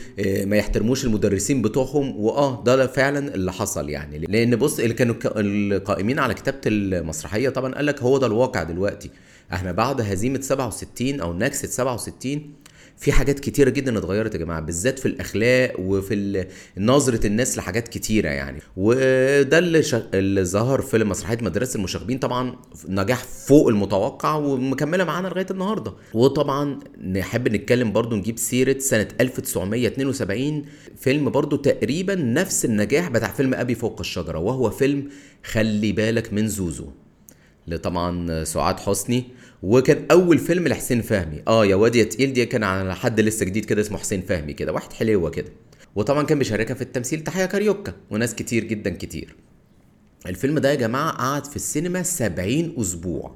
ما 0.46 0.58
يحترموش 0.58 1.06
المدرسين 1.06 1.62
بتوعهم. 1.62 2.16
وآه 2.20 2.64
ده 2.64 2.88
فعلا 2.88 3.36
اللي 3.36 3.54
حصل 3.54 3.90
يعني. 3.90 4.18
لأن 4.20 4.56
بص 4.56 4.80
اللي 4.80 4.94
كانوا 4.94 5.16
القائمين 5.26 6.20
على 6.20 6.34
كتابة 6.34 6.62
المسرحية 6.66 7.50
طبعا 7.50 7.76
قال 7.76 7.86
لك 7.86 8.02
هو 8.02 8.18
ده 8.18 8.28
الواقع 8.28 8.64
دلوقتي. 8.64 9.10
إحنا 9.54 9.72
بعد 9.72 10.02
هزيمة 10.02 10.42
67 10.42 11.20
أو 11.22 11.34
نكسة 11.34 11.68
67 11.68 12.54
في 12.98 13.12
حاجات 13.12 13.40
كتيرة 13.40 13.70
جدا 13.70 13.98
اتغيرت 13.98 14.34
يا 14.34 14.40
جماعة 14.40 14.60
بالذات 14.62 15.00
في 15.00 15.06
الأخلاق 15.06 15.80
وفي 15.80 16.46
نظرة 16.78 17.28
الناس 17.28 17.58
لحاجات 17.58 17.88
كتيرة 17.88 18.30
يعني. 18.30 18.62
وده 18.78 19.58
اللي, 19.60 19.84
ش... 19.84 19.96
اللي 19.96 20.46
ظهر 20.46 20.82
في 20.82 20.98
مسرحية 20.98 21.38
مدرسة 21.42 21.78
المشاغبين 21.78 22.18
طبعا 22.18 22.56
نجاح 22.88 23.24
فوق 23.24 23.68
المتوقع 23.68 24.36
ومكملة 24.36 25.04
معانا 25.04 25.28
لغاية 25.28 25.48
النهاردة. 25.52 25.94
وطبعا 26.14 26.80
نحب 27.12 27.48
نتكلم 27.48 27.92
برضو 27.92 28.16
نجيب 28.16 28.38
سيرة 28.38 28.80
سنة 28.80 29.08
1972 29.22 30.66
فيلم 30.98 31.30
برضو 31.30 31.56
تقريبا 31.56 32.16
نفس 32.16 32.66
النجاح 32.66 33.10
بتاع 33.10 33.32
فيلم 33.32 33.54
أبي 33.54 33.76
فوق 33.76 34.00
الشجرة 34.00 34.40
وهو 34.40 34.70
فيلم 34.70 35.10
خلي 35.44 35.92
بالك 35.92 36.34
من 36.34 36.48
زوزو. 36.48 36.86
لطبعا 37.68 38.44
سعاد 38.44 38.80
حسني 38.80 39.24
وكان 39.66 40.06
أول 40.12 40.38
فيلم 40.38 40.68
لحسين 40.68 41.02
فهمي. 41.02 41.42
آه 41.48 41.66
يا 41.66 41.76
واد 41.76 41.96
يا 41.96 42.04
تقيل 42.04 42.34
دي 42.34 42.46
كان 42.46 42.64
على 42.64 42.96
حد 42.96 43.20
لسه 43.20 43.46
جديد 43.46 43.66
كده 43.66 43.82
اسمه 43.82 43.98
حسين 43.98 44.22
فهمي 44.22 44.54
كده. 44.54 44.72
واد 44.74 44.94
حليوة 44.94 45.30
كده. 45.30 45.50
وطبعا 45.96 46.24
كان 46.24 46.40
بيشاركها 46.40 46.74
في 46.74 46.82
التمثيل 46.82 47.24
تحية 47.24 47.46
كاريوكا 47.46 47.94
وناس 48.12 48.36
كتير 48.36 48.64
جدا 48.64 48.90
كتير. 48.90 49.36
الفيلم 50.26 50.60
ده 50.60 50.70
يا 50.70 50.76
جماعة 50.76 51.12
قعد 51.12 51.46
في 51.46 51.56
السينما 51.56 52.04
70 52.04 52.76
أسبوع. 52.78 53.36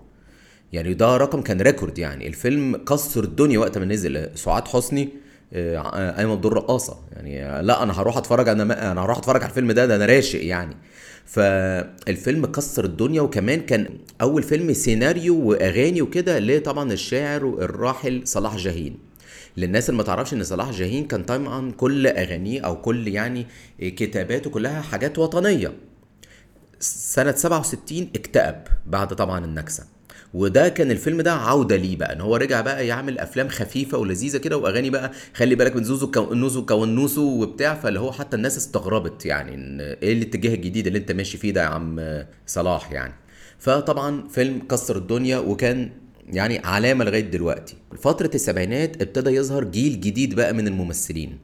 يعني 0.73 0.93
ده 0.93 1.17
رقم 1.17 1.41
كان 1.41 1.61
record 1.61 1.97
يعني. 1.97 2.27
الفيلم 2.27 2.77
كسر 2.77 3.23
الدنيا 3.23 3.59
وقت 3.59 3.77
ما 3.77 3.85
نزل. 3.85 4.29
سعاد 4.35 4.67
حسني 4.67 5.09
آه، 5.53 6.11
قايمه 6.11 6.35
بدور 6.35 6.53
رقاصه 6.53 6.97
يعني 7.13 7.45
آه، 7.45 7.61
لا 7.61 7.83
أنا 7.83 8.01
هروح 8.01 8.17
أتفرج 8.17 8.49
أنا 8.49 8.91
أنا 8.91 9.01
هروح 9.01 9.17
أتفرج 9.17 9.41
على 9.41 9.49
الفيلم 9.49 9.71
ده 9.71 9.85
ده 9.85 9.95
أنا 9.95 10.05
راشق 10.05 10.45
يعني. 10.45 10.75
فالفيلم 11.29 12.45
كسر 12.45 12.85
الدنيا 12.85 13.21
وكمان 13.21 13.61
كان 13.61 13.89
أول 14.21 14.43
فيلم 14.43 14.73
سيناريو 14.73 15.49
وأغاني 15.49 16.01
وكده 16.01 16.39
لطبعا 16.39 16.91
الشاعر 16.93 17.47
الراحل 17.61 18.21
صلاح 18.27 18.55
جاهين. 18.55 18.97
للناس 19.57 19.89
اللي 19.89 19.97
ما 19.97 20.03
تعرفش 20.03 20.33
إن 20.33 20.43
صلاح 20.43 20.71
جاهين 20.71 21.07
كان 21.07 21.23
طبعا 21.23 21.71
كل 21.71 22.07
أغانيه 22.07 22.61
أو 22.61 22.81
كل 22.81 23.07
يعني 23.07 23.47
كتاباته 23.79 24.49
كلها 24.49 24.81
حاجات 24.81 25.19
وطنية. 25.19 25.73
سنة 26.79 27.31
67 27.31 28.09
اكتئب 28.15 28.55
بعد 28.85 29.07
طبعا 29.15 29.45
النكسة. 29.45 29.98
وده 30.33 30.69
كان 30.69 30.91
الفيلم 30.91 31.21
ده 31.21 31.33
عودة 31.33 31.75
ليه 31.75 31.95
بقى 31.97 32.13
إن 32.13 32.21
هو 32.21 32.35
رجع 32.35 32.61
بقى 32.61 32.87
يعمل 32.87 33.19
أفلام 33.19 33.47
خفيفة 33.47 33.97
ولذيذة 33.97 34.37
كده 34.37 34.57
وأغاني 34.57 34.89
بقى 34.89 35.11
خلي 35.33 35.55
بالك 35.55 35.75
من 35.75 35.83
زوزو 35.83 36.11
كونوزو 36.11 36.65
كونوسو 36.65 37.41
وبتاع 37.41 37.75
فاللي 37.75 37.99
هو 37.99 38.11
حتى 38.11 38.35
الناس 38.35 38.57
استغربت 38.57 39.25
يعني 39.25 39.55
إن 39.55 39.81
إيه 39.81 40.13
الاتجاه 40.13 40.53
الجديد 40.55 40.87
اللي 40.87 40.99
أنت 40.99 41.11
ماشي 41.11 41.37
فيه 41.37 41.51
ده 41.53 41.61
يا 41.61 41.67
عم 41.67 42.23
صلاح 42.47 42.91
يعني. 42.91 43.13
فطبعا 43.59 44.27
فيلم 44.27 44.59
كسر 44.69 44.97
الدنيا 44.97 45.37
وكان 45.37 45.89
يعني 46.27 46.59
علامة 46.59 47.05
لغاية 47.05 47.21
دلوقتي. 47.31 47.75
فترة 48.01 48.31
السبعينات 48.35 49.01
ابتدى 49.01 49.29
يظهر 49.29 49.63
جيل 49.63 50.01
جديد 50.01 50.35
بقى 50.35 50.53
من 50.53 50.67
الممثلين. 50.67 51.37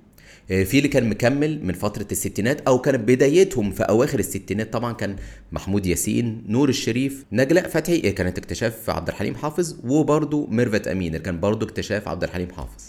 في 0.48 0.78
اللي 0.78 0.88
كان 0.88 1.10
مكمل 1.10 1.66
من 1.66 1.74
فترة 1.74 2.08
الستينات 2.12 2.62
أو 2.62 2.80
كانت 2.82 3.00
بدايتهم 3.00 3.72
في 3.72 3.84
أواخر 3.84 4.20
الستينات. 4.20 4.74
طبعا 4.74 4.94
كان 4.94 5.16
محمود 5.52 5.86
ياسين 5.86 6.44
نور 6.48 6.70
الشريف 6.70 7.26
نجلاء 7.32 7.68
فتحي 7.68 8.12
كانت 8.12 8.38
اكتشاف 8.38 8.90
عبد 8.90 9.08
الحليم 9.08 9.36
حافظ 9.36 9.76
وبرضه 9.84 10.48
ميرفت 10.48 10.88
أمين 10.88 11.08
اللي 11.08 11.20
كان 11.20 11.40
برضه 11.40 11.66
اكتشاف 11.66 12.08
عبد 12.08 12.24
الحليم 12.24 12.52
حافظ. 12.52 12.84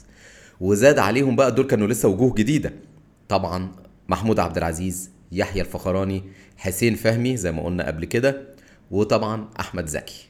وزاد 0.61 0.99
عليهم 0.99 1.37
بقى 1.37 1.55
دول 1.55 1.67
كانوا 1.67 1.87
لسه 1.87 2.09
وجوه 2.09 2.35
جديدة. 2.35 2.73
طبعا 3.29 3.73
محمود 4.09 4.39
عبد 4.39 4.57
العزيز 4.57 5.11
يحيى 5.33 5.63
الفخراني 5.63 6.23
حسين 6.57 6.95
فهمي 6.95 7.37
زي 7.37 7.53
ما 7.53 7.65
قلنا 7.65 7.87
قبل 7.87 8.05
كده 8.05 8.43
وطبعا 8.91 9.49
أحمد 9.61 9.87
زكي. 9.87 10.27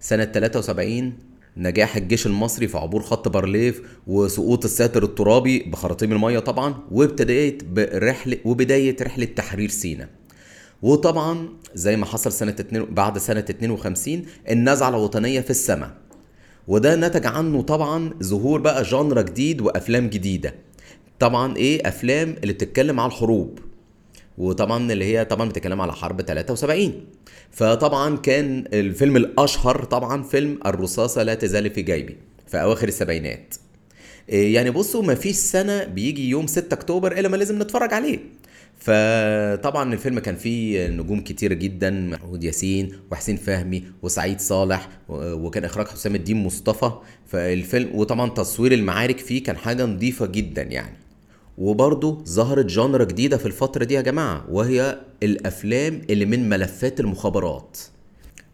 سنة 0.00 0.24
73 0.24 1.12
نجاح 1.56 1.96
الجيش 1.96 2.26
المصري 2.26 2.68
في 2.68 2.78
عبور 2.78 3.02
خط 3.02 3.28
بارليف 3.28 3.82
وسقوط 4.06 4.64
الساتر 4.64 5.02
الترابي 5.04 5.58
بخراطيم 5.58 6.12
المية 6.12 6.38
طبعا 6.38 6.74
وابتدأت 6.90 7.64
برحلة 7.64 8.36
وبداية 8.44 8.96
رحلة 9.02 9.24
تحرير 9.24 9.68
سيناء 9.68 10.08
وطبعا 10.82 11.48
زي 11.74 11.96
ما 11.96 12.06
حصل 12.06 12.32
سنة 12.32 12.56
بعد 12.72 13.18
سنة 13.18 13.40
52 13.50 14.24
النزعة 14.50 14.88
الوطنية 14.88 15.40
في 15.40 15.50
السماء. 15.50 15.90
وده 16.68 16.96
نتج 16.96 17.26
عنه 17.26 17.62
طبعا 17.62 18.10
ظهور 18.22 18.60
بقى 18.60 18.82
جانرا 18.82 19.22
جديد 19.22 19.60
وأفلام 19.60 20.08
جديدة. 20.08 20.54
طبعا 21.18 21.56
إيه؟ 21.56 21.88
أفلام 21.88 22.36
اللي 22.42 22.52
بتتكلم 22.52 23.00
على 23.00 23.08
الحروب. 23.12 23.58
وطبعا 24.38 24.92
اللي 24.92 25.04
هي 25.04 25.24
طبعا 25.24 25.48
بتتكلم 25.48 25.80
على 25.80 25.92
حرب 25.92 26.22
73 26.22 26.92
فطبعا 27.50 28.16
كان 28.16 28.64
الفيلم 28.72 29.16
الأشهر 29.16 29.84
طبعا 29.84 30.22
فيلم 30.22 30.58
الرصاصة 30.66 31.22
لا 31.22 31.34
تزال 31.34 31.70
في 31.70 31.82
جيبي 31.82 32.16
في 32.46 32.62
أواخر 32.62 32.88
السبعينات. 32.88 33.54
إيه 34.28 34.54
يعني 34.54 34.70
بصوا 34.70 35.02
ما 35.02 35.14
فيش 35.14 35.36
سنة 35.36 35.84
بيجي 35.84 36.28
يوم 36.28 36.46
6 36.46 36.74
أكتوبر 36.74 37.12
إلا 37.18 37.28
ما 37.28 37.36
لازم 37.36 37.62
نتفرج 37.62 37.94
عليه. 37.94 38.18
فطبعا 38.78 39.92
الفيلم 39.94 40.18
كان 40.18 40.36
فيه 40.36 40.86
نجوم 40.88 41.20
كتير 41.20 41.52
جدا 41.52 41.90
محمود 41.90 42.44
ياسين 42.44 42.92
وحسين 43.12 43.36
فهمي 43.36 43.84
وسعيد 44.02 44.40
صالح 44.40 44.88
وكان 45.08 45.64
إخراج 45.64 45.86
حسام 45.88 46.14
الدين 46.14 46.36
مصطفى. 46.44 46.90
فالفيلم 47.26 47.90
وطبعا 47.94 48.30
تصوير 48.30 48.72
المعارك 48.72 49.18
فيه 49.18 49.42
كان 49.42 49.56
حاجة 49.56 49.84
نظيفة 49.86 50.26
جدا 50.26 50.62
يعني. 50.62 50.96
وبرضه 51.58 52.24
ظهرت 52.24 52.64
جانرا 52.66 53.04
جديدة 53.04 53.36
في 53.36 53.46
الفترة 53.46 53.84
دي 53.84 53.94
يا 53.94 54.00
جماعة 54.00 54.44
وهي 54.50 54.98
الأفلام 55.22 56.02
اللي 56.10 56.24
من 56.24 56.48
ملفات 56.48 57.00
المخابرات. 57.00 57.78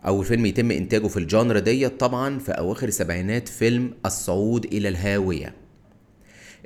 أول 0.07 0.25
فيلم 0.25 0.47
يتم 0.47 0.71
إنتاجه 0.71 1.07
في 1.07 1.17
الجانرا 1.17 1.59
ديت 1.59 2.01
طبعا 2.01 2.39
في 2.39 2.53
أواخر 2.53 2.89
السبعينات 2.89 3.49
فيلم 3.49 3.91
الصعود 4.07 4.65
إلى 4.65 4.89
الهاوية. 4.89 5.55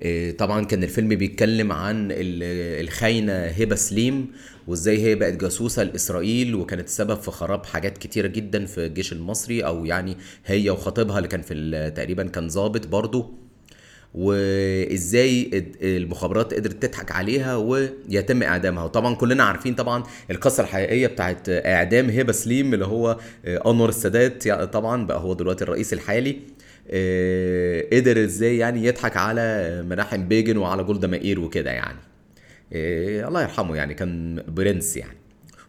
إيه، 0.02 0.36
طبعا 0.36 0.64
كان 0.64 0.82
الفيلم 0.84 1.08
بيتكلم 1.08 1.72
عن 1.72 2.08
ال- 2.10 2.84
الخاينة 2.84 3.32
هبة 3.32 3.76
سليم 3.76 4.26
وإزاي 4.66 4.98
هي 5.02 5.14
بقت 5.14 5.32
جاسوسة 5.40 5.82
لإسرائيل 5.82 6.54
وكانت 6.54 6.88
سبب 6.88 7.20
في 7.20 7.30
خراب 7.30 7.66
حاجات 7.66 7.98
كتيرة 7.98 8.26
جدا 8.26 8.66
في 8.66 8.86
الجيش 8.86 9.12
المصري 9.12 9.60
أو 9.66 9.84
يعني 9.84 10.16
هي 10.46 10.70
وخطيبها 10.70 11.18
اللي 11.18 11.28
كان 11.28 11.42
في 11.42 11.92
تقريبا 11.96 12.22
كان 12.26 12.48
ضابط 12.48 12.86
برضه. 12.86 13.43
وإزاي 14.14 15.50
المخابرات 15.82 16.54
قدرت 16.54 16.86
تضحك 16.86 17.12
عليها 17.12 17.56
ويتم 17.56 18.42
إعدامها. 18.42 18.84
وطبعا 18.84 19.14
كلنا 19.14 19.44
عارفين 19.44 19.74
طبعا 19.74 20.02
القصة 20.30 20.62
الحقيقية 20.62 21.06
بتاعت 21.06 21.48
إعدام 21.48 22.10
هبة 22.10 22.32
سليم 22.32 22.74
اللي 22.74 22.86
هو 22.86 23.18
آه، 23.44 23.70
أنور 23.70 23.88
السادات. 23.88 24.48
طبعا 24.48 25.06
بقى 25.06 25.20
هو 25.20 25.34
دلوقتي 25.34 25.64
الرئيس 25.64 25.92
الحالي 25.92 26.36
آه، 26.90 27.84
قدر 27.92 28.24
إزاي 28.24 28.58
يعني 28.58 28.84
يضحك 28.84 29.16
على 29.16 29.82
مناحم 29.88 30.28
بيجن 30.28 30.56
وعلى 30.56 30.84
جولدا 30.84 31.08
مائير 31.08 31.40
وكده 31.40 31.70
يعني. 31.70 31.98
آه، 32.72 33.28
الله 33.28 33.42
يرحمه 33.42 33.76
يعني 33.76 33.94
كان 33.94 34.42
برنس 34.48 34.96
يعني. 34.96 35.23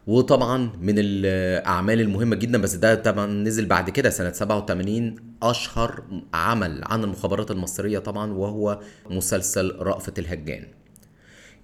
وطبعا 0.06 0.70
من 0.80 0.94
الأعمال 0.98 2.00
المهمة 2.00 2.36
جدا 2.36 2.58
بس 2.62 2.74
ده 2.74 2.94
طبعا 2.94 3.26
نزل 3.26 3.66
بعد 3.66 3.90
كده 3.90 4.10
سنة 4.10 4.32
87 4.32 5.16
أشهر 5.42 6.02
عمل 6.34 6.80
عن 6.84 7.04
المخابرات 7.04 7.50
المصرية 7.50 7.98
طبعا 7.98 8.32
وهو 8.32 8.80
مسلسل 9.10 9.76
رأفت 9.78 10.18
الهجان. 10.18 10.64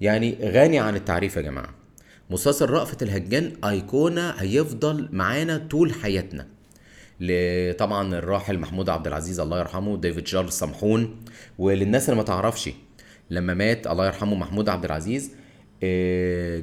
يعني 0.01 0.39
غني 0.43 0.79
عن 0.79 0.97
التعريف 0.97 1.37
يا 1.37 1.43
جماعة. 1.43 1.75
مسلسل 2.31 2.71
رأفت 2.71 3.03
الهجان 3.03 3.53
أيقونة 3.65 4.31
هيفضل 4.31 5.09
معانا 5.13 5.67
طول 5.71 5.93
حياتنا. 5.93 6.47
طبعا 7.79 8.15
الراحل 8.15 8.59
محمود 8.59 8.89
عبد 8.89 9.07
العزيز 9.07 9.41
الله 9.41 9.59
يرحمه 9.59 9.97
ديفيد 9.97 10.25
جارل 10.25 10.53
سمحون 10.53 11.21
وللناس 11.59 12.09
اللي 12.09 12.17
ما 12.17 12.23
تعرفش 12.23 12.71
لما 13.31 13.55
مات 13.55 13.87
الله 13.87 14.07
يرحمه 14.07 14.35
محمود 14.35 14.69
عبد 14.69 14.85
العزيز 14.85 15.31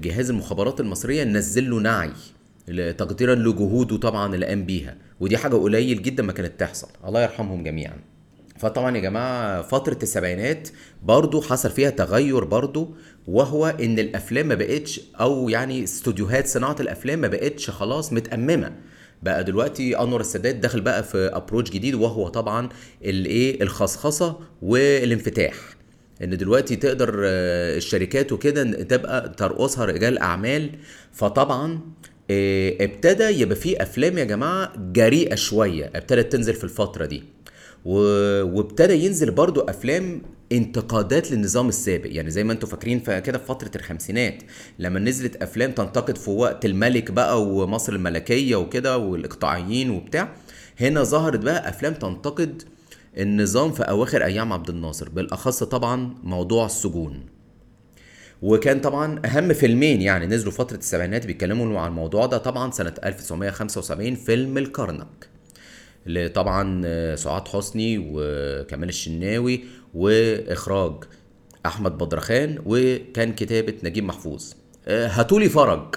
جهاز 0.01 0.29
المخابرات 0.29 0.79
المصرية 0.79 1.23
نزل 1.23 1.69
له 1.69 1.79
نعي 1.79 2.11
تقديرا 2.93 3.35
لجهوده 3.35 3.97
طبعا 3.97 4.35
اللي 4.35 4.45
قام 4.45 4.65
بيها 4.65 4.97
ودي 5.19 5.37
حاجة 5.37 5.55
قليل 5.55 6.01
جدا 6.01 6.23
ما 6.23 6.31
كانت 6.33 6.59
تحصل. 6.59 6.87
الله 7.07 7.21
يرحمهم 7.23 7.63
جميعا. 7.63 7.93
فطبعا 8.57 8.95
يا 8.97 9.01
جماعة 9.01 9.61
فترة 9.61 9.97
السبعينات 10.03 10.69
برضو 11.03 11.41
حصل 11.41 11.69
فيها 11.71 11.89
تغير 11.89 12.43
برضو 12.43 12.95
وهو 13.27 13.67
إن 13.67 13.99
الأفلام 13.99 14.47
ما 14.47 14.55
بقتش 14.55 15.01
أو 15.19 15.49
يعني 15.49 15.83
استوديوهات 15.83 16.47
صناعة 16.47 16.75
الأفلام 16.79 17.19
ما 17.19 17.27
بقتش 17.27 17.69
خلاص 17.69 18.13
متأممة. 18.13 18.71
بقى 19.23 19.43
دلوقتي 19.43 19.97
أنور 19.99 20.19
السادات 20.21 20.55
داخل 20.55 20.81
بقى 20.81 21.03
في 21.03 21.17
ابروتش 21.17 21.71
جديد 21.71 21.95
وهو 21.95 22.27
طبعا 22.27 22.69
الإيه؟ 23.05 23.63
الخصخصة 23.63 24.39
والانفتاح. 24.61 25.55
إن 26.23 26.37
دلوقتي 26.37 26.75
تقدر 26.75 27.21
آه، 27.25 27.77
الشركات 27.77 28.31
وكده 28.31 28.63
تبقى 28.83 29.33
ترقصها 29.37 29.85
رجال 29.85 30.17
أعمال. 30.17 30.69
فطبعا 31.13 31.79
آه، 32.31 32.73
ابتدى 32.81 33.23
يبقى 33.23 33.55
فيه 33.55 33.81
أفلام 33.81 34.17
يا 34.17 34.23
جماعة 34.23 34.73
جريئة 34.91 35.35
شوية 35.35 35.91
ابتدت 35.95 36.31
تنزل 36.31 36.53
في 36.53 36.63
الفترة 36.63 37.05
دي. 37.05 37.23
وابتدى 37.85 39.05
ينزل 39.05 39.31
برضو 39.31 39.61
أفلام 39.61 40.21
انتقادات 40.51 41.31
للنظام 41.31 41.69
السابق. 41.69 42.07
يعني 42.11 42.29
زي 42.31 42.43
ما 42.43 42.53
أنتم 42.53 42.67
فاكرين 42.67 42.99
كده 42.99 43.37
في 43.37 43.45
فترة 43.45 43.71
الخمسينات 43.75 44.43
لما 44.79 44.99
نزلت 44.99 45.43
أفلام 45.43 45.71
تنتقد 45.71 46.17
في 46.17 46.29
وقت 46.29 46.65
الملك 46.65 47.11
بقى 47.11 47.43
ومصر 47.43 47.93
الملكية 47.93 48.55
وكده 48.55 48.97
والإقطاعيين 48.97 49.89
وبتاع 49.89 50.31
هنا 50.79 51.03
ظهرت 51.03 51.39
بقى 51.39 51.69
أفلام 51.69 51.93
تنتقد 51.93 52.63
النظام 53.17 53.71
في 53.71 53.83
أواخر 53.83 54.25
أيام 54.25 54.53
عبد 54.53 54.69
الناصر 54.69 55.09
بالأخص 55.09 55.63
طبعا 55.63 56.15
موضوع 56.23 56.65
السجون. 56.65 57.25
وكان 58.41 58.79
طبعا 58.81 59.21
أهم 59.25 59.53
فيلمين 59.53 60.01
يعني 60.01 60.25
نزلوا 60.25 60.51
فترة 60.51 60.77
السبعينات 60.77 61.25
بيتكلموا 61.25 61.79
عن 61.79 61.89
الموضوع 61.89 62.25
ده 62.25 62.37
طبعا 62.37 62.71
سنة 62.71 62.93
1975 63.05 64.15
فيلم 64.15 64.57
الكرنك 64.57 65.29
طبعا 66.33 66.85
سعاد 67.15 67.47
حسني 67.47 67.97
وكمال 68.11 68.89
الشناوي 68.89 69.63
وإخراج 69.93 70.93
أحمد 71.65 71.97
بدرخان 71.97 72.59
وكان 72.65 73.33
كتابة 73.33 73.73
نجيب 73.83 74.03
محفوظ. 74.03 74.53
هاتولي 74.87 75.49
فرج. 75.49 75.95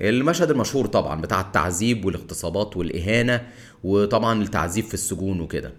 المشهد 0.00 0.50
المشهور 0.50 0.86
طبعا 0.86 1.20
بتاع 1.20 1.40
التعذيب 1.40 2.04
والاغتصابات 2.04 2.76
والإهانة 2.76 3.46
وطبعا 3.84 4.42
التعذيب 4.42 4.84
في 4.84 4.94
السجون 4.94 5.40
وكده. 5.40 5.68
آه، 5.68 5.72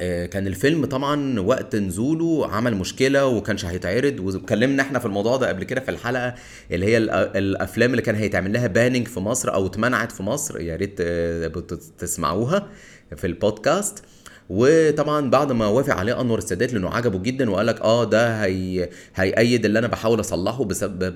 كان 0.00 0.46
الفيلم 0.46 0.86
طبعا 0.86 1.40
وقت 1.40 1.76
نزوله 1.76 2.46
عمل 2.52 2.74
مشكلة 2.76 3.26
وكانش 3.26 3.64
هيتعرض 3.64 4.20
واتكلمنا 4.20 4.82
إحنا 4.82 4.98
في 4.98 5.06
الموضوع 5.06 5.36
ده 5.36 5.48
قبل 5.48 5.64
كده 5.64 5.80
في 5.80 5.90
الحلقة 5.90 6.34
اللي 6.70 6.86
هي 6.86 6.98
الأفلام 6.98 7.90
اللي 7.90 8.02
كان 8.02 8.14
هيتعمل 8.14 8.52
لها 8.52 8.66
باننج 8.66 9.08
في 9.08 9.20
مصر 9.20 9.54
أو 9.54 9.66
اتمنعت 9.66 10.12
في 10.12 10.22
مصر 10.22 10.60
يا 10.60 10.76
ريت 10.76 10.96
آه، 11.00 11.52
تسمعوها 11.98 12.68
في 13.16 13.26
البودكاست. 13.26 14.04
وطبعا 14.50 15.30
بعد 15.30 15.52
ما 15.52 15.66
وافق 15.66 15.94
عليه 15.94 16.20
أنور 16.20 16.38
السادات 16.38 16.72
لأنه 16.72 16.90
عجبه 16.90 17.18
جدا 17.18 17.50
وقال 17.50 17.66
لك 17.66 17.80
آه 17.80 18.04
ده 18.04 18.44
هي 18.44 18.88
هيأيد 19.14 19.64
اللي 19.64 19.78
أنا 19.78 19.86
بحاول 19.86 20.20
أصلحه 20.20 20.64
بسبب 20.64 21.14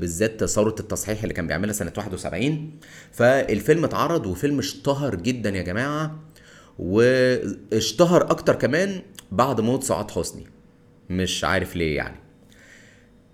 بالذات 0.00 0.44
ثورة 0.44 0.74
التصحيح 0.80 1.22
اللي 1.22 1.34
كان 1.34 1.46
بيعملها 1.46 1.72
سنة 1.72 1.92
71 1.96 2.70
فالفيلم 3.12 3.84
اتعرض 3.84 4.26
وفيلم 4.26 4.58
اشتهر 4.58 5.14
جدا 5.14 5.50
يا 5.50 5.62
جماعة. 5.62 6.18
واشتهر 6.80 8.22
أكتر 8.30 8.54
كمان 8.54 9.02
بعد 9.32 9.60
موت 9.60 9.82
سعاد 9.84 10.10
حسني. 10.10 10.44
مش 11.10 11.44
عارف 11.44 11.76
ليه 11.76 11.96
يعني. 11.96 12.16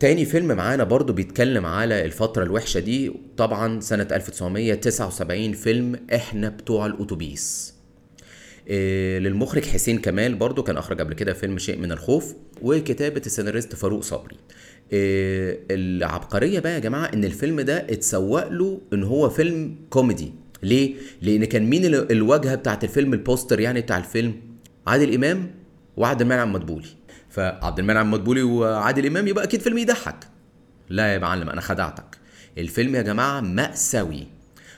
تاني 0.00 0.24
فيلم 0.24 0.46
معانا 0.46 0.84
برضو 0.84 1.12
بيتكلم 1.12 1.66
على 1.66 2.04
الفترة 2.04 2.42
الوحشة 2.42 2.80
دي 2.80 3.12
طبعا 3.36 3.80
سنة 3.80 4.08
1979 4.12 5.52
فيلم 5.52 6.00
إحنا 6.14 6.48
بتوع 6.48 6.86
الأتوبيس. 6.86 7.74
إيه 8.68 9.18
للمخرج 9.18 9.64
حسين 9.64 9.98
كمال 9.98 10.34
برضو 10.34 10.62
كان 10.62 10.76
أخرج 10.76 11.00
قبل 11.00 11.14
كده 11.14 11.32
فيلم 11.32 11.58
شيء 11.58 11.78
من 11.78 11.92
الخوف 11.92 12.34
وكتابة 12.62 13.22
السيناريست 13.26 13.74
فاروق 13.74 14.02
صبري. 14.02 14.36
إيه 14.92 15.60
العبقرية 15.70 16.60
بقى 16.60 16.74
يا 16.74 16.78
جماعة 16.78 17.04
إن 17.14 17.24
الفيلم 17.24 17.60
ده 17.60 17.76
اتسوق 17.78 18.48
له 18.48 18.80
إن 18.92 19.04
هو 19.04 19.28
فيلم 19.30 19.76
كوميدي. 19.90 20.32
ليه؟ 20.66 20.94
لأن 21.22 21.44
كان 21.44 21.70
مين 21.70 21.84
الواجهة 21.94 22.54
بتاعت 22.54 22.84
الفيلم 22.84 23.12
البوستر 23.12 23.60
يعني 23.60 23.80
بتاع 23.80 23.98
الفيلم؟ 23.98 24.34
عادل 24.86 25.14
إمام 25.14 25.50
وعبد 25.96 26.20
المنعم 26.20 26.52
مدبولي. 26.52 26.88
فعبد 27.30 27.78
المنعم 27.78 28.10
مدبولي 28.10 28.42
وعادل 28.42 29.06
إمام 29.06 29.28
يبقى 29.28 29.44
أكيد 29.44 29.60
فيلم 29.60 29.78
يضحك. 29.78 30.16
لا 30.88 31.14
يا 31.14 31.18
معلم 31.18 31.48
أنا 31.48 31.60
خدعتك. 31.60 32.18
الفيلم 32.58 32.94
يا 32.94 33.02
جماعة 33.02 33.40
مأساوي. 33.40 34.26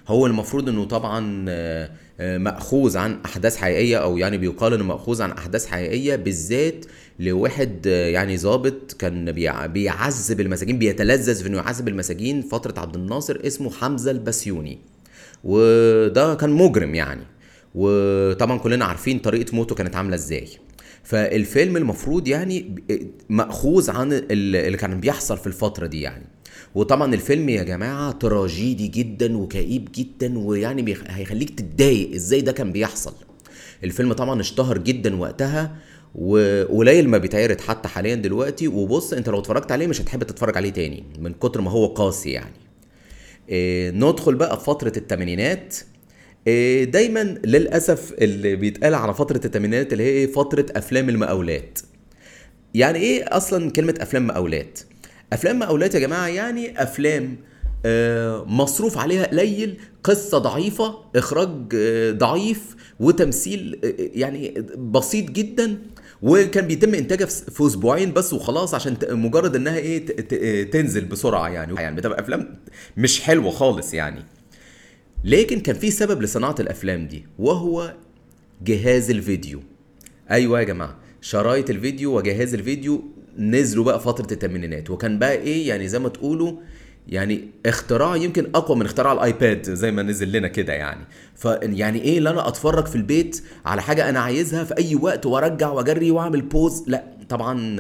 هو 0.09 0.27
المفروض 0.27 0.69
إنه 0.69 0.85
طبعا 0.85 1.45
آه، 1.49 1.91
آه، 2.21 2.39
مأخوذ 2.39 2.97
عن 2.97 3.19
أحداث 3.25 3.57
حقيقية 3.57 3.97
أو 3.97 4.19
يعني 4.19 4.39
بيقال 4.39 4.75
إنه 4.75 4.85
مأخوذ 4.85 5.23
عن 5.23 5.31
أحداث 5.31 5.67
حقيقية 5.67 6.17
بالذات 6.17 6.85
لواحد 7.19 7.87
آه، 7.87 8.09
يعني 8.09 8.39
ظابط 8.39 8.93
كان 8.93 9.33
بيعذب 9.67 10.41
المساجين 10.41 10.79
بيتلذذ 10.79 11.43
في 11.43 11.49
إنه 11.49 11.57
يعذب 11.57 11.89
المساجين 11.89 12.43
فترة 12.43 12.81
عبد 12.81 12.97
الناصر 12.97 13.39
اسمه 13.47 13.71
حمزة 13.71 14.11
البسيوني. 14.11 14.79
وده 15.45 16.35
كان 16.35 16.51
مجرم 16.51 16.95
يعني. 16.95 17.23
وطبعا 17.75 18.59
كلنا 18.59 18.85
عارفين 18.85 19.19
طريقة 19.19 19.57
موته 19.57 19.75
كانت 19.75 19.97
عاملة 19.97 20.15
إزاي. 20.15 20.49
فالفيلم 21.03 21.77
المفروض 21.77 22.29
يعني 22.29 22.75
مأخوذ 23.29 23.91
عن 23.91 24.13
اللي 24.13 24.77
كان 24.77 25.01
بيحصل 25.01 25.39
في 25.39 25.47
الفترة 25.47 25.87
دي 25.87 26.01
يعني. 26.01 26.27
وطبعا 26.75 27.15
الفيلم 27.15 27.49
يا 27.49 27.63
جماعة 27.63 28.13
تراجيدي 28.13 28.89
جدا 28.89 29.37
وكئيب 29.37 29.89
جدا 29.95 30.39
ويعني 30.39 30.97
هيخليك 31.09 31.51
تتضايق 31.51 32.15
إزاي 32.15 32.41
ده 32.41 32.53
كان 32.53 32.73
بيحصل. 32.73 33.15
الفيلم 33.85 34.13
طبعا 34.13 34.41
اشتهر 34.41 34.79
جدا 34.79 35.17
وقتها 35.17 35.77
وقليل 36.15 37.09
ما 37.09 37.19
بيتعرض 37.19 37.61
حتى 37.61 37.89
حاليا 37.89 38.15
دلوقتي. 38.15 38.69
وبص 38.69 39.13
أنت 39.13 39.29
لو 39.29 39.39
اتفرجت 39.39 39.73
عليه 39.73 39.87
مش 39.87 40.01
هتحب 40.01 40.23
تتفرج 40.23 40.57
عليه 40.57 40.71
تاني 40.71 41.05
من 41.19 41.33
كتر 41.33 41.61
ما 41.61 41.71
هو 41.71 41.87
قاسي 41.87 42.31
يعني. 42.31 42.55
ندخل 43.93 44.35
بقى 44.35 44.59
في 44.59 44.65
فترة 44.65 44.93
الثمانينات 44.97 45.77
إيه 46.47 46.85
دايما 46.85 47.21
للأسف 47.45 48.13
اللي 48.13 48.57
بيتقال 48.57 48.95
على 48.95 49.15
فترة 49.15 49.41
الثمانينات 49.45 49.93
اللي 49.93 50.05
هي 50.05 50.09
إيه؟ 50.09 50.33
فترة 50.33 50.67
أفلام 50.77 51.09
المقاولات. 51.09 51.79
يعني 52.75 52.99
إيه 52.99 53.25
أصلا 53.25 53.71
كلمة 53.71 53.95
أفلام 54.01 54.27
مقاولات؟ 54.27 54.81
أفلام 55.33 55.59
مقاولات 55.59 55.95
يا 55.95 56.01
جماعة 56.01 56.27
يعني 56.29 56.83
أفلام 56.83 57.37
آه، 57.87 58.45
مصروف 58.45 58.99
عليها 58.99 59.27
قليل 59.27 59.79
قصة 60.05 60.39
ضعيفة 60.39 60.95
إخراج 61.17 61.75
آه، 61.75 62.11
ضعيف 62.11 62.77
وتمثيل 63.01 63.81
آه، 63.85 63.95
يعني 64.15 64.55
بسيط 64.79 65.31
جدا. 65.31 65.79
وكان 66.23 66.67
بيتم 66.67 66.95
إنتاجها 66.95 67.27
في 67.27 67.67
أسبوعين 67.67 68.13
بس 68.13 68.33
وخلاص 68.33 68.75
عشان 68.75 68.97
مجرد 69.11 69.57
إنها 69.57 69.77
إيه 69.79 70.71
تنزل 70.71 71.05
بسرعة 71.05 71.49
يعني. 71.49 71.75
يعني 71.75 71.97
بتبقى 71.97 72.21
أفلام 72.21 72.57
مش 72.97 73.21
حلوة 73.21 73.51
خالص 73.51 73.95
يعني. 73.95 74.25
لكن 75.25 75.61
كان 75.61 75.77
في 75.77 75.91
سبب 75.91 76.23
لصناعة 76.23 76.55
الأفلام 76.61 77.07
دي 77.09 77.25
وهو 77.39 77.95
جهاز 78.65 79.11
الفيديو. 79.11 79.61
أيوه 80.31 80.59
يا 80.59 80.65
جماعة 80.65 80.97
شرايط 81.21 81.71
الفيديو 81.71 82.17
وجهاز 82.17 82.55
الفيديو 82.55 83.05
نزلوا 83.39 83.85
بقى 83.85 84.01
فترة 84.01 84.33
الثمانينات. 84.33 84.91
وكان 84.91 85.19
بقى 85.19 85.33
إيه 85.35 85.69
يعني 85.69 85.89
زي 85.89 85.99
ما 85.99 86.09
تقولوا 86.09 86.53
يعني 87.09 87.49
اختراع 87.67 88.17
يمكن 88.17 88.47
أقوى 88.55 88.77
من 88.77 88.85
اختراع 88.87 89.13
الآيباد 89.13 89.71
زي 89.73 89.91
ما 89.93 90.03
نزل 90.03 90.33
لنا 90.33 90.49
كده 90.49 90.73
يعني. 90.73 91.05
فيعني 91.37 92.03
إيه 92.03 92.19
اللي 92.19 92.31
أنا 92.31 92.49
أتفرج 92.49 92.87
في 92.87 92.97
البيت 92.97 93.43
على 93.67 93.83
حاجة 93.83 94.09
أنا 94.09 94.21
عايزها 94.21 94.65
في 94.65 94.79
أي 94.79 94.95
وقت 94.95 95.27
وأرجع 95.27 95.69
وأجري 95.71 96.11
وأعمل 96.11 96.43
بوز 96.43 96.85
لا 96.87 97.05
طبعا 97.29 97.77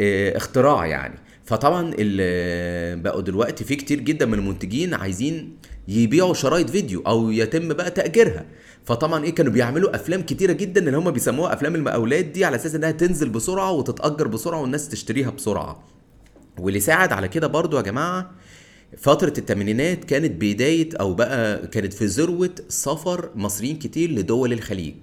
آه 0.00 0.36
اختراع 0.36 0.86
يعني. 0.86 1.18
فطبعا 1.44 1.94
اللي 1.98 3.02
بقوا 3.02 3.20
دلوقتي 3.20 3.64
في 3.64 3.76
كتير 3.76 4.00
جدا 4.00 4.26
من 4.26 4.34
المنتجين 4.34 4.94
عايزين 4.94 5.56
يبيعوا 5.88 6.34
شرايط 6.34 6.70
فيديو 6.70 7.02
أو 7.06 7.30
يتم 7.30 7.68
بقى 7.68 7.90
تأجيرها. 7.90 8.44
فطبعا 8.84 9.24
إيه 9.24 9.34
كانوا 9.34 9.52
بيعملوا 9.52 9.96
أفلام 9.96 10.22
كتيرة 10.22 10.52
جدا 10.52 10.80
اللي 10.86 10.96
هم 10.98 11.10
بيسموها 11.10 11.52
أفلام 11.54 11.74
المقاولات 11.74 12.24
دي 12.24 12.44
على 12.44 12.56
أساس 12.56 12.74
إنها 12.74 12.90
تنزل 12.90 13.28
بسرعة 13.28 13.70
وتتأجر 13.72 14.28
بسرعة 14.28 14.60
والناس 14.60 14.88
تشتريها 14.88 15.30
بسرعة. 15.30 15.84
واللي 16.60 16.80
ساعد 16.80 17.12
على 17.12 17.28
كده 17.28 17.46
برضو 17.46 17.76
يا 17.76 17.82
جماعة 17.82 18.30
فترة 18.98 19.32
الثمانينات 19.38 20.04
كانت 20.04 20.32
بداية 20.42 20.88
أو 21.00 21.14
بقى 21.14 21.66
كانت 21.66 21.92
في 21.92 22.04
ذروة 22.04 22.54
سفر 22.68 23.30
مصريين 23.34 23.78
كتير 23.78 24.10
لدول 24.10 24.52
الخليج. 24.52 24.94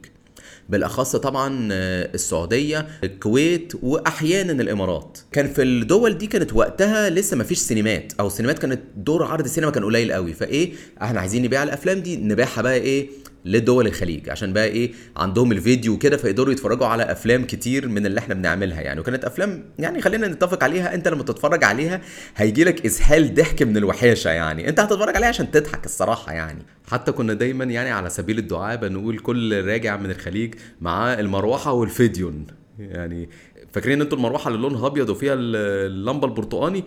بالأخص 0.69 1.15
طبعا 1.15 1.57
السعودية 1.71 2.87
الكويت 3.03 3.73
واحيانا 3.83 4.51
الإمارات. 4.51 5.17
كان 5.31 5.47
في 5.53 5.61
الدول 5.61 6.17
دي 6.17 6.27
كانت 6.27 6.53
وقتها 6.53 7.09
لسه 7.09 7.37
ما 7.37 7.43
فيش 7.43 7.57
سينمات 7.57 8.13
أو 8.19 8.27
السينمات 8.27 8.59
كانت 8.59 8.81
دور 8.97 9.23
عرض 9.23 9.43
السينما 9.45 9.71
كان 9.71 9.83
قليل 9.83 10.11
قوي. 10.13 10.33
فإيه 10.33 10.73
إحنا 11.01 11.19
عايزين 11.19 11.43
نبيع 11.43 11.63
الأفلام 11.63 11.99
دي 11.99 12.17
نبيعها 12.17 12.61
بقى 12.61 12.75
إيه 12.75 13.09
لدول 13.45 13.87
الخليج. 13.87 14.29
عشان 14.29 14.53
بقى 14.53 14.65
إيه 14.65 14.91
عندهم 15.17 15.51
الفيديو 15.51 15.97
كده 15.97 16.17
فيقدروا 16.17 16.53
يتفرجوا 16.53 16.87
على 16.87 17.03
أفلام 17.03 17.43
كتير 17.43 17.87
من 17.87 18.05
اللي 18.05 18.19
إحنا 18.19 18.33
بنعملها 18.33 18.81
يعني. 18.81 18.99
وكانت 18.99 19.25
أفلام 19.25 19.63
يعني 19.79 20.01
خلينا 20.01 20.27
نتفق 20.27 20.63
عليها 20.63 20.93
أنت 20.95 21.07
لما 21.07 21.23
تتفرج 21.23 21.63
عليها 21.63 22.01
هيجي 22.35 22.63
لك 22.63 22.85
إسهال 22.85 23.33
ضحك 23.33 23.63
من 23.63 23.77
الوحاشة 23.77 24.29
يعني. 24.29 24.69
أنت 24.69 24.79
هتتفرج 24.79 25.15
عليها 25.15 25.29
عشان 25.29 25.51
تضحك 25.51 25.85
الصراحة 25.85 26.33
يعني. 26.33 26.65
حتى 26.87 27.11
كنا 27.11 27.33
دايما 27.33 27.63
يعني 27.65 27.89
على 27.89 28.09
سبيل 28.09 28.37
الدعاء 28.37 28.75
بنقول 28.75 29.19
كل 29.19 29.65
راجع 29.65 29.97
من 29.97 30.11
الخليج 30.11 30.55
معاه 30.81 31.19
المروحة 31.19 31.71
والفيديون. 31.71 32.47
يعني 32.79 33.29
فاكرين 33.73 34.01
أنتوا 34.01 34.17
المروحة 34.17 34.47
اللي 34.47 34.61
لونها 34.61 34.87
أبيض 34.87 35.09
وفيها 35.09 35.33
اللمبة 35.37 36.27
البرتقاني؟ 36.27 36.83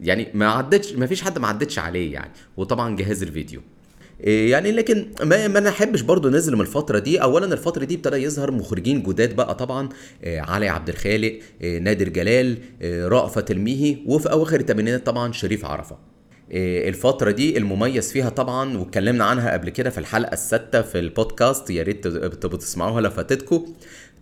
يعني 0.00 0.28
ما 0.34 0.48
عدتش 0.48 0.92
ما 0.92 1.06
فيش 1.06 1.22
حد 1.22 1.38
ما 1.38 1.48
عدتش 1.48 1.78
عليه 1.78 2.12
يعني. 2.12 2.30
وطبعا 2.56 2.96
جهاز 2.96 3.22
الفيديو. 3.22 3.60
يعني 4.20 4.72
لكن 4.72 5.06
ما, 5.22 5.48
ما 5.48 5.60
نحبش 5.60 6.00
برضو 6.00 6.30
نظلم 6.30 6.60
الفترة 6.60 6.98
دي. 6.98 7.22
أولا 7.22 7.46
الفترة 7.52 7.84
دي 7.84 7.94
ابتدى 7.94 8.16
يظهر 8.16 8.50
مخرجين 8.50 9.02
جداد 9.02 9.36
بقى 9.36 9.54
طبعا 9.54 9.88
إيه 10.24 10.40
علي 10.40 10.68
عبد 10.68 10.88
الخالق 10.88 11.38
إيه 11.60 11.78
نادر 11.78 12.08
جلال 12.08 12.58
إيه 12.82 13.08
رأفت 13.08 13.50
الميهي 13.50 13.96
وفي 14.06 14.30
أواخر 14.32 14.60
الثمانينات 14.60 15.06
طبعا 15.06 15.32
شريف 15.32 15.64
عرفة. 15.64 15.98
إيه 16.50 16.88
الفترة 16.88 17.30
دي 17.30 17.58
المميز 17.58 18.12
فيها 18.12 18.28
طبعا 18.28 18.78
واتكلمنا 18.78 19.24
عنها 19.24 19.52
قبل 19.52 19.70
كده 19.70 19.90
في 19.90 19.98
الحلقة 19.98 20.32
السادسة 20.32 20.82
في 20.82 20.98
البودكاست 20.98 21.70
يا 21.70 21.82
ريت 21.82 22.06
تبقوا 22.08 22.58
تسمعوها 22.58 23.00
لو 23.00 23.10
فاتتكم 23.10 23.64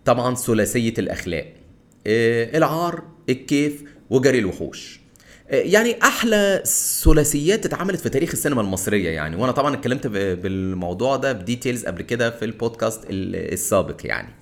طبعا 0.05 0.35
ثلاثية 0.35 0.93
الأخلاق 0.97 1.53
إيه 2.07 2.57
العار 2.57 3.03
الكيف 3.29 3.83
وجري 4.09 4.39
الوحوش. 4.39 4.99
يعني 5.49 6.01
أحلى 6.03 6.63
ثلاثيات 7.03 7.65
اتعملت 7.65 7.99
في 7.99 8.09
تاريخ 8.09 8.31
السينما 8.31 8.61
المصرية 8.61 9.09
يعني. 9.09 9.35
وأنا 9.35 9.51
طبعا 9.51 9.73
اتكلمت 9.73 10.07
بالموضوع 10.07 11.15
ده 11.15 11.31
ب 11.31 11.38
details 11.38 11.85
قبل 11.85 12.01
كده 12.01 12.31
في 12.31 12.45
البودكاست 12.45 13.01
السابق 13.09 13.97
يعني. 14.03 14.35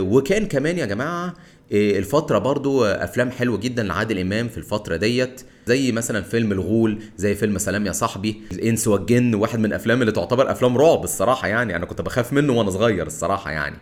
وكان 0.00 0.46
كمان 0.46 0.78
يا 0.78 0.86
جماعة 0.86 1.34
الفترة 1.72 2.38
برضو 2.38 2.84
أفلام 2.84 3.30
حلوة 3.30 3.58
جدا 3.58 3.82
لعادل 3.82 4.18
إمام 4.18 4.48
في 4.48 4.58
الفترة 4.58 4.96
ديت. 4.96 5.40
زي 5.66 5.92
مثلا 5.92 6.22
فيلم 6.22 6.52
الغول 6.52 7.02
زي 7.16 7.34
فيلم 7.34 7.58
سلام 7.58 7.86
يا 7.86 7.92
صاحبي. 7.92 8.42
الإنس 8.52 8.88
والجن 8.88 9.34
واحد 9.34 9.58
من 9.58 9.64
الأفلام 9.64 10.00
اللي 10.00 10.12
تعتبر 10.12 10.52
أفلام 10.52 10.78
رعب 10.78 11.04
الصراحة 11.04 11.48
يعني. 11.48 11.76
أنا 11.76 11.86
كنت 11.86 12.00
بخاف 12.00 12.32
منه 12.32 12.52
وأنا 12.52 12.70
صغير 12.70 13.06
الصراحة 13.06 13.50
يعني. 13.50 13.76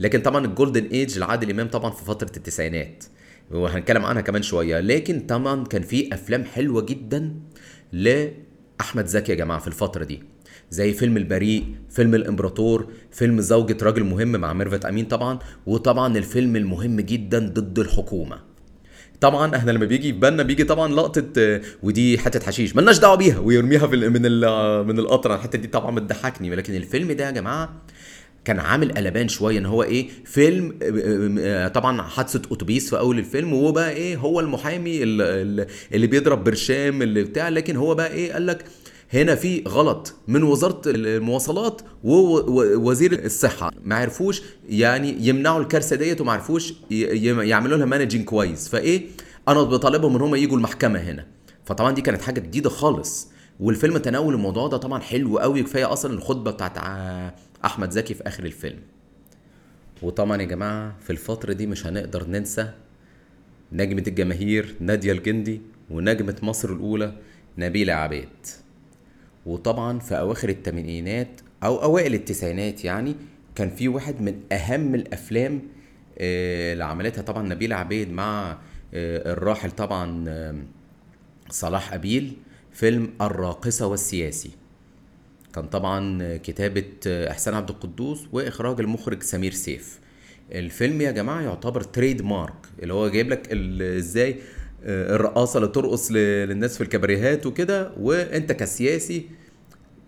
لكن 0.00 0.20
طبعا 0.20 0.44
ال 0.44 0.50
golden 0.50 0.84
age 0.84 1.18
لعادل 1.18 1.50
إمام 1.50 1.68
طبعا 1.68 1.90
في 1.90 2.04
فترة 2.04 2.30
التسعينات. 2.36 3.04
وهنتكلم 3.50 4.04
عنها 4.04 4.22
كمان 4.22 4.42
شوية. 4.42 4.80
لكن 4.80 5.20
طبعا 5.20 5.64
كان 5.64 5.82
في 5.82 6.14
أفلام 6.14 6.44
حلوة 6.44 6.82
جدا 6.82 7.34
لأحمد 7.92 9.06
زكي 9.06 9.32
يا 9.32 9.36
جماعة 9.36 9.60
في 9.60 9.66
الفترة 9.68 10.04
دي. 10.04 10.22
زي 10.70 10.92
فيلم 10.92 11.16
البريء 11.16 11.64
فيلم 11.90 12.14
الإمبراطور 12.14 12.88
فيلم 13.10 13.40
زوجة 13.40 13.76
راجل 13.82 14.04
مهم 14.04 14.32
مع 14.32 14.52
ميرفت 14.52 14.84
أمين 14.84 15.04
طبعا 15.04 15.38
وطبعا 15.66 16.18
الفيلم 16.18 16.56
المهم 16.56 17.00
جدا 17.00 17.38
ضد 17.38 17.78
الحكومة. 17.78 18.40
طبعا 19.20 19.56
إحنا 19.56 19.70
لما 19.70 19.84
بيجي 19.84 20.12
في 20.12 20.18
بالنا 20.18 20.42
بيجي 20.42 20.64
طبعا 20.64 20.92
لقطة 20.94 21.60
ودي 21.82 22.18
حتة 22.18 22.46
حشيش 22.46 22.76
ملناش 22.76 22.98
دعوة 22.98 23.14
بيها 23.14 23.38
ويرميها 23.38 23.86
في 23.86 23.96
من 23.96 24.22
من 24.86 24.98
القطر. 24.98 25.34
الحتة 25.34 25.58
دي 25.58 25.68
طبعا 25.68 25.94
بتضحكني. 25.94 26.54
لكن 26.54 26.74
الفيلم 26.74 27.12
ده 27.12 27.26
يا 27.26 27.30
جماعة 27.30 27.82
كان 28.48 28.58
عامل 28.58 28.92
قلبان 28.92 29.28
شوية 29.28 29.58
إن 29.58 29.66
هو 29.66 29.82
إيه 29.82 30.08
فيلم 30.24 30.68
طبعا 31.74 32.02
حادثة 32.02 32.42
أتوبيس 32.52 32.90
في 32.90 32.98
أول 32.98 33.18
الفيلم 33.18 33.52
وهو 33.52 33.72
بقى 33.72 33.90
إيه 33.92 34.16
هو 34.16 34.40
المحامي 34.40 35.02
اللي, 35.02 35.66
اللي 35.92 36.06
بيضرب 36.06 36.44
برشام 36.44 37.02
اللي 37.02 37.22
بتاع 37.22 37.48
لكن 37.48 37.76
هو 37.76 37.94
بقى 37.94 38.12
إيه 38.12 38.32
قال 38.32 38.46
لك 38.46 38.64
هنا 39.12 39.34
في 39.34 39.64
غلط 39.68 40.14
من 40.28 40.42
وزارة 40.42 40.80
المواصلات 40.86 41.82
ووزير 42.04 43.24
الصحة. 43.24 43.70
ما 43.84 43.94
عرفوش 43.96 44.42
يعني 44.68 45.16
يمنعوا 45.20 45.60
الكارثة 45.62 45.96
ديت 45.96 46.20
وما 46.20 46.32
عرفوش 46.32 46.74
يعملوا 46.90 47.76
لها 47.78 47.86
مانجنج 47.86 48.24
كويس. 48.24 48.68
فإيه 48.68 49.06
أنا 49.48 49.62
بطالبهم 49.62 50.14
إن 50.16 50.20
هم 50.22 50.34
يجوا 50.34 50.56
المحكمة 50.56 50.98
هنا. 50.98 51.26
فطبعا 51.64 51.92
دي 51.92 52.00
كانت 52.00 52.22
حاجة 52.22 52.40
جديدة 52.40 52.70
خالص. 52.70 53.28
والفيلم 53.60 53.98
تناول 53.98 54.34
الموضوع 54.34 54.66
ده 54.68 54.76
طبعا 54.76 55.00
حلو 55.00 55.38
قوي 55.38 55.62
كفاية 55.62 55.92
أصلا 55.92 56.12
الخطبة 56.14 56.50
بتاعت 56.50 56.78
أحمد 57.64 57.90
زكي 57.90 58.14
في 58.14 58.22
آخر 58.26 58.44
الفيلم. 58.44 58.78
وطبعا 60.02 60.42
يا 60.42 60.46
جماعة 60.46 60.96
في 61.00 61.10
الفترة 61.10 61.52
دي 61.52 61.66
مش 61.66 61.86
هنقدر 61.86 62.26
ننسى 62.26 62.72
نجمة 63.72 64.04
الجماهير 64.06 64.74
نادية 64.80 65.12
الجندي 65.12 65.60
ونجمة 65.90 66.36
مصر 66.42 66.72
الأولى 66.72 67.12
نبيلة 67.58 67.92
عبيد. 67.92 68.28
وطبعا 69.46 69.98
في 69.98 70.18
أواخر 70.18 70.48
الثمانينات 70.48 71.40
أو 71.64 71.82
أوائل 71.82 72.14
التسعينات 72.14 72.84
يعني 72.84 73.16
كان 73.54 73.70
في 73.70 73.88
واحد 73.88 74.20
من 74.20 74.40
أهم 74.52 74.94
الأفلام 74.94 75.62
اللي 76.18 76.84
عملتها 76.84 77.22
طبعا 77.22 77.48
نبيلة 77.48 77.76
عبيد 77.76 78.10
مع 78.12 78.58
الراحل 78.94 79.70
طبعا 79.70 80.24
صلاح 81.50 81.94
أبيل 81.94 82.36
فيلم 82.72 83.10
الراقصة 83.20 83.86
والسياسي. 83.86 84.50
كان 85.60 85.68
طبعا 85.68 86.36
كتابة 86.36 86.84
إحسان 87.06 87.54
عبد 87.54 87.70
القدوس 87.70 88.26
وإخراج 88.32 88.80
المخرج 88.80 89.22
سمير 89.22 89.52
سيف. 89.52 89.98
الفيلم 90.52 91.00
يا 91.00 91.10
جماعة 91.10 91.40
يعتبر 91.40 91.80
تريد 91.80 92.22
مارك 92.22 92.66
اللي 92.82 92.94
هو 92.94 93.08
جايب 93.08 93.30
لك 93.30 93.48
إزاي 93.82 94.36
الرقاصة 94.84 95.56
اللي 95.56 95.68
ترقص 95.68 96.10
للناس 96.12 96.76
في 96.76 96.82
الكباريهات 96.82 97.46
وكده 97.46 97.92
وأنت 98.00 98.52
كسياسي 98.52 99.26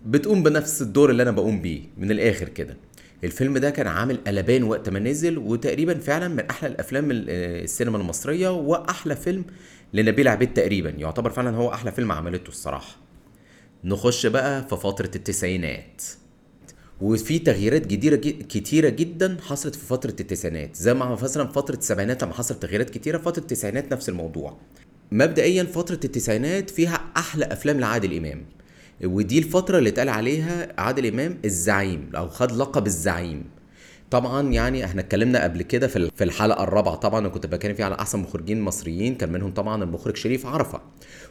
بتقوم 0.05 0.43
بنفس 0.43 0.81
الدور 0.81 1.09
اللي 1.09 1.23
أنا 1.23 1.31
بقوم 1.31 1.61
بيه 1.61 1.81
من 1.97 2.11
الآخر 2.11 2.49
كده. 2.49 2.77
الفيلم 3.23 3.57
ده 3.57 3.69
كان 3.69 3.87
عامل 3.87 4.17
قلبان 4.27 4.63
وقت 4.63 4.89
ما 4.89 4.99
نزل 4.99 5.37
وتقريبا 5.37 5.99
فعلا 5.99 6.27
من 6.27 6.49
أحلى 6.49 6.69
الأفلام 6.69 7.07
السينما 7.11 7.97
المصرية 7.97 8.49
وأحلى 8.49 9.15
فيلم 9.15 9.45
لنبيل 9.93 10.27
عبيد 10.27 10.53
تقريبا. 10.53 10.89
يعتبر 10.89 11.29
فعلا 11.29 11.55
هو 11.55 11.73
أحلى 11.73 11.91
فيلم 11.91 12.11
عملته 12.11 12.49
الصراحة. 12.49 13.10
نخش 13.83 14.25
بقى 14.25 14.67
في 14.67 14.77
فترة 14.77 15.11
التسعينات. 15.15 16.01
وفي 17.01 17.39
تغييرات 17.39 17.87
جديرة 17.87 18.15
كتيرة 18.49 18.89
جدا 18.89 19.37
حصلت 19.47 19.75
في 19.75 19.85
فترة 19.85 20.15
التسعينات. 20.19 20.75
زي 20.75 20.93
ما 20.93 21.17
مثلا 21.23 21.47
فترة 21.47 21.75
السبعينات 21.75 22.23
لما 22.23 22.33
حصلت 22.33 22.61
تغييرات 22.61 22.89
كتيرة 22.89 23.17
فترة 23.17 23.41
التسعينات 23.41 23.91
نفس 23.91 24.09
الموضوع. 24.09 24.57
مبدئيا 25.11 25.63
فترة 25.63 25.99
التسعينات 26.03 26.69
فيها 26.69 27.11
أحلى 27.17 27.45
أفلام 27.45 27.79
لعادل 27.79 28.17
إمام. 28.17 28.45
ودي 29.03 29.39
الفترة 29.39 29.77
اللي 29.77 29.89
اتقال 29.89 30.09
عليها 30.09 30.81
عادل 30.81 31.05
إمام 31.05 31.37
الزعيم 31.45 32.09
أو 32.15 32.29
خد 32.29 32.51
لقب 32.51 32.87
الزعيم. 32.87 33.43
طبعا 34.11 34.51
يعني 34.51 34.85
إحنا 34.85 35.01
اتكلمنا 35.01 35.43
قبل 35.43 35.61
كده 35.61 35.87
في 35.87 36.23
الحلقة 36.23 36.63
الرابعة 36.63 36.95
طبعا 36.95 37.27
كنت 37.27 37.45
بتكلم 37.45 37.75
فيها 37.75 37.85
على 37.85 37.95
أحسن 37.95 38.19
مخرجين 38.19 38.61
مصريين 38.61 39.15
كان 39.15 39.31
منهم 39.31 39.53
طبعا 39.53 39.83
المخرج 39.83 40.15
شريف 40.17 40.45
عرفة. 40.45 40.81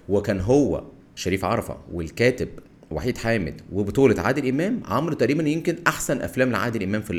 وكان 0.09 0.41
هو 0.41 0.85
شريف 1.15 1.45
عرفة 1.45 1.77
والكاتب 1.93 2.49
وحيد 2.91 3.19
حامد 3.19 3.61
وبطولة 3.73 4.21
عادل 4.21 4.49
إمام 4.49 4.83
عملوا 4.85 5.15
تقريبا 5.15 5.49
يمكن 5.49 5.77
أحسن 5.87 6.21
أفلام 6.21 6.53
لعادل 6.53 6.83
إمام 6.83 7.03
في 7.03 7.13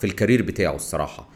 في 0.00 0.04
الكارير 0.04 0.42
بتاعه 0.42 0.74
الصراحة. 0.74 1.28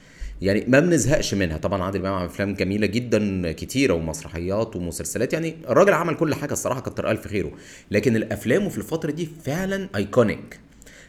يعني 0.42 0.64
ما 0.68 0.80
بنزهقش 0.80 1.34
منها. 1.34 1.58
طبعا 1.58 1.82
عادل 1.82 2.00
إمام 2.00 2.12
عمل 2.14 2.26
أفلام 2.26 2.54
جميلة 2.54 2.86
جدا 2.86 3.52
كتيرة 3.52 3.94
ومسرحيات 3.94 4.76
ومسلسلات. 4.76 5.32
يعني 5.32 5.54
الراجل 5.68 5.92
عمل 5.92 6.14
كل 6.14 6.34
حاجة 6.34 6.52
الصراحة 6.52 6.80
كتر 6.80 7.10
ألف 7.10 7.28
خيره. 7.28 7.52
لكن 7.90 8.16
الأفلام 8.16 8.68
في 8.68 8.78
الفترة 8.78 9.10
دي 9.10 9.28
فعلا 9.44 9.88
ايكونيك 9.96 10.60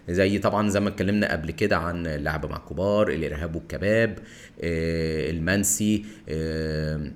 زي 0.10 0.39
طبعا 0.39 0.70
زي 0.70 0.80
ما 0.80 0.89
اتكلمنا 0.89 1.32
قبل 1.32 1.52
كده 1.52 1.78
عن 1.78 2.08
اللعب 2.08 2.45
مع 2.45 2.58
الكبار 2.58 3.10
الإرهاب 3.10 3.56
والكباب 3.56 4.18
آه 4.62 5.30
المنسي 5.30 6.06
آه 6.30 7.12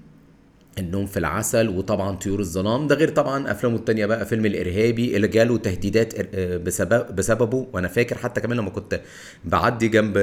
النوم 0.79 1.05
في 1.05 1.17
العسل 1.17 1.69
وطبعا 1.69 2.15
طيور 2.15 2.39
الظلام. 2.39 2.87
ده 2.87 2.95
غير 2.95 3.09
طبعا 3.09 3.51
أفلامه 3.51 3.75
التانية 3.75 4.05
بقى 4.05 4.25
فيلم 4.25 4.45
الإرهابي 4.45 5.15
اللي 5.15 5.27
جاله 5.27 5.57
تهديدات 5.57 6.35
بسبب 6.37 7.15
بسببه. 7.15 7.67
وأنا 7.73 7.87
فاكر 7.87 8.17
حتى 8.17 8.41
كمان 8.41 8.57
لما 8.57 8.69
كنت 8.69 9.01
بعدي 9.45 9.87
جنب 9.87 10.13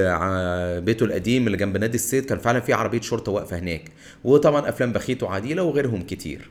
بيته 0.85 1.05
القديم 1.05 1.47
اللي 1.47 1.57
جنب 1.59 1.77
نادي 1.77 1.95
الصيد 1.97 2.25
كان 2.25 2.39
فعلا 2.39 2.61
في 2.61 2.73
عربية 2.73 3.01
شرطة 3.01 3.33
واقفة 3.33 3.59
هناك. 3.59 3.83
وطبعا 4.25 4.69
أفلام 4.69 4.93
بخيت 4.93 5.23
وعديلة 5.23 5.63
وغيرهم 5.63 6.03
كتير. 6.03 6.51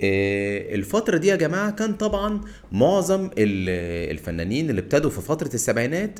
الفترة 0.00 1.16
دي 1.16 1.28
يا 1.28 1.36
جماعة 1.36 1.70
كان 1.70 1.92
طبعا 1.92 2.40
معظم 2.72 3.30
الفنانين 3.38 4.70
اللي 4.70 4.80
ابتدوا 4.80 5.10
في 5.10 5.20
فترة 5.20 5.50
السبعينات 5.54 6.18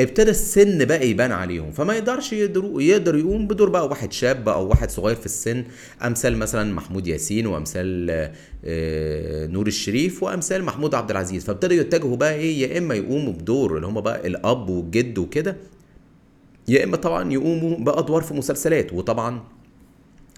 ابتدى 0.00 0.30
السن 0.30 0.84
بقى 0.84 1.08
يبان 1.08 1.32
عليهم 1.32 1.72
فما 1.72 1.94
يقدرش 1.94 2.32
يقدر 2.32 2.72
يقدر 2.80 3.16
يقوم 3.16 3.46
بدور 3.46 3.68
بقى 3.68 3.86
واحد 3.86 4.12
شاب 4.12 4.48
أو 4.48 4.68
واحد 4.68 4.90
صغير 4.90 5.16
في 5.16 5.26
السن 5.26 5.64
أمثال 6.04 6.36
مثلا 6.36 6.74
محمود 6.74 7.06
ياسين 7.06 7.46
وأمثال 7.46 8.06
نور 9.52 9.66
الشريف 9.66 10.22
وأمثال 10.22 10.64
محمود 10.64 10.94
عبد 10.94 11.10
العزيز 11.10 11.44
فابتدوا 11.44 11.76
يتجهوا 11.76 12.16
بقى 12.16 12.34
إيه 12.34 12.60
يا 12.62 12.78
إما 12.78 12.94
يقوموا 12.94 13.32
بدور 13.32 13.76
اللي 13.76 13.86
هم 13.86 14.00
بقى 14.00 14.26
الأب 14.26 14.68
والجد 14.68 15.18
وكده 15.18 15.56
يا 16.68 16.84
إما 16.84 16.96
طبعا 16.96 17.32
يقوموا 17.32 17.76
بادوار 17.78 18.22
في 18.22 18.34
مسلسلات 18.34 18.92
وطبعا 18.92 19.42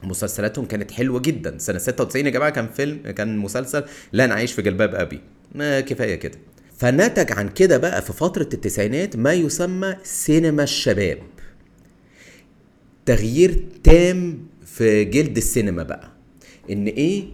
مسلسلاتهم 0.02 0.64
كانت 0.64 0.90
حلوة 0.90 1.20
جدا. 1.20 1.59
سنة 1.59 1.78
96 1.78 2.26
يا 2.26 2.30
جماعة 2.30 2.50
كان 2.50 2.68
فيلم 2.68 2.98
كان 3.11 3.38
مسلسل 3.38 3.84
لا 4.12 4.24
أنا 4.24 4.34
عايش 4.34 4.52
في 4.52 4.62
جلباب 4.62 4.94
أبي. 4.94 5.20
ما 5.55 5.80
كفاية 5.80 6.14
كده. 6.14 6.38
فنتج 6.79 7.33
عن 7.33 7.49
كده 7.49 7.79
بقى 7.79 8.03
في 8.03 8.12
فترة 8.12 8.49
التسعينات 8.55 9.16
ما 9.16 9.33
يسمى 9.33 9.97
سينما 10.03 10.62
الشباب. 10.62 11.18
تغيير 13.07 13.64
تام 13.85 14.47
في 14.66 15.05
جلد 15.05 15.37
السينما 15.37 15.83
بقى. 15.83 16.09
إن 16.70 16.87
إيه؟ 16.87 17.25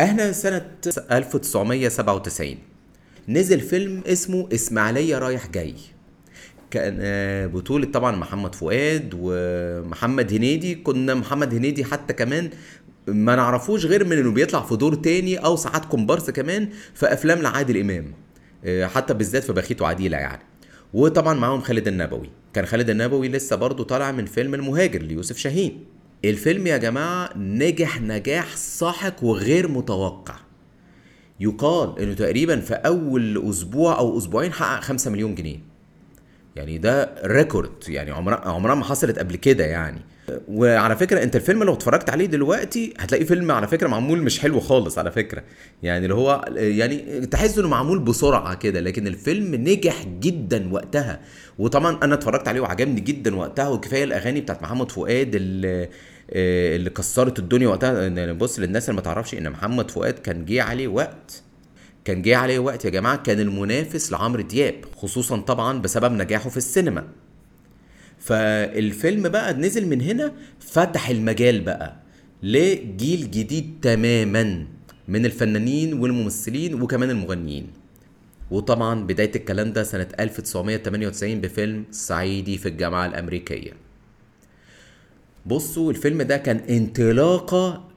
إحنا 0.00 0.32
سنة 0.32 0.70
1997 1.12 2.56
نزل 3.28 3.60
فيلم 3.60 4.02
اسمه 4.06 4.48
إسماعيلية 4.54 5.18
رايح 5.18 5.46
جاي. 5.46 5.74
كان 6.70 6.96
بطولة 7.50 7.86
طبعا 7.86 8.16
محمد 8.16 8.54
فؤاد 8.54 9.10
ومحمد 9.14 10.32
هنيدي. 10.32 10.74
كنا 10.74 11.14
محمد 11.14 11.54
هنيدي 11.54 11.84
حتى 11.84 12.12
كمان 12.14 12.50
ما 13.06 13.36
نعرفوش 13.36 13.84
غير 13.86 14.04
من 14.04 14.12
إنه 14.18 14.30
بيطلع 14.30 14.62
في 14.62 14.76
دور 14.76 14.94
تاني 14.94 15.36
أو 15.36 15.56
ساعات 15.56 15.84
كومبارس 15.84 16.30
كمان 16.30 16.68
في 16.94 17.12
أفلام 17.12 17.38
لعادل 17.38 17.76
إمام. 17.80 18.04
آه، 18.04 18.27
حتى 18.66 19.14
بالذات 19.14 19.44
في 19.44 19.52
بخيت 19.52 19.82
وعديلة 19.82 20.16
يعني. 20.16 20.42
وطبعا 20.94 21.34
معاهم 21.34 21.60
خالد 21.60 21.88
النبوي. 21.88 22.30
كان 22.52 22.66
خالد 22.66 22.90
النبوي 22.90 23.28
لسه 23.28 23.56
برضه 23.56 23.84
طالع 23.84 24.12
من 24.12 24.26
فيلم 24.26 24.54
المهاجر 24.54 25.02
ليوسف 25.02 25.36
شاهين. 25.36 25.84
الفيلم 26.24 26.66
يا 26.66 26.76
جماعة 26.76 27.30
نجح 27.36 28.00
نجاح 28.00 28.56
ساحق 28.56 29.24
وغير 29.24 29.68
متوقع. 29.68 30.34
يقال 31.40 31.98
إنه 31.98 32.14
تقريبا 32.14 32.60
في 32.60 32.74
أول 32.74 33.50
أسبوع 33.50 33.98
أو 33.98 34.18
أسبوعين 34.18 34.52
حقق 34.52 34.80
5 34.80 35.10
مليون 35.10 35.34
جنيه. 35.34 35.58
يعني 36.56 36.78
ده 36.78 37.14
ريكورد. 37.24 37.72
يعني 37.88 38.10
عمرها 38.10 38.48
عمرها 38.48 38.74
ما 38.74 38.84
حصلت 38.84 39.18
قبل 39.18 39.36
كده 39.36 39.64
يعني. 39.64 40.00
وعلى 40.48 40.96
فكرة 40.96 41.22
أنت 41.22 41.36
الفيلم 41.36 41.62
لو 41.62 41.72
اتفرجت 41.72 42.10
عليه 42.10 42.26
دلوقتي 42.26 42.94
هتلاقي 42.98 43.24
فيلم 43.24 43.52
على 43.52 43.68
فكرة 43.68 43.88
معمول 43.88 44.22
مش 44.22 44.38
حلو 44.38 44.60
خالص 44.60 44.98
على 44.98 45.10
فكرة. 45.10 45.42
يعني 45.82 46.04
اللي 46.04 46.14
هو 46.14 46.44
يعني 46.56 47.26
تحس 47.26 47.58
إنه 47.58 47.68
معمول 47.68 47.98
بسرعة 47.98 48.54
كده 48.54 48.80
لكن 48.80 49.06
الفيلم 49.06 49.54
نجح 49.54 50.06
جدا 50.20 50.72
وقتها. 50.72 51.20
وطبعا 51.58 51.98
أنا 52.02 52.14
اتفرجت 52.14 52.48
عليه 52.48 52.60
وعجبني 52.60 53.00
جدا 53.00 53.36
وقتها 53.36 53.68
وكفاية 53.68 54.04
الأغاني 54.04 54.40
بتاعت 54.40 54.62
محمد 54.62 54.90
فؤاد 54.90 55.34
اللي 55.34 55.88
اللي 56.32 56.90
كسرت 56.90 57.38
الدنيا 57.38 57.68
وقتها. 57.68 58.32
بص 58.32 58.58
للناس 58.58 58.88
اللي 58.88 58.96
ما 58.96 59.02
تعرفش 59.02 59.34
إن 59.34 59.50
محمد 59.50 59.90
فؤاد 59.90 60.14
كان 60.14 60.44
جه 60.44 60.62
عليه 60.62 60.88
وقت 60.88 61.42
كان 62.04 62.22
جه 62.22 62.36
عليه 62.36 62.58
وقت 62.58 62.84
يا 62.84 62.90
جماعة 62.90 63.16
كان 63.16 63.40
المنافس 63.40 64.12
لعمرو 64.12 64.42
دياب 64.42 64.74
خصوصا 64.96 65.36
طبعا 65.36 65.78
بسبب 65.78 66.12
نجاحه 66.12 66.50
في 66.50 66.56
السينما. 66.56 67.04
فالفيلم 68.20 69.28
بقى 69.28 69.54
نزل 69.54 69.86
من 69.88 70.00
هنا 70.00 70.32
فتح 70.60 71.08
المجال 71.10 71.60
بقى 71.60 71.96
لجيل 72.42 73.30
جديد 73.30 73.74
تماما 73.82 74.66
من 75.08 75.26
الفنانين 75.26 76.00
والممثلين 76.00 76.82
وكمان 76.82 77.10
المغنيين. 77.10 77.66
وطبعا 78.50 79.06
بداية 79.06 79.32
الكلام 79.36 79.72
ده 79.72 79.82
سنة 79.82 80.06
1998 80.20 81.40
بفيلم 81.40 81.84
صعيدي 81.90 82.58
في 82.58 82.68
الجامعة 82.68 83.06
الأمريكية. 83.06 83.72
بصوا 85.46 85.90
الفيلم 85.90 86.22
ده 86.22 86.36
كان 86.36 86.56
انطلاقة 86.56 87.88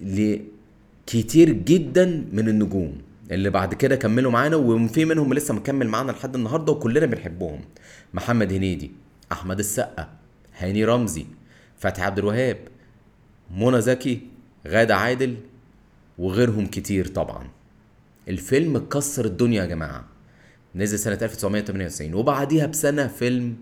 لكتير 0.00 1.50
جدا 1.52 2.24
من 2.32 2.48
النجوم. 2.48 2.98
اللي 3.30 3.50
بعد 3.50 3.74
كده 3.74 3.96
كملوا 3.96 4.30
معانا 4.32 4.56
وفي 4.56 5.04
منهم 5.04 5.34
لسه 5.34 5.54
مكمل 5.54 5.88
معانا 5.88 6.12
لحد 6.12 6.34
النهارده 6.34 6.72
وكلنا 6.72 7.06
بنحبهم. 7.06 7.60
محمد 8.14 8.52
هنيدي. 8.52 8.90
أحمد 9.32 9.58
السقا 9.58 10.08
هاني 10.58 10.84
رمزي 10.84 11.26
فتحي 11.78 12.02
عبد 12.02 12.18
الوهاب 12.18 12.58
منى 13.56 13.80
زكي 13.80 14.20
غادة 14.66 14.96
عادل 14.96 15.36
وغيرهم 16.18 16.66
كتير 16.66 17.06
طبعا. 17.06 17.48
الفيلم 18.28 18.78
كسر 18.78 19.24
الدنيا 19.24 19.62
يا 19.62 19.66
جماعة. 19.66 20.04
نزل 20.74 20.98
سنة 20.98 21.18
1998 21.22 22.14
وبعديها 22.14 22.66
بسنة 22.66 23.06
فيلم 23.06 23.56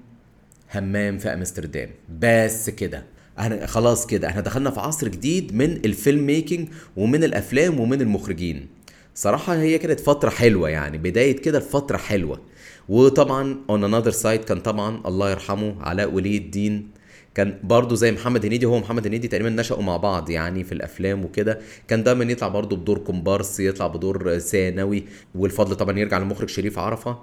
همام 0.74 1.18
في 1.18 1.28
أمستردام. 1.28 1.90
بس 2.20 2.70
كده. 2.70 3.04
إحنا 3.38 3.66
خلاص 3.66 4.06
كده. 4.06 4.28
إحنا 4.28 4.40
دخلنا 4.40 4.70
في 4.70 4.80
عصر 4.80 5.08
جديد 5.08 5.54
من 5.54 5.72
الـ 5.84 6.26
filmmaking 6.26 6.68
ومن 6.96 7.24
الأفلام 7.24 7.80
ومن 7.80 8.00
المخرجين. 8.00 8.68
صراحة 9.14 9.54
هي 9.54 9.78
كانت 9.78 10.00
فترة 10.00 10.30
حلوة 10.30 10.68
يعني. 10.68 10.98
بداية 10.98 11.36
كده 11.36 11.58
الفترة 11.58 11.96
حلوة. 11.96 12.40
وطبعا 12.88 13.56
on 13.70 13.84
another 13.84 14.10
side 14.10 14.44
كان 14.44 14.60
طبعا 14.60 15.00
الله 15.06 15.30
يرحمه 15.30 15.82
علاء 15.82 16.12
ولي 16.12 16.36
الدين. 16.36 16.88
كان 17.34 17.58
برضه 17.64 17.96
زي 17.96 18.12
محمد 18.12 18.46
هنيدي 18.46 18.66
هو 18.66 18.78
محمد 18.78 19.06
هنيدي 19.06 19.28
تقريبا 19.28 19.50
نشأوا 19.50 19.82
مع 19.82 19.96
بعض 19.96 20.30
يعني 20.30 20.64
في 20.64 20.72
الأفلام 20.72 21.24
وكده. 21.24 21.58
كان 21.88 22.02
دايما 22.02 22.24
يطلع 22.24 22.48
برضه 22.48 22.76
بدور 22.76 22.98
كومبارس 22.98 23.60
يطلع 23.60 23.86
بدور 23.86 24.38
ثانوي 24.38 25.04
والفضل 25.34 25.76
طبعا 25.76 25.98
يرجع 25.98 26.18
للمخرج 26.18 26.48
شريف 26.48 26.78
عرفة. 26.78 27.18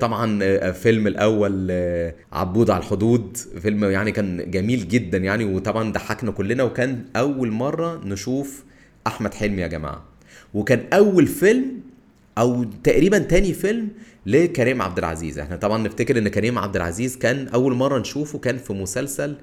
طبعا 0.00 0.38
فيلم 0.72 1.06
الأول 1.06 1.70
عبود 2.32 2.70
على 2.70 2.80
الحدود. 2.80 3.36
فيلم 3.36 3.84
يعني 3.84 4.12
كان 4.12 4.50
جميل 4.50 4.88
جدا 4.88 5.18
يعني 5.18 5.44
وطبعا 5.44 5.92
ضحكنا 5.92 6.30
كلنا. 6.30 6.62
وكان 6.62 7.04
أول 7.16 7.50
مرة 7.50 8.00
نشوف 8.04 8.64
أحمد 9.06 9.34
حلمي 9.34 9.62
يا 9.62 9.66
جماعة. 9.66 10.04
وكان 10.54 10.84
أول 10.92 11.26
فيلم 11.26 11.80
أو 12.38 12.64
تقريبا 12.64 13.18
تاني 13.18 13.52
فيلم 13.52 13.88
لكريم 14.26 14.82
عبد 14.82 14.98
العزيز. 14.98 15.38
إحنا 15.38 15.56
طبعا 15.56 15.78
نفتكر 15.78 16.18
إن 16.18 16.28
كريم 16.28 16.58
عبد 16.58 16.76
العزيز 16.76 17.16
كان 17.16 17.48
أول 17.48 17.74
مرة 17.74 17.98
نشوفه 17.98 18.38
كان 18.38 18.58
في 18.58 18.72
مسلسل 18.72 19.36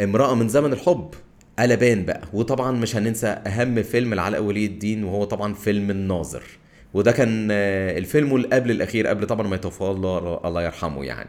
امرأة 0.00 0.34
من 0.34 0.48
زمن 0.48 0.72
الحب 0.72 1.10
قلبان 1.58 2.04
بقى. 2.04 2.22
وطبعا 2.32 2.72
مش 2.72 2.96
هننسى 2.96 3.26
أهم 3.26 3.82
فيلم 3.82 4.14
لعلاء 4.14 4.42
ولي 4.42 4.66
الدين 4.66 5.04
وهو 5.04 5.24
طبعا 5.24 5.54
فيلم 5.54 5.90
الناظر. 5.90 6.42
وده 6.94 7.12
كان 7.12 7.50
الفيلم 7.50 8.36
اللي 8.36 8.48
قبل 8.48 8.70
الأخير 8.70 9.06
قبل 9.06 9.26
طبعا 9.26 9.46
ما 9.46 9.56
يتوفى 9.56 9.82
الله 9.84 10.40
الله 10.44 10.62
يرحمه 10.62 11.04
يعني. 11.04 11.28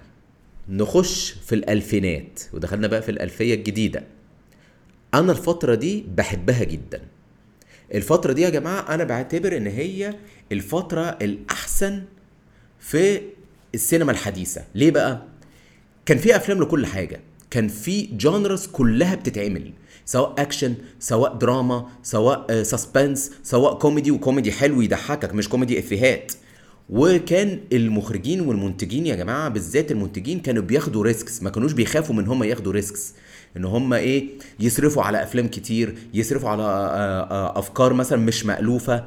نخش 0.70 1.32
في 1.32 1.56
الألفينات 1.56 2.40
ودخلنا 2.54 2.88
بقى 2.88 3.02
في 3.02 3.10
الألفية 3.10 3.54
الجديدة. 3.54 4.04
أنا 5.14 5.32
الفترة 5.32 5.76
دي 5.76 6.06
بحبها 6.18 6.64
جدا. 6.64 7.02
الفترة 7.94 8.34
دي 8.34 8.42
يا 8.42 8.50
جماعة 8.50 8.94
أنا 8.94 9.04
بعتبر 9.04 9.58
إن 9.58 9.68
هي 9.68 10.14
الفترة 10.52 11.02
الأحسن 11.02 12.04
في 12.80 13.22
السينما 13.76 14.12
الحديثة. 14.12 14.62
ليه 14.76 14.92
بقى؟ 14.92 15.22
كان 16.06 16.18
في 16.18 16.36
أفلام 16.36 16.62
لكل 16.62 16.86
حاجة. 16.86 17.20
كان 17.52 17.68
في 17.68 18.02
genres 18.02 18.68
كلها 18.68 19.16
بتتعمل. 19.16 19.74
سواء 20.06 20.34
اكشن 20.38 20.76
سواء 21.00 21.34
دراما 21.34 21.88
سواء 22.04 22.64
suspense 22.64 23.32
سواء 23.44 23.74
كوميدي 23.78 24.12
وكوميدي 24.12 24.52
حلو 24.52 24.82
يضحكك 24.82 25.34
مش 25.34 25.50
كوميدي 25.50 25.80
إفيهات. 25.80 26.32
وكان 26.90 27.60
المخرجين 27.74 28.42
والمنتجين 28.42 29.06
يا 29.06 29.16
جماعة 29.16 29.50
بالذات 29.50 29.92
المنتجين 29.92 30.40
كانوا 30.40 30.64
بياخدوا 30.64 31.04
risks 31.04 31.44
ما 31.44 31.50
كانوش 31.50 31.72
بيخافوا 31.72 32.16
من 32.16 32.28
هم 32.28 32.44
ياخدوا 32.44 32.72
risks 32.74 33.14
إن 33.58 33.66
هم 33.66 33.94
إيه؟ 33.94 34.28
يصرفوا 34.60 35.04
على 35.04 35.24
أفلام 35.24 35.48
كتير 35.48 35.96
يصرفوا 36.14 36.50
على 36.50 36.64
أفكار 37.56 37.94
مثلا 37.94 38.20
مش 38.20 38.46
مألوفة. 38.46 39.06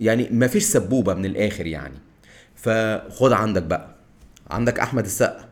يعني 0.00 0.28
ما 0.30 0.46
فيش 0.46 0.64
سبوبة 0.64 1.14
من 1.14 1.26
الآخر 1.26 1.66
يعني. 1.66 1.94
فخد 2.64 3.32
عندك 3.32 3.62
بقى. 3.62 3.94
عندك 4.50 4.80
أحمد 4.80 5.04
السقا. 5.04 5.48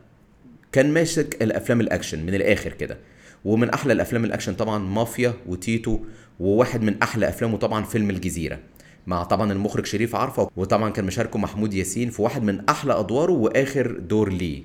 كان 0.71 0.93
ماسك 0.93 1.43
الأفلام 1.43 1.81
الأكشن 1.81 2.25
من 2.25 2.33
الآخر 2.33 2.73
كده. 2.73 2.97
ومن 3.45 3.69
أحلى 3.69 3.93
الأفلام 3.93 4.25
الأكشن 4.25 4.53
طبعا 4.53 4.77
مافيا 4.77 5.33
وتيتو 5.47 5.99
وواحد 6.39 6.81
من 6.81 7.01
أحلى 7.01 7.29
أفلامه 7.29 7.57
طبعا 7.57 7.83
فيلم 7.83 8.09
الجزيرة. 8.09 8.59
مع 9.07 9.23
طبعا 9.23 9.51
المخرج 9.51 9.85
شريف 9.85 10.15
عرفة 10.15 10.49
وطبعا 10.57 10.89
كان 10.89 11.05
مشاركه 11.05 11.39
محمود 11.39 11.73
ياسين 11.73 12.09
في 12.09 12.21
واحد 12.21 12.43
من 12.43 12.69
أحلى 12.69 12.99
أدواره 12.99 13.31
وآخر 13.31 13.91
دور 13.99 14.29
ليه. 14.29 14.63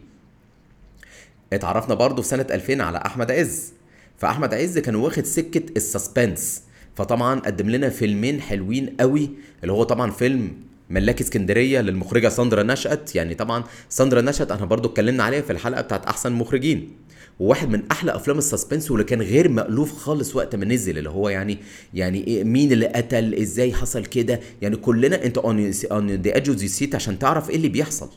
اتعرفنا 1.52 1.94
برضه 1.94 2.22
في 2.22 2.28
سنة 2.28 2.46
2000 2.50 2.80
على 2.82 2.98
أحمد 3.06 3.30
عز. 3.30 3.72
فأحمد 4.16 4.54
عز 4.54 4.78
كان 4.78 4.94
واخد 4.94 5.24
سكة 5.24 5.62
الـ 5.76 5.85
suspense. 5.85 6.62
فطبعا 6.96 7.40
قدم 7.40 7.70
لنا 7.70 7.88
فيلمين 7.88 8.40
حلوين 8.40 8.96
قوي 9.00 9.30
اللي 9.62 9.72
هو 9.72 9.82
طبعا 9.82 10.10
فيلم 10.10 10.67
ملاك 10.90 11.20
اسكندرية 11.20 11.80
للمخرجة 11.80 12.28
ساندرا 12.28 12.62
نشأت. 12.62 13.14
يعني 13.14 13.34
طبعا 13.34 13.64
ساندرا 13.88 14.20
نشأت 14.20 14.50
إحنا 14.50 14.66
برضو 14.66 14.88
اتكلمنا 14.88 15.24
عليها 15.24 15.40
في 15.40 15.52
الحلقة 15.52 15.80
بتاعت 15.80 16.06
أحسن 16.06 16.32
مخرجين. 16.32 16.96
وواحد 17.40 17.68
من 17.68 17.82
أحلى 17.92 18.14
أفلام 18.16 18.38
الـ 18.38 18.44
suspense 18.44 18.90
واللي 18.90 19.04
كان 19.04 19.22
غير 19.22 19.48
مألوف 19.48 19.92
خالص 19.92 20.36
وقت 20.36 20.56
ما 20.56 20.64
نزل 20.64 20.98
اللي 20.98 21.10
هو 21.10 21.28
يعني 21.28 21.58
يعني 21.94 22.26
إيه 22.26 22.44
مين 22.44 22.72
اللي 22.72 22.86
قتل 22.86 23.34
إزاي 23.34 23.72
حصل 23.72 24.04
كده. 24.04 24.40
يعني 24.62 24.76
كلنا 24.76 25.24
أنت 25.24 25.38
on 25.38 26.10
the 26.10 26.34
edge 26.34 26.50
of 26.50 26.70
seat 26.70 26.94
عشان 26.94 27.18
تعرف 27.18 27.50
إيه 27.50 27.56
اللي 27.56 27.68
بيحصل. 27.68 28.08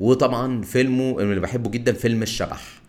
وطبعا 0.00 0.62
فيلمه 0.62 1.20
اللي 1.20 1.40
بحبه 1.40 1.70
جدا 1.70 1.92
فيلم 1.92 2.22
الشبح. 2.22 2.82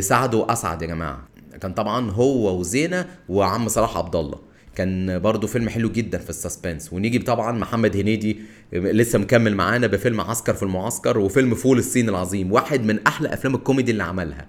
سعد 0.00 0.34
وأسعد 0.34 0.82
يا 0.82 0.86
جماعة. 0.86 1.28
كان 1.60 1.72
طبعا 1.72 2.10
هو 2.10 2.60
وزينة 2.60 3.06
وعم 3.28 3.68
صلاح 3.68 3.96
عبد 3.96 4.16
الله. 4.16 4.47
كان 4.78 5.18
برضه 5.18 5.46
فيلم 5.46 5.68
حلو 5.68 5.90
جدا 5.90 6.18
في 6.18 6.30
الـ 6.30 6.36
suspense. 6.36 6.92
ونيجي 6.92 7.18
طبعا 7.18 7.52
محمد 7.52 7.96
هنيدي 7.96 8.40
لسه 8.72 9.18
مكمل 9.18 9.54
معانا 9.54 9.86
بفيلم 9.86 10.20
عسكر 10.20 10.54
في 10.54 10.62
المعسكر 10.62 11.18
وفيلم 11.18 11.54
فول 11.54 11.78
الصين 11.78 12.08
العظيم 12.08 12.52
واحد 12.52 12.84
من 12.84 13.06
أحلى 13.06 13.34
أفلام 13.34 13.54
الكوميدي 13.54 13.90
اللي 13.90 14.02
عملها. 14.02 14.48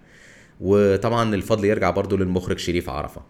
وطبعا 0.62 1.36
الفضل 1.36 1.66
يرجع 1.66 1.90
برضه 1.90 2.18
للمخرج 2.18 2.60
شريف 2.60 2.90
عرفة. 2.90 3.22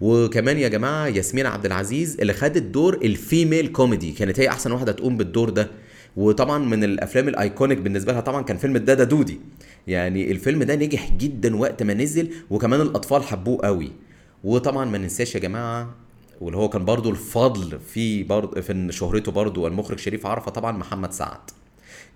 وكمان 0.00 0.58
يا 0.58 0.68
جماعة 0.68 1.06
ياسمين 1.06 1.46
عبد 1.46 1.66
العزيز 1.66 2.20
اللي 2.20 2.32
خدت 2.32 2.62
دور 2.62 2.94
الـ 2.94 3.05
female 3.05 3.68
comedy 3.68 4.12
كانت 4.12 4.40
هي 4.40 4.48
أحسن 4.48 4.72
واحدة 4.72 4.92
تقوم 4.92 5.16
بالدور 5.16 5.50
ده. 5.50 5.70
وطبعا 6.16 6.58
من 6.58 6.84
الأفلام 6.84 7.28
الـ 7.28 7.35
iconic 7.35 7.78
بالنسبة 7.78 8.12
لها 8.12 8.20
طبعا 8.20 8.42
كان 8.42 8.56
فيلم 8.56 8.76
الدادا 8.76 9.04
دودي. 9.04 9.40
يعني 9.86 10.30
الفيلم 10.30 10.62
ده 10.62 10.74
نجح 10.74 11.12
جدا 11.12 11.56
وقت 11.56 11.82
ما 11.82 11.94
نزل 11.94 12.30
وكمان 12.50 12.80
الأطفال 12.80 13.22
حبوه 13.22 13.66
قوي. 13.66 13.92
وطبعا 14.44 14.84
ما 14.84 14.98
ننساش 14.98 15.34
يا 15.34 15.40
جماعة 15.40 16.03
واللي 16.40 16.58
هو 16.58 16.68
كان 16.68 16.84
برضو 16.84 17.10
الفضل 17.10 17.78
في 17.80 18.22
برضو 18.22 18.62
في 18.62 18.86
شهرته 18.90 19.32
برضو 19.32 19.66
المخرج 19.66 19.98
شريف 19.98 20.26
عرفة 20.26 20.50
طبعا 20.50 20.72
محمد 20.72 21.12
سعد. 21.12 21.38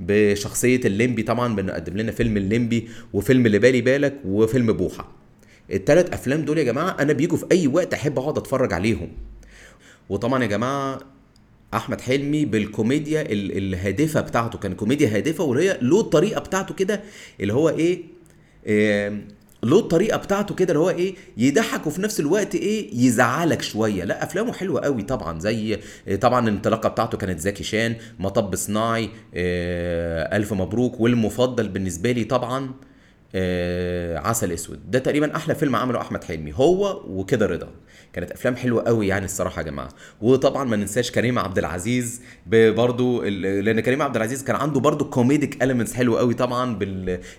بشخصية 0.01 0.81
الليمبي 0.85 1.23
طبعا 1.23 1.57
بنقدم 1.57 1.97
لنا 1.97 2.13
فيلم 2.13 2.37
الليمبي 2.37 2.89
وفيلم 3.13 3.47
اللي 3.47 3.59
بالي 3.59 3.81
بالك 3.81 4.15
وفيلم 4.25 4.73
بوحة. 4.73 5.09
التلات 5.73 6.13
أفلام 6.13 6.43
دول 6.43 6.59
يا 6.59 6.63
جماعة 6.65 6.97
أنا 7.01 7.13
بيجوا 7.13 7.39
في 7.39 7.47
أي 7.53 7.67
وقت 7.67 7.95
أحب 7.95 8.19
أقعد 8.19 8.39
أتفرج 8.39 8.73
عليهم. 8.73 9.09
وطبعا 10.09 10.43
يا 10.43 10.49
جماعة 10.49 11.01
أحمد 11.75 12.01
حلمي 12.01 12.45
بالكوميديا 12.45 13.23
ال- 13.23 13.59
الهادفة 13.59 14.21
بتاعته 14.21 14.59
كان 14.59 14.75
كوميديا 14.75 15.17
هادفة 15.17 15.45
وهي 15.45 15.79
له 15.83 16.01
الطريقة 16.01 16.41
بتاعته 16.41 16.75
كده 16.75 17.01
اللي 17.41 17.53
هو 17.53 17.69
إيه 17.69 18.03
آم، 18.67 19.29
له 19.63 19.79
الطريقة 19.79 20.17
بتاعته 20.19 20.55
كده 20.55 20.69
اللي 20.73 20.79
هو 20.85 20.91
إيه 20.91 21.15
يضحك 21.37 21.87
وفي 21.87 22.03
نفس 22.03 22.21
الوقت 22.21 22.55
إيه 22.55 22.91
يزعلك 23.07 23.63
شوية. 23.63 24.05
لا 24.05 24.25
أفلامه 24.25 24.53
حلوة 24.53 24.81
قوي 24.81 25.03
طبعا 25.03 25.41
زي 25.41 25.79
آه، 26.09 26.17
طبعا 26.17 26.49
الانطلاقة 26.49 26.89
بتاعته 26.89 27.19
كانت 27.19 27.41
زكي 27.41 27.65
شان 27.65 27.97
مطب 28.19 28.55
صناعي 28.57 29.11
آه، 29.35 30.37
ألف 30.37 30.53
مبروك 30.53 31.01
والمفضل 31.01 31.69
بالنسبة 31.69 32.13
لي 32.13 32.25
طبعا 32.25 32.71
آه، 33.35 34.19
عسل 34.19 34.53
أسود. 34.53 34.91
ده 34.91 34.99
تقريبا 34.99 35.37
أحلى 35.37 35.55
فيلم 35.55 35.77
عمله 35.77 36.01
أحمد 36.01 36.25
حلمي 36.25 36.53
هو 36.55 37.03
وكده 37.09 37.47
رضا. 37.47 37.69
كانت 38.13 38.31
أفلام 38.31 38.57
حلوة 38.57 38.83
قوي 38.83 39.07
يعني 39.09 39.25
الصراحة 39.25 39.63
يا 39.63 39.67
جماعة. 39.67 39.89
وطبعا 40.21 40.65
ما 40.65 40.77
ننساش 40.77 41.11
كريم 41.11 41.39
عبد 41.39 41.59
العزيز 41.59 42.21
برضه 42.53 43.25
لأن 43.29 43.81
كريم 43.81 44.03
عبد 44.03 44.17
العزيز 44.17 44.45
كان 44.45 44.57
عنده 44.57 44.81
برضه 44.81 45.05
comedic 45.05 45.63
elements 45.63 45.93
حلوة 45.93 46.19
قوي 46.19 46.35
طبعا 46.35 46.75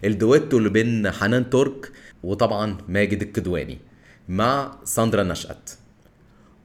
بالدويتو 0.04 0.58
اللي 0.58 0.70
بين 0.70 1.12
حنان 1.12 1.50
ترك 1.50 1.92
وطبعا 2.24 2.78
ماجد 2.88 3.22
الكدواني 3.22 3.78
مع 4.30 4.78
ساندرا 4.84 5.24
نشأت. 5.24 5.70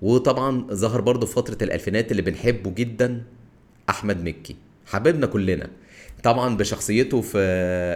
وطبعا 0.03 0.67
ظهر 0.73 1.01
برضه 1.01 1.27
في 1.27 1.33
فترة 1.35 1.59
الألفينات 1.63 2.11
اللي 2.11 2.23
بنحبه 2.23 2.71
جدا 2.71 3.23
أحمد 3.89 4.25
مكي. 4.25 4.57
حبيبنا 4.87 5.27
كلنا. 5.27 5.71
طبعا 6.25 6.57
بشخصيته 6.57 7.21
في 7.21 7.39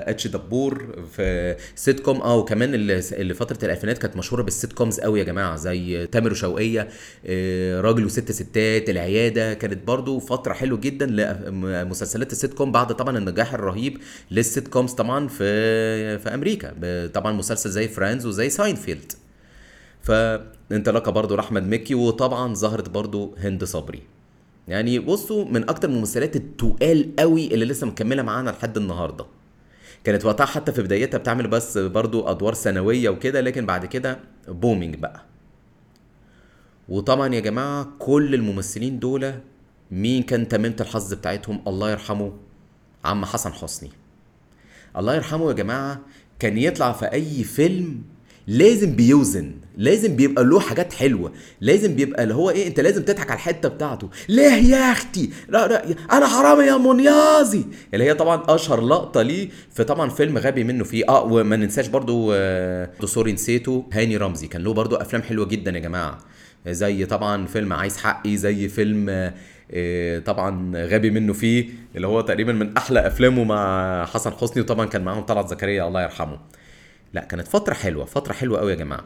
إتش 0.06 0.26
دبور 0.26 1.04
في 1.16 1.56
سيت 1.74 2.00
كوم 2.00 2.20
آه 2.20 2.36
وكمان 2.36 2.74
اللي 2.74 3.34
فترة 3.34 3.58
الألفينات 3.64 3.98
كانت 3.98 4.16
مشهورة 4.16 4.42
بالـ 4.42 4.72
sitcoms 4.72 5.00
قوي 5.00 5.18
يا 5.18 5.24
جماعة 5.24 5.56
زي 5.56 6.06
تامر 6.06 6.30
وشوقية 6.32 6.88
آه، 7.26 7.80
راجل 7.80 8.04
وست 8.04 8.32
ستات 8.32 8.90
العيادة 8.90 9.54
كانت 9.54 9.86
برضو 9.86 10.18
فترة 10.18 10.52
حلوة 10.52 10.78
جدا 10.80 11.06
لمسلسلات 11.06 12.32
السيت 12.32 12.54
كوم 12.54 12.72
بعد 12.72 12.96
طبعا 12.96 13.18
النجاح 13.18 13.54
الرهيب 13.54 13.98
للـ 14.30 14.68
sitcoms 14.68 14.92
طبعا 14.92 15.28
في 15.28 16.18
في 16.18 16.34
أمريكا 16.34 16.74
طبعا 17.14 17.32
مسلسل 17.32 17.70
زي 17.70 17.88
فريندز 17.88 18.26
وزي 18.26 18.50
ساينفيلد 18.50 19.12
فانطلاقه 20.02 21.10
برضو 21.12 21.36
لأحمد 21.36 21.66
مكي 21.66 21.94
وطبعا 21.94 22.54
ظهرت 22.54 22.88
برضو 22.88 23.34
هند 23.38 23.64
صبري. 23.64 24.17
يعني 24.68 24.98
بصوا 24.98 25.44
من 25.44 25.68
أكتر 25.68 25.88
الممثلات 25.88 26.36
التقال 26.36 27.16
قوي 27.18 27.54
اللي 27.54 27.64
لسه 27.64 27.86
مكملة 27.86 28.22
معانا 28.22 28.50
لحد 28.50 28.76
النهارده. 28.76 29.26
كانت 30.04 30.24
وقتها 30.24 30.46
حتى 30.46 30.72
في 30.72 30.82
بدايتها 30.82 31.18
بتعمل 31.18 31.48
بس 31.48 31.78
برضو 31.78 32.26
أدوار 32.26 32.54
ثانويه 32.54 33.08
وكده 33.08 33.40
لكن 33.40 33.66
بعد 33.66 33.86
كده 33.86 34.18
بومينج 34.48 34.94
بقى. 34.94 35.24
وطبعا 36.88 37.34
يا 37.34 37.40
جماعة 37.40 37.88
كل 37.98 38.34
الممثلين 38.34 38.98
دول 38.98 39.32
مين 39.90 40.22
كان 40.22 40.48
تميمة 40.48 40.76
الحظ 40.80 41.14
بتاعتهم؟ 41.14 41.62
الله 41.66 41.90
يرحمه 41.90 42.32
عم 43.04 43.24
حسن 43.24 43.52
حسني. 43.52 43.90
الله 44.96 45.14
يرحمه 45.14 45.48
يا 45.48 45.52
جماعة 45.52 46.00
كان 46.38 46.58
يطلع 46.58 46.92
في 46.92 47.12
أي 47.12 47.44
فيلم 47.44 48.02
لازم 48.46 48.96
بيوزن. 48.96 49.54
لازم 49.78 50.16
بيبقى 50.16 50.44
له 50.44 50.60
حاجات 50.60 50.92
حلوة. 50.92 51.32
لازم 51.60 51.94
بيبقى 51.94 52.22
اللي 52.22 52.34
هو 52.34 52.50
إيه 52.50 52.66
أنت 52.66 52.80
لازم 52.80 53.02
تضحك 53.02 53.30
على 53.30 53.36
الحتة 53.38 53.68
بتاعته. 53.68 54.10
ليه 54.28 54.52
يا 54.52 54.92
أختي؟ 54.92 55.30
لا 55.48 55.68
لا 55.68 55.84
أنا 56.12 56.26
حرامي 56.26 56.64
يا 56.64 56.76
منيازي. 56.76 57.64
اللي 57.94 58.04
هي 58.04 58.14
طبعا 58.14 58.42
أشهر 58.48 58.80
لقطة 58.80 59.22
ليه 59.22 59.48
في 59.74 59.84
طبعا 59.84 60.10
فيلم 60.10 60.38
غبي 60.38 60.64
منه 60.64 60.84
فيه. 60.84 61.04
آه 61.08 61.24
وما 61.24 61.56
ننساش 61.56 61.86
برضو 61.86 62.32
آه 62.34 62.90
سوري 63.04 63.32
نسيته 63.32 63.84
هاني 63.92 64.16
رمزي. 64.16 64.46
كان 64.46 64.62
له 64.62 64.72
برضو 64.72 64.96
أفلام 64.96 65.22
حلوة 65.22 65.46
جدا 65.46 65.70
يا 65.70 65.78
جماعة. 65.78 66.18
زي 66.68 67.06
طبعا 67.06 67.46
فيلم 67.46 67.72
عايز 67.72 67.96
حقي 67.96 68.36
زي 68.36 68.68
فيلم 68.68 69.32
آه، 69.70 70.18
طبعا 70.18 70.72
غبي 70.76 71.10
منه 71.10 71.32
فيه 71.32 71.68
اللي 71.96 72.06
هو 72.06 72.20
تقريبا 72.20 72.52
من 72.52 72.76
أحلى 72.76 73.06
أفلامه 73.06 73.44
مع 73.44 74.04
حسن 74.04 74.32
حسني. 74.32 74.62
وطبعا 74.62 74.86
كان 74.86 75.04
معاهم 75.04 75.22
طلعت 75.22 75.48
زكريا 75.48 75.88
الله 75.88 76.02
يرحمه. 76.02 76.38
لا 77.12 77.24
كانت 77.24 77.48
فترة 77.48 77.74
حلوة 77.74 78.04
فترة 78.04 78.32
حلوة 78.32 78.58
قوي 78.60 78.70
يا 78.70 78.76
جماعة. 78.76 79.04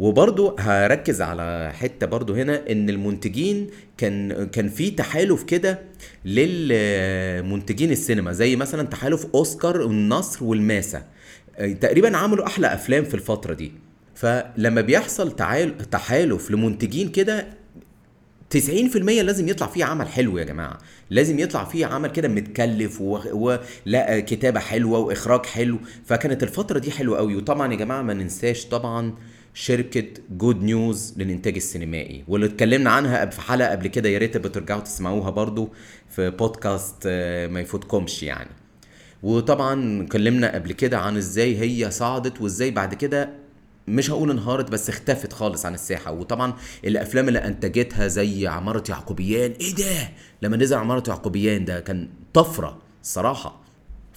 وبرضو 0.00 0.56
هركز 0.58 1.22
على 1.22 1.72
حتة 1.74 2.06
برضو 2.06 2.34
هنا 2.34 2.72
إن 2.72 2.90
المنتجين 2.90 3.70
كان 3.98 4.46
كان 4.46 4.68
في 4.68 4.90
تحالف 4.90 5.42
كده 5.42 5.78
للمنتجين 6.24 7.90
السينما 7.90 8.32
زي 8.32 8.56
مثلا 8.56 8.82
تحالف 8.82 9.26
أوسكار 9.34 9.80
والنصر 9.80 10.44
والماسة 10.44 11.02
تقريبا 11.80 12.16
عملوا 12.16 12.46
أحلى 12.46 12.74
أفلام 12.74 13.04
في 13.04 13.14
الفترة 13.14 13.54
دي. 13.54 13.72
فلما 14.14 14.80
بيحصل 14.80 15.32
تحالف 15.90 16.50
لمنتجين 16.50 17.08
كده 17.08 17.46
90% 18.54 18.58
لازم 18.96 19.48
يطلع 19.48 19.66
فيه 19.66 19.84
عمل 19.84 20.08
حلو 20.08 20.38
يا 20.38 20.44
جماعة. 20.44 20.78
لازم 21.10 21.38
يطلع 21.38 21.64
فيه 21.64 21.86
عمل 21.86 22.10
كده 22.10 22.28
متكلف 22.28 23.00
و... 23.00 23.18
ولا 23.32 24.20
كتابة 24.20 24.60
حلوة 24.60 24.98
وإخراج 24.98 25.46
حلو. 25.46 25.78
فكانت 26.06 26.42
الفترة 26.42 26.78
دي 26.78 26.90
حلوة 26.90 27.18
قوي 27.18 27.36
وطبعا 27.36 27.72
يا 27.72 27.78
جماعة 27.78 28.02
ما 28.02 28.14
ننساش 28.14 28.66
طبعا 28.66 29.14
شركة 29.54 30.04
جود 30.30 30.62
نيوز 30.62 31.14
للإنتاج 31.16 31.54
السينمائي. 31.56 32.24
واللي 32.28 32.46
اتكلمنا 32.46 32.90
عنها 32.90 33.26
في 33.26 33.40
حلقة 33.40 33.70
قبل 33.70 33.86
كده 33.88 34.08
يا 34.08 34.18
ريت 34.18 34.36
بترجعوا 34.36 34.80
تسمعوها 34.80 35.30
برضو 35.30 35.68
في 36.08 36.30
بودكاست 36.30 36.94
آه، 37.06 37.46
ما 37.46 37.60
يفوتكمش 37.60 38.22
يعني. 38.22 38.50
وطبعا 39.22 40.02
اتكلمنا 40.02 40.54
قبل 40.54 40.72
كده 40.72 40.98
عن 40.98 41.16
إزاي 41.16 41.60
هي 41.60 41.90
صعدت 41.90 42.40
وإزاي 42.40 42.70
بعد 42.70 42.94
كده 42.94 43.30
مش 43.88 44.10
هقول 44.10 44.30
انهارت 44.30 44.70
بس 44.70 44.88
اختفت 44.88 45.32
خالص 45.32 45.66
عن 45.66 45.74
الساحة. 45.74 46.12
وطبعا 46.12 46.52
الأفلام 46.84 47.28
اللي 47.28 47.38
أنتجتها 47.38 48.08
زي 48.08 48.46
عمارة 48.46 48.84
يعقوبيان 48.88 49.50
إيه 49.60 49.74
ده؟ 49.74 50.08
لما 50.42 50.56
نزل 50.56 50.76
عمارة 50.76 51.02
يعقوبيان 51.08 51.64
ده 51.64 51.80
كان 51.80 52.08
طفرة 52.34 52.78
الصراحه 53.02 53.60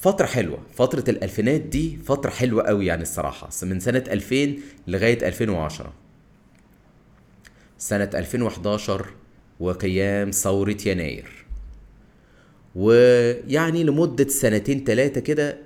فترة 0.04 0.26
حلوة. 0.26 0.60
فترة 0.74 1.04
الألفينات 1.08 1.62
دي 1.62 1.97
فترة 2.06 2.30
حلوة 2.30 2.64
قوي 2.64 2.86
يعني 2.86 3.01
الصراحة. 3.01 3.49
من 3.64 3.80
سنة 3.80 4.04
2000 4.08 4.56
لغاية 4.88 5.28
2010 5.28 5.93
سنة 7.78 8.10
2011 8.14 9.06
وقيام 9.60 10.32
ثورة 10.32 10.78
يناير. 10.86 11.45
ويعني 12.76 13.84
لمدة 13.84 14.28
سنتين 14.28 14.84
تلاتة 14.84 15.22
كده 15.22 15.58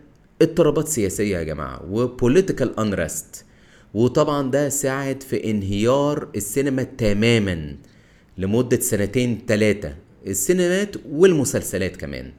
اضطرابات 0.42 0.88
سياسية 0.88 1.38
يا 1.38 1.44
جماعة 1.44 1.86
وبوليتيكال 1.92 2.80
انرست 2.80 3.46
وطبعا 3.94 4.52
ده 4.52 4.70
ساعد 4.70 5.24
في 5.24 5.52
انهيار 5.52 6.28
السينما 6.36 6.84
تماما 6.84 7.76
لمدة 8.38 8.80
سنتين 8.80 9.46
تلاتة. 9.46 9.96
السينمات 10.28 10.96
والمسلسلات 11.10 11.96
كمان. 11.96 12.32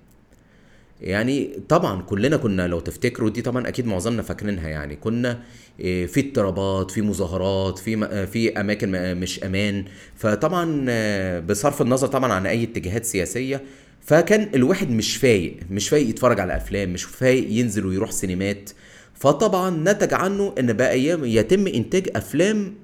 يعني 1.01 1.51
طبعا 1.68 2.03
كلنا 2.03 2.36
كنا 2.36 2.68
لو 2.68 2.80
تفتكروا 2.80 3.30
دي 3.30 3.42
طبعا 3.42 3.68
أكيد 3.68 3.86
معظمنا 3.86 4.22
فاكرينها 4.22 4.68
يعني. 4.68 4.96
كنا 4.96 5.42
إيه، 5.80 6.07
في 6.07 6.20
اضطرابات 6.20 6.90
في 6.90 7.03
مظاهرات 7.03 7.78
في 7.78 8.05
آه، 8.05 8.24
في 8.24 8.61
أماكن 8.61 8.90
م- 8.92 9.20
مش 9.20 9.44
أمان. 9.44 9.84
فطبعا 10.16 10.86
آه، 10.88 11.40
بصرف 11.40 11.82
النظر 11.82 12.07
طبعا 12.07 12.32
عن 12.32 12.46
أي 12.46 12.62
اتجاهات 12.64 13.05
سياسية 13.05 13.62
فكان 14.01 14.49
الواحد 14.55 14.90
مش 14.90 15.16
فايق 15.16 15.57
مش 15.70 15.88
فايق 15.88 16.09
يتفرج 16.09 16.40
على 16.40 16.57
أفلام 16.57 16.92
مش 16.92 17.05
فايق 17.05 17.46
ينزل 17.51 17.86
ويروح 17.86 18.11
سينمات. 18.11 18.70
فطبعا 19.14 19.70
نتج 19.92 20.14
عنه 20.14 20.55
إن 20.59 20.72
بقى 20.72 21.01
يتم 21.05 21.66
إنتاج 21.66 22.09
أفلام 22.16 22.74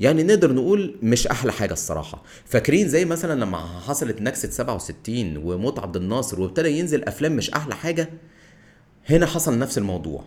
يعني 0.00 0.22
نقدر 0.22 0.52
نقول 0.52 0.96
مش 1.02 1.26
أحلى 1.26 1.52
حاجة 1.52 1.72
الصراحة. 1.72 2.22
فاكرين 2.44 2.88
زي 2.88 3.04
مثلا 3.04 3.40
لما 3.40 3.58
حصلت 3.58 4.22
نكسة 4.22 4.50
67 4.50 5.36
وموت 5.36 5.78
عبد 5.78 5.96
الناصر 5.96 6.40
وابتدى 6.40 6.78
ينزل 6.78 7.04
أفلام 7.04 7.36
مش 7.36 7.50
أحلى 7.50 7.74
حاجة؟ 7.74 8.10
هنا 9.08 9.26
حصل 9.26 9.58
نفس 9.58 9.78
الموضوع. 9.78 10.24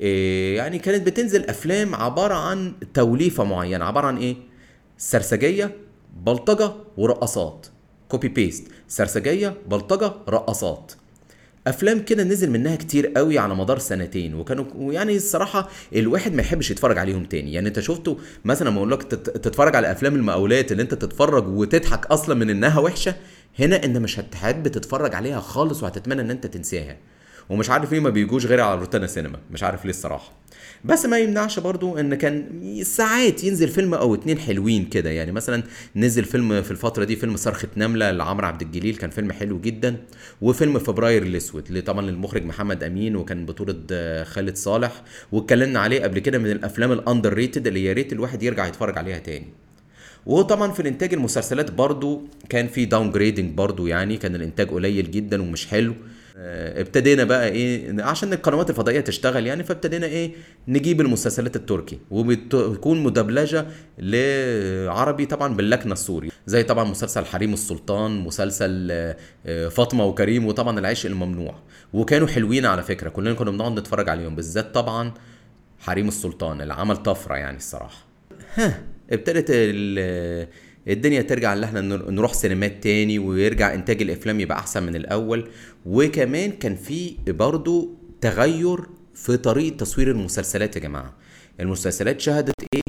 إيه 0.00 0.56
يعني 0.56 0.78
كانت 0.78 1.06
بتنزل 1.06 1.44
أفلام 1.44 1.94
عبارة 1.94 2.34
عن 2.34 2.72
توليفة 2.94 3.44
معينة. 3.44 3.84
عبارة 3.84 4.06
عن 4.06 4.16
إيه؟ 4.16 4.36
سرسجية 4.98 5.76
بلطجة 6.16 6.72
ورقصات. 6.96 7.66
copy 8.08 8.28
paste 8.28 8.64
سرسجية 8.88 9.54
بلطجة 9.68 10.12
رقصات. 10.28 10.92
أفلام 11.66 12.00
كده 12.00 12.24
نزل 12.24 12.50
منها 12.50 12.76
كتير 12.76 13.06
قوي 13.06 13.38
على 13.38 13.54
مدار 13.54 13.78
سنتين 13.78 14.34
وكانوا 14.34 14.92
يعني 14.92 15.16
الصراحة 15.16 15.68
الواحد 15.96 16.34
ما 16.34 16.42
يحبش 16.42 16.70
يتفرج 16.70 16.98
عليهم 16.98 17.24
تاني. 17.24 17.52
يعني 17.52 17.68
أنت 17.68 17.80
شفته 17.80 18.18
مثلا 18.44 18.68
لما 18.68 18.78
أقول 18.78 18.90
لك 18.90 19.02
تت- 19.02 19.30
تتفرج 19.30 19.76
على 19.76 19.92
أفلام 19.92 20.14
المقاولات 20.14 20.72
اللي 20.72 20.82
أنت 20.82 20.94
تتفرج 20.94 21.48
وتضحك 21.48 22.06
أصلا 22.06 22.34
من 22.34 22.50
إنها 22.50 22.80
وحشة 22.80 23.14
هنا 23.58 23.84
أنت 23.84 23.96
مش 23.96 24.18
هتحب 24.20 24.68
تتفرج 24.68 25.14
عليها 25.14 25.40
خالص 25.40 25.82
وهتتمنى 25.82 26.20
إن 26.20 26.30
أنت 26.30 26.46
تنساها. 26.46 26.96
ومش 27.48 27.70
عارف 27.70 27.92
ليه 27.92 28.00
ما 28.00 28.10
بيجوش 28.10 28.46
غير 28.46 28.60
على 28.60 28.80
روتانا 28.80 29.06
سينما. 29.06 29.38
مش 29.50 29.62
عارف 29.62 29.84
ليه 29.84 29.90
الصراحة. 29.90 30.32
بس 30.84 31.06
ما 31.06 31.18
يمنعش 31.18 31.58
برضو 31.58 31.98
ان 31.98 32.14
كان 32.14 32.46
ساعات 32.82 33.44
ينزل 33.44 33.68
فيلم 33.68 33.94
أو 33.94 34.14
اتنين 34.14 34.38
حلوين 34.38 34.84
كده. 34.84 35.10
يعني 35.10 35.32
مثلا 35.32 35.62
نزل 35.96 36.24
فيلم 36.24 36.62
في 36.62 36.70
الفترة 36.70 37.04
دي 37.04 37.16
فيلم 37.16 37.36
صرخة 37.36 37.68
نملة 37.76 38.10
لعمرو 38.10 38.46
عبد 38.46 38.62
الجليل. 38.62 38.96
كان 38.96 39.10
فيلم 39.10 39.32
حلو 39.32 39.60
جدا. 39.60 39.96
وفيلم 40.40 40.78
فبراير 40.78 41.22
الأسود 41.22 41.82
طبعا 41.86 42.10
للمخرج 42.10 42.44
محمد 42.44 42.82
أمين 42.82 43.16
وكان 43.16 43.46
بطولة 43.46 43.80
آه، 43.92 44.24
خالد 44.24 44.56
صالح. 44.56 45.02
واتكلمنا 45.32 45.80
عليه 45.80 46.02
قبل 46.02 46.18
كده 46.18 46.38
من 46.38 46.50
الأفلام 46.50 46.92
الـ 46.92 47.32
underrated 47.32 47.66
اللي 47.66 47.84
يا 47.84 47.92
ريت 47.92 48.12
الواحد 48.12 48.42
يرجع 48.42 48.66
يتفرج 48.66 48.98
عليها 48.98 49.18
تاني. 49.18 49.46
وطبعا 50.26 50.72
في 50.72 50.80
الإنتاج 50.80 51.14
المسلسلات 51.14 51.70
برضو 51.70 52.22
كان 52.48 52.68
في 52.68 52.84
downgrading 52.84 53.54
برضو 53.54 53.86
يعني. 53.86 54.16
كان 54.16 54.34
الإنتاج 54.34 54.68
قليل 54.68 55.10
جدا 55.10 55.42
ومش 55.42 55.66
حلو. 55.66 55.94
ابتدينا 56.36 57.24
بقى 57.24 57.48
إيه 57.48 58.02
عشان 58.02 58.32
القنوات 58.32 58.70
الفضائية 58.70 59.00
تشتغل 59.00 59.46
يعني 59.46 59.64
فابتدينا 59.64 60.06
إيه 60.06 60.32
نجيب 60.68 61.00
المسلسلات 61.00 61.56
التركي 61.56 61.98
وبتكون 62.10 63.02
مدبلجة 63.02 63.66
لعربي 63.98 65.26
طبعا 65.26 65.54
باللكنة 65.54 65.92
السوري 65.92 66.30
زي 66.46 66.62
طبعا 66.62 66.84
مسلسل 66.84 67.24
حريم 67.24 67.52
السلطان 67.52 68.20
مسلسل 68.20 68.88
آه، 68.90 69.16
آه، 69.46 69.68
فاطمة 69.68 70.04
وكريم 70.04 70.46
وطبعا 70.46 70.78
العشق 70.78 71.10
الممنوع. 71.10 71.54
وكانوا 71.92 72.28
حلوين 72.28 72.66
على 72.66 72.82
فكرة 72.82 73.08
كلنا 73.08 73.32
كنا 73.32 73.50
بنقعد 73.50 73.78
نتفرج 73.78 74.08
عليهم 74.08 74.36
بالذات 74.36 74.74
طبعا 74.74 75.12
حريم 75.78 76.08
السلطان 76.08 76.60
اللي 76.60 76.74
عمل 76.74 76.96
طفرة 76.96 77.34
يعني 77.34 77.56
الصراحة. 77.56 78.06
ها 78.54 78.82
ابتدت 79.10 79.50
الدنيا 80.88 81.22
ترجع 81.22 81.52
ان 81.52 81.64
إحنا 81.64 81.80
نروح 81.80 82.32
سينمات 82.32 82.82
تاني 82.82 83.18
ويرجع 83.18 83.74
إنتاج 83.74 84.02
الأفلام 84.02 84.40
يبقى 84.40 84.58
أحسن 84.58 84.82
من 84.82 84.96
الأول. 84.96 85.48
وكمان 85.86 86.50
كان 86.52 86.74
في 86.74 87.14
برضو 87.28 87.94
تغير 88.20 88.78
في 89.14 89.36
طريقة 89.36 89.76
تصوير 89.76 90.10
المسلسلات 90.10 90.76
يا 90.76 90.80
جماعة. 90.80 91.14
المسلسلات 91.60 92.20
شهدت 92.20 92.54
إيه؟ 92.74 92.80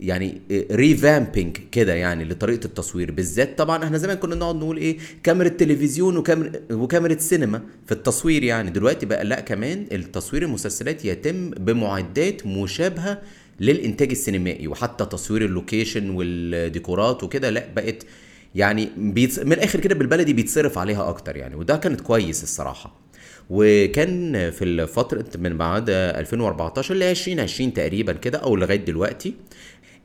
يعني 0.00 0.40
revamping 0.70 1.56
كده 1.72 1.94
يعني 1.94 2.24
لطريقة 2.24 2.64
التصوير. 2.64 3.10
بالذات 3.10 3.58
طبعا 3.58 3.84
إحنا 3.84 3.98
زمان 3.98 4.16
كنا 4.16 4.34
نقعد 4.34 4.56
نقول 4.56 4.76
إيه؟ 4.76 4.98
كاميرا 5.22 5.48
تلفزيون 5.48 6.16
وكاميرا 6.16 6.52
وكاميرا 6.72 7.18
سينما 7.18 7.62
في 7.86 7.92
التصوير 7.92 8.42
يعني. 8.42 8.70
دلوقتي 8.70 9.06
بقى 9.06 9.24
لا 9.24 9.40
كمان 9.40 9.86
التصوير 9.92 10.42
المسلسلات 10.42 11.04
يتم 11.04 11.50
بمعدات 11.50 12.46
مشابهة 12.46 13.22
للإنتاج 13.60 14.10
السينمائي 14.10 14.68
وحتى 14.68 15.04
تصوير 15.04 15.44
اللوكيشن 15.44 16.10
والديكورات 16.10 17.22
وكده 17.24 17.50
لا 17.50 17.64
بقت 17.76 18.06
يعني 18.54 18.88
بيتص... 18.96 19.38
من 19.38 19.52
الآخر 19.52 19.80
كده 19.80 19.94
بالبلدي 19.94 20.32
بيتصرف 20.32 20.78
عليها 20.78 21.08
أكتر 21.08 21.36
يعني 21.36 21.54
وده 21.54 21.76
كانت 21.76 22.00
كويس 22.00 22.42
الصراحة. 22.42 23.04
وكان 23.50 24.32
في 24.50 24.64
الفترة 24.64 25.24
من 25.38 25.58
بعد 25.58 25.90
2014 25.90 26.94
ل 26.94 27.02
2020 27.02 27.72
تقريبا 27.72 28.12
كده 28.12 28.38
أو 28.38 28.56
لغاية 28.56 28.76
دلوقتي 28.76 29.34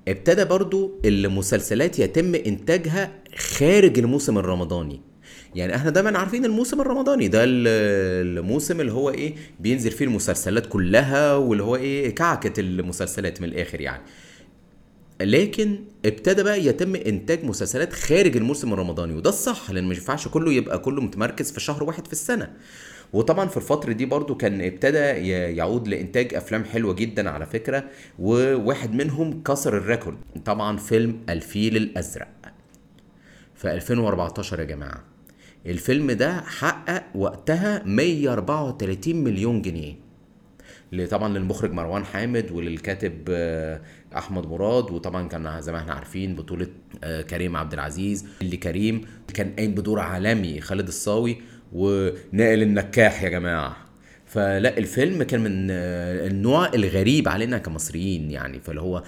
ابتدى 0.08 0.46
برضو 0.46 1.00
المسلسلات 1.06 2.00
يتم 2.00 2.36
إنتاجها 2.36 3.12
خارج 3.38 4.00
الموسم 4.00 4.38
الرمضاني. 4.38 5.02
يعني 5.56 5.76
إحنا 5.76 5.90
دايما 5.90 6.18
عارفين 6.20 6.46
الموسم 6.46 6.82
الرمضاني 6.82 7.28
ده 7.28 7.40
الموسم 7.46 8.82
اللي 8.82 8.92
هو 8.92 9.10
إيه 9.10 9.36
بينزل 9.60 9.92
فيه 9.92 10.06
المسلسلات 10.06 10.66
كلها 10.66 11.36
واللي 11.36 11.64
هو 11.64 11.76
إيه 11.76 12.16
كعكة 12.16 12.60
المسلسلات 12.60 13.42
من 13.42 13.48
الآخر 13.48 13.82
يعني. 13.82 14.02
لكن 15.22 15.80
ابتدى 16.06 16.44
بقى 16.44 16.66
يتم 16.66 16.96
إنتاج 16.96 17.44
مسلسلات 17.46 17.94
خارج 17.94 18.38
الموسم 18.38 18.74
الرمضاني 18.74 19.14
وده 19.14 19.30
الصح 19.30 19.72
لأن 19.72 19.84
ما 19.84 19.94
ينفعش 19.94 20.28
كله 20.28 20.54
يبقى 20.54 20.80
كله 20.80 21.02
متمركز 21.02 21.52
في 21.52 21.60
شهر 21.60 21.84
واحد 21.84 22.08
في 22.08 22.14
السنة. 22.14 22.54
وطبعا 23.14 23.48
في 23.48 23.58
الفترة 23.58 23.92
دي 23.92 24.06
برضو 24.06 24.36
كان 24.36 24.62
ابتدى 24.62 24.98
يعود 24.98 25.88
لإنتاج 25.88 26.34
أفلام 26.34 26.64
حلوة 26.64 26.94
جدا 26.94 27.30
على 27.30 27.46
فكرة 27.46 27.84
وواحد 28.20 28.94
منهم 28.94 29.44
كسر 29.44 29.78
الريكورد. 29.78 30.18
طبعا 30.46 30.78
فيلم 30.78 31.20
الفيل 31.30 31.78
الأزرق. 31.78 32.28
في 33.56 33.72
2014 33.74 34.60
يا 34.60 34.66
جماعة. 34.66 35.09
الفيلم 35.70 36.12
ده 36.12 36.42
حقق 36.42 37.04
وقتها 37.16 37.84
134 37.86 39.16
مليون 39.16 39.62
جنيه. 39.62 39.96
طبعا 41.12 41.38
للمخرج 41.38 41.72
مروان 41.72 42.06
حامد 42.06 42.52
وللكاتب 42.52 43.14
آه، 43.30 43.82
أحمد 44.18 44.48
مراد 44.48 44.92
وطبعا 44.92 45.28
كان 45.28 45.62
زي 45.62 45.72
ما 45.72 45.78
إحنا 45.78 45.94
عارفين 45.94 46.36
بطولة 46.36 46.68
آه، 47.04 47.22
كريم 47.22 47.56
عبد 47.58 47.74
العزيز 47.74 48.26
اللي 48.42 48.58
كريم 48.58 49.02
كان 49.34 49.54
قايم 49.58 49.72
بدور 49.72 50.00
عالمي 50.00 50.62
خالد 50.62 50.88
الصاوي 50.88 51.42
ونائل 51.74 52.62
النكاح 52.62 53.24
يا 53.24 53.30
جماعة. 53.30 53.89
فلا 54.30 54.78
الفيلم 54.78 55.24
كان 55.24 55.42
من 55.42 55.72
النوع 55.72 56.74
الغريب 56.74 57.30
علينا 57.30 57.58
كمصريين 57.58 58.32
يعني. 58.32 58.60
فاللي 58.60 58.82
هو 58.82 59.04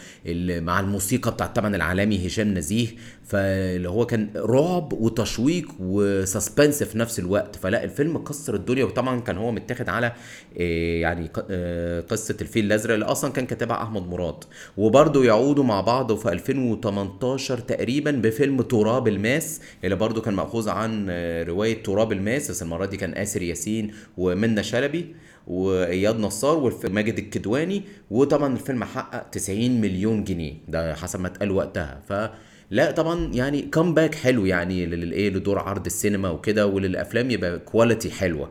مع 0.65 0.80
الموسيقى 0.80 1.32
بتاعت 1.32 1.55
طبعا 1.55 1.76
العالمي 1.76 2.28
هشام 2.28 2.53
نزيه 2.53 2.88
فاللي 3.24 3.89
هو 3.89 4.05
كان 4.05 4.30
رعب 4.36 4.93
وتشويق 4.93 5.72
وسسبنس 5.80 6.84
في 6.84 6.97
نفس 6.97 7.19
الوقت. 7.19 7.55
فلا 7.55 7.84
الفيلم 7.84 8.17
كسر 8.17 8.55
الدنيا 8.55 8.84
وطبعا 8.84 9.19
كان 9.19 9.38
هو 9.38 9.51
متاخد 9.51 9.89
على 9.89 10.13
آه، 10.59 11.01
يعني 11.01 11.30
آه، 11.49 12.01
قصة 12.01 12.38
الفيل 12.41 12.65
الأزرق 12.65 12.93
اللي 12.93 13.05
أصلا 13.05 13.32
كان 13.32 13.45
كاتبها 13.45 13.84
أحمد 13.84 14.07
مراد. 14.07 14.43
وبرده 14.78 15.24
يعودوا 15.24 15.63
مع 15.63 15.82
بعض 15.82 16.15
في 16.15 16.32
2018 16.32 17.57
تقريبا 17.57 18.11
بفيلم 18.11 18.61
تراب 18.61 19.07
الماس 19.07 19.61
اللي 19.84 19.95
برده 19.95 20.22
كان 20.22 20.34
مأخوذ 20.34 20.69
عن 20.69 21.07
آه، 21.09 21.43
رواية 21.43 21.84
تراب 21.84 22.11
الماس. 22.11 22.51
بس 22.51 22.61
المرة 22.61 22.86
دي 22.86 22.97
كان 22.97 23.13
آسر 23.13 23.41
ياسين 23.41 23.93
ومنى 24.17 24.63
شلبي. 24.63 25.11
وإياد 25.51 26.19
نصار 26.19 26.57
وماجد 26.85 27.17
الكدواني 27.17 27.83
وطبعا 28.11 28.53
الفيلم 28.53 28.83
حقق 28.83 29.29
90 29.29 29.81
مليون 29.81 30.23
جنيه. 30.23 30.53
ده 30.67 30.95
حسب 30.95 31.19
ما 31.19 31.27
اتقال 31.27 31.51
وقتها. 31.51 32.01
ف 32.09 32.29
لا 32.71 32.91
طبعا 32.91 33.33
يعني 33.33 33.61
comeback 33.61 34.15
حلو 34.15 34.45
يعني 34.45 34.85
للايه 34.85 35.29
لدور 35.29 35.59
عرض 35.59 35.85
السينما 35.85 36.29
وكده 36.29 36.67
وللأفلام 36.67 37.31
يبقى 37.31 37.59
quality 37.59 38.11
حلوة. 38.11 38.49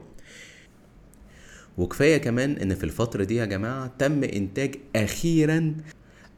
وكفاية 1.79 2.17
كمان 2.19 2.57
إن 2.57 2.75
في 2.75 2.85
الفترة 2.85 3.25
دي 3.25 3.37
يا 3.37 3.45
جماعة 3.45 3.91
تم 3.99 4.25
إنتاج 4.25 4.75
أخيرا 4.97 5.75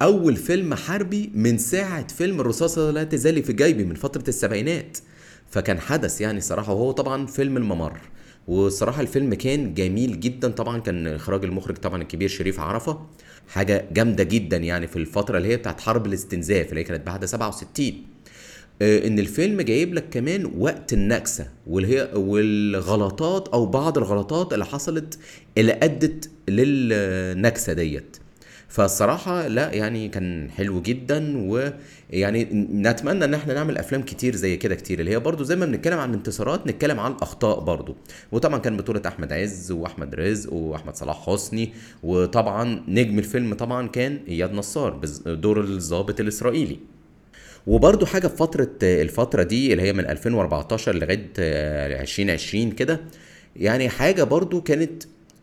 أول 0.02 0.36
فيلم 0.36 0.74
حربي 0.74 1.30
من 1.34 1.58
ساعة 1.58 2.06
فيلم 2.08 2.40
الرصاصة 2.40 2.90
لا 2.90 3.04
تزال 3.04 3.42
في 3.42 3.52
جيبي 3.52 3.84
من 3.84 3.94
فترة 3.94 4.24
السبعينات. 4.28 4.98
فكان 5.50 5.80
حدث 5.80 6.20
يعني 6.20 6.40
صراحة 6.40 6.72
وهو 6.72 6.92
طبعا 6.92 7.26
فيلم 7.26 7.56
الممر. 7.56 8.00
والصراحه 8.48 9.00
الفيلم 9.00 9.34
كان 9.34 9.74
جميل 9.74 10.20
جدا. 10.20 10.48
طبعا 10.48 10.78
كان 10.78 11.06
إخراج 11.06 11.44
المخرج 11.44 11.76
طبعا 11.76 12.02
الكبير 12.02 12.28
شريف 12.28 12.60
عرفة. 12.60 13.06
حاجة 13.48 13.84
جامدة 13.92 14.24
جدا 14.24 14.56
يعني 14.56 14.86
في 14.86 14.96
الفترة 14.96 15.38
اللي 15.38 15.48
هي 15.48 15.56
بتاعت 15.56 15.80
حرب 15.80 16.06
الاستنزاف 16.06 16.68
اللي 16.68 16.80
هي 16.80 16.84
كانت 16.84 17.06
بعد 17.06 17.24
67 17.24 17.92
آه، 18.82 19.06
إن 19.06 19.18
الفيلم 19.18 19.60
جايب 19.60 19.94
لك 19.94 20.04
كمان 20.10 20.52
وقت 20.58 20.92
النكسة 20.92 21.46
واللي 21.66 21.98
هي 21.98 22.08
والغلطات 22.14 23.48
أو 23.48 23.66
بعض 23.66 23.98
الغلطات 23.98 24.52
اللي 24.52 24.64
حصلت 24.64 25.18
اللي 25.58 25.72
أدت 25.72 26.30
للنكسة 26.48 27.72
ديت. 27.72 28.16
فالصراحة 28.68 29.48
لا 29.48 29.72
يعني 29.72 30.08
كان 30.08 30.50
حلو 30.50 30.82
جدا 30.82 31.38
ويعني 32.12 32.44
نتمنى 32.72 33.24
ان 33.24 33.34
إحنا 33.34 33.54
نعمل 33.54 33.78
افلام 33.78 34.02
كتير 34.02 34.36
زي 34.36 34.56
كده 34.56 34.74
كتير 34.74 35.00
اللي 35.00 35.10
هي 35.10 35.18
برضو 35.20 35.44
زي 35.44 35.56
ما 35.56 35.66
بنتكلم 35.66 35.98
عن 35.98 36.10
الانتصارات 36.10 36.66
نتكلم 36.66 37.00
عن 37.00 37.12
الأخطاء 37.12 37.60
برضو. 37.60 37.96
وطبعا 38.32 38.58
كان 38.58 38.76
بطولة 38.76 39.02
أحمد 39.06 39.32
عز 39.32 39.72
وأحمد 39.72 40.14
رزق 40.14 40.52
وأحمد 40.52 40.96
صلاح 40.96 41.26
حسني 41.26 41.72
وطبعا 42.02 42.84
نجم 42.88 43.18
الفيلم 43.18 43.54
طبعا 43.54 43.88
كان 43.88 44.18
إياد 44.28 44.52
نصار 44.52 45.00
دور 45.26 45.60
الضابط 45.60 46.20
الإسرائيلي. 46.20 46.78
وبرضو 47.66 48.06
حاجة 48.06 48.26
في 48.26 48.36
فترة 48.36 48.70
الفترة 48.82 49.42
دي 49.42 49.72
اللي 49.72 49.82
هي 49.82 49.92
من 49.92 50.06
2014 50.06 50.94
لغاية 50.94 51.30
2020 51.38 52.70
كده 52.70 53.00
يعني 53.56 53.88
حاجة 53.88 54.22
برضو 54.24 54.60
كانت 54.60 55.02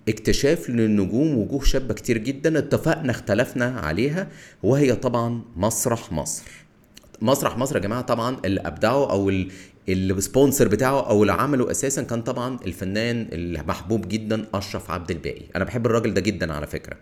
اكتشاف 0.09 0.69
للنجوم 0.69 1.37
وجوه 1.37 1.63
شابة 1.63 1.93
كتير 1.93 2.17
جدا. 2.17 2.59
اتفقنا 2.59 3.11
اختلفنا 3.11 3.79
عليها 3.79 4.27
وهي 4.63 4.95
طبعا 4.95 5.41
مسرح 5.55 6.11
مصر. 6.11 6.43
مسرح 7.21 7.57
مصر 7.57 7.75
يا 7.75 7.81
جماعة 7.81 8.01
طبعا 8.01 8.37
اللي 8.45 8.61
أبدعه 8.61 9.11
أو 9.11 9.31
السبونسر 9.89 10.67
بتاعه 10.67 11.09
أو 11.09 11.21
اللي 11.21 11.33
عمله 11.33 11.71
أساسا 11.71 12.03
كان 12.03 12.21
طبعا 12.21 12.59
الفنان 12.65 13.27
المحبوب 13.31 14.07
جدا 14.07 14.45
أشرف 14.53 14.91
عبد 14.91 15.11
الباقي. 15.11 15.41
أنا 15.55 15.63
بحب 15.63 15.85
الراجل 15.85 16.13
ده 16.13 16.21
جدا 16.21 16.53
على 16.53 16.67
فكرة. 16.67 16.97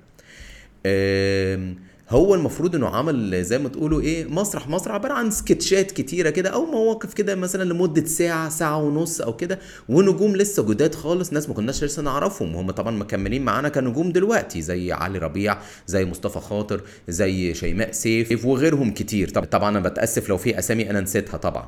هو 2.10 2.36
المفروض 2.36 2.76
انه 2.76 2.88
عمل 2.88 3.44
زي 3.44 3.58
ما 3.58 3.70
تقولوا 3.70 4.02
إيه 4.02 4.26
مسرح 4.26 4.68
مسرح 4.68 4.94
عبارة 4.96 5.14
عن 5.14 5.32
سكتشات 5.32 5.92
كتيرة 5.92 6.30
كده 6.30 6.50
أو 6.50 6.66
مواقف 6.66 7.14
كده 7.14 7.36
مثلا 7.36 7.64
لمدة 7.64 8.06
ساعة 8.06 8.50
ساعة 8.50 8.78
ونص 8.78 9.22
أو 9.22 9.36
كده 9.36 9.60
ونجوم 9.90 10.36
لسه 10.36 10.64
جداد 10.64 10.96
خالص 10.96 11.34
ناس 11.34 11.50
ما 11.50 11.56
كناش 11.56 11.84
لسه 11.84 12.02
نعرفهم. 12.02 12.56
وهم 12.56 12.72
طبعا 12.72 12.92
مكملين 12.92 13.42
معانا 13.46 13.70
كنجوم 13.70 14.12
دلوقتي 14.12 14.62
زي 14.62 14.92
علي 14.92 15.20
ربيع 15.20 15.58
زي 15.88 16.06
مصطفى 16.06 16.40
خاطر 16.40 16.82
زي 17.08 17.54
شيماء 17.54 17.92
سيف 17.92 18.46
وغيرهم 18.46 18.92
كتير. 18.92 19.30
طبعا 19.30 19.70
أنا 19.70 19.80
بتأسف 19.80 20.30
لو 20.30 20.38
في 20.38 20.60
أسامي 20.60 20.90
أنا 20.90 21.02
نسيتها 21.02 21.38
طبعا. 21.38 21.68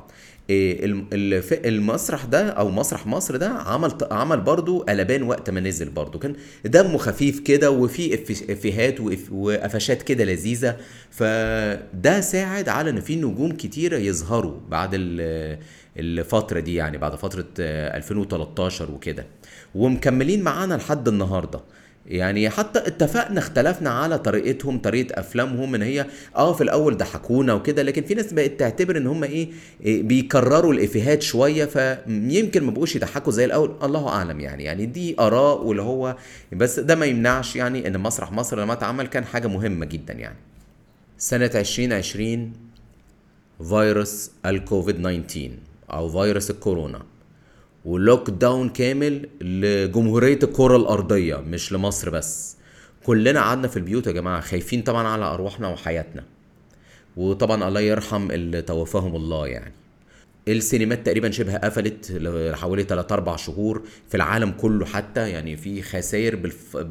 المسرح 1.64 2.24
ده 2.24 2.48
أو 2.48 2.70
مسرح 2.70 3.06
مصر 3.06 3.36
ده 3.36 3.48
عمل 3.48 3.92
عمل 4.10 4.40
برضه 4.40 4.84
قلبان 4.84 5.22
وقت 5.22 5.50
ما 5.50 5.60
نزل 5.60 5.88
برضه 5.90 6.18
كان 6.18 6.34
دمه 6.64 6.98
خفيف 6.98 7.40
كده 7.40 7.70
وفي 7.70 8.14
إفيهات 8.52 8.96
وقفشات 9.30 10.02
كده 10.02 10.24
لذيذة. 10.24 10.76
فده 11.10 12.20
ساعد 12.20 12.68
على 12.68 12.90
إن 12.90 13.00
في 13.00 13.16
نجوم 13.16 13.52
كتيرة 13.52 13.96
يظهروا 13.96 14.60
بعد 14.68 14.90
الفترة 15.96 16.60
دي 16.60 16.74
يعني 16.74 16.98
بعد 16.98 17.14
فترة 17.14 17.46
2013 17.58 18.90
وكده. 18.90 19.26
ومكملين 19.74 20.42
معانا 20.42 20.74
لحد 20.74 21.08
النهارده. 21.08 21.60
يعني 22.06 22.50
حتى 22.50 22.78
اتفقنا 22.78 23.38
اختلفنا 23.38 23.90
على 23.90 24.18
طريقتهم 24.18 24.78
طريقة 24.78 25.20
أفلامهم 25.20 25.74
إن 25.74 25.82
هي 25.82 26.06
آه 26.36 26.52
في 26.52 26.60
الأول 26.60 26.96
ضحكونا 26.96 27.52
وكده 27.54 27.82
لكن 27.82 28.02
في 28.02 28.14
ناس 28.14 28.32
بقت 28.32 28.50
تعتبر 28.50 28.96
إن 28.96 29.06
هم 29.06 29.24
إيه, 29.24 29.48
إيه 29.84 30.02
بيكرروا 30.02 30.72
الإفيهات 30.72 31.22
شوية 31.22 31.64
فيمكن 31.64 32.64
ما 32.64 32.70
بقوش 32.70 32.96
يضحكوا 32.96 33.32
زي 33.32 33.44
الأول. 33.44 33.76
الله 33.82 34.08
أعلم 34.08 34.40
يعني 34.40 34.64
يعني 34.64 34.86
دي 34.86 35.16
آراء 35.20 35.62
واللي 35.62 35.82
هو 35.82 36.16
بس 36.52 36.78
ده 36.78 36.94
ما 36.94 37.06
يمنعش 37.06 37.56
يعني 37.56 37.86
إن 37.88 38.00
مسرح 38.00 38.32
مصر 38.32 38.60
لما 38.60 38.72
اتعمل 38.72 39.06
كان 39.06 39.24
حاجة 39.24 39.46
مهمة 39.48 39.86
جدا 39.86 40.12
يعني. 40.14 40.36
سنة 41.18 41.50
2020 41.54 42.52
فيروس 43.68 44.30
الكوفيد 44.46 44.96
19 45.02 45.50
أو 45.92 46.08
فيروس 46.08 46.50
الكورونا. 46.50 47.02
ولوك 47.84 48.30
داون 48.30 48.68
كامل 48.68 49.28
لجمهورية 49.40 50.38
الكرة 50.42 50.76
الأرضية 50.76 51.36
مش 51.36 51.72
لمصر 51.72 52.10
بس. 52.10 52.56
كلنا 53.04 53.40
قعدنا 53.40 53.68
في 53.68 53.76
البيوت 53.76 54.06
يا 54.06 54.12
جماعة 54.12 54.40
خايفين 54.40 54.82
طبعا 54.82 55.08
على 55.08 55.24
أرواحنا 55.24 55.68
وحياتنا. 55.68 56.24
وطبعا 57.16 57.68
الله 57.68 57.80
يرحم 57.80 58.30
اللي 58.30 58.62
توفاهم 58.62 59.16
الله 59.16 59.46
يعني. 59.46 59.72
السينمات 60.48 61.06
تقريبا 61.06 61.30
شبه 61.30 61.56
قفلت 61.56 62.22
حوالي 62.54 62.82
3 62.82 63.14
4 63.14 63.36
شهور 63.36 63.82
في 64.08 64.16
العالم 64.16 64.50
كله 64.50 64.86
حتى 64.86 65.30
يعني 65.30 65.56
في 65.56 65.82
خسائر 65.82 66.50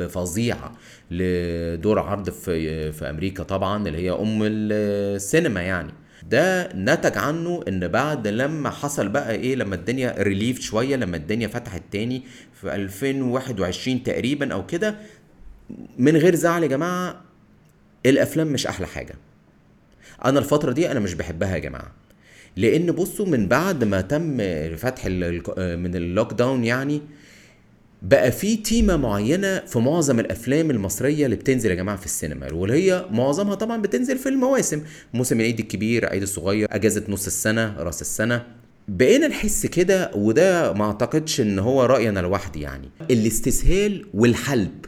فظيعه 0.09 0.71
لدور 1.11 1.99
عرض 1.99 2.29
في 2.29 2.91
في 2.91 3.09
أمريكا 3.09 3.43
طبعا 3.43 3.87
اللي 3.87 3.97
هي 3.97 4.11
أم 4.11 4.39
السينما 4.43 5.61
يعني. 5.61 5.93
ده 6.29 6.73
نتج 6.75 7.17
عنه 7.17 7.63
إن 7.67 7.87
بعد 7.87 8.27
لما 8.27 8.69
حصل 8.69 9.09
بقى 9.09 9.31
إيه 9.35 9.55
لما 9.55 9.75
الدنيا 9.75 10.15
ريليف 10.17 10.61
شوية 10.61 10.95
لما 10.95 11.17
الدنيا 11.17 11.47
فتحت 11.47 11.81
تاني 11.91 12.23
في 12.61 12.75
2021 12.75 14.03
تقريبا 14.03 14.53
أو 14.53 14.65
كده 14.65 14.95
من 15.97 16.17
غير 16.17 16.35
زعل 16.35 16.63
يا 16.63 16.67
جماعة 16.67 17.21
الأفلام 18.05 18.47
مش 18.47 18.67
أحلى 18.67 18.87
حاجة. 18.87 19.15
أنا 20.25 20.39
الفترة 20.39 20.71
دي 20.71 20.91
أنا 20.91 20.99
مش 20.99 21.13
بحبها 21.13 21.53
يا 21.53 21.59
جماعة. 21.59 21.91
لأن 22.55 22.91
بصوا 22.91 23.25
من 23.25 23.47
بعد 23.47 23.83
ما 23.83 24.01
تم 24.01 24.37
فتح 24.75 25.05
من 25.57 25.95
ال 25.95 26.33
lockdown 26.33 26.63
يعني 26.65 27.01
بقى 28.01 28.31
في 28.31 28.55
تيمة 28.55 28.97
معينة 28.97 29.59
في 29.59 29.79
معظم 29.79 30.19
الأفلام 30.19 30.71
المصرية 30.71 31.25
اللي 31.25 31.35
بتنزل 31.35 31.69
يا 31.69 31.75
جماعة 31.75 31.97
في 31.97 32.05
السينما 32.05 32.53
واللي 32.53 32.91
هي 32.91 33.05
معظمها 33.11 33.55
طبعا 33.55 33.81
بتنزل 33.81 34.17
في 34.17 34.29
المواسم. 34.29 34.81
موسم 35.13 35.39
العيد 35.39 35.59
الكبير 35.59 36.05
عيد 36.09 36.21
الصغير 36.21 36.67
أجازة 36.71 37.03
نص 37.09 37.25
السنة 37.25 37.75
راس 37.77 38.01
السنة. 38.01 38.43
بقينا 38.87 39.27
نحس 39.27 39.65
كده 39.65 40.11
وده 40.15 40.73
ما 40.73 40.85
أعتقدش 40.85 41.41
إن 41.41 41.59
هو 41.59 41.85
رأيي 41.85 42.09
أنا 42.09 42.19
لوحدي 42.19 42.61
يعني. 42.61 42.89
الاستسهال 43.11 44.05
والحلب. 44.13 44.85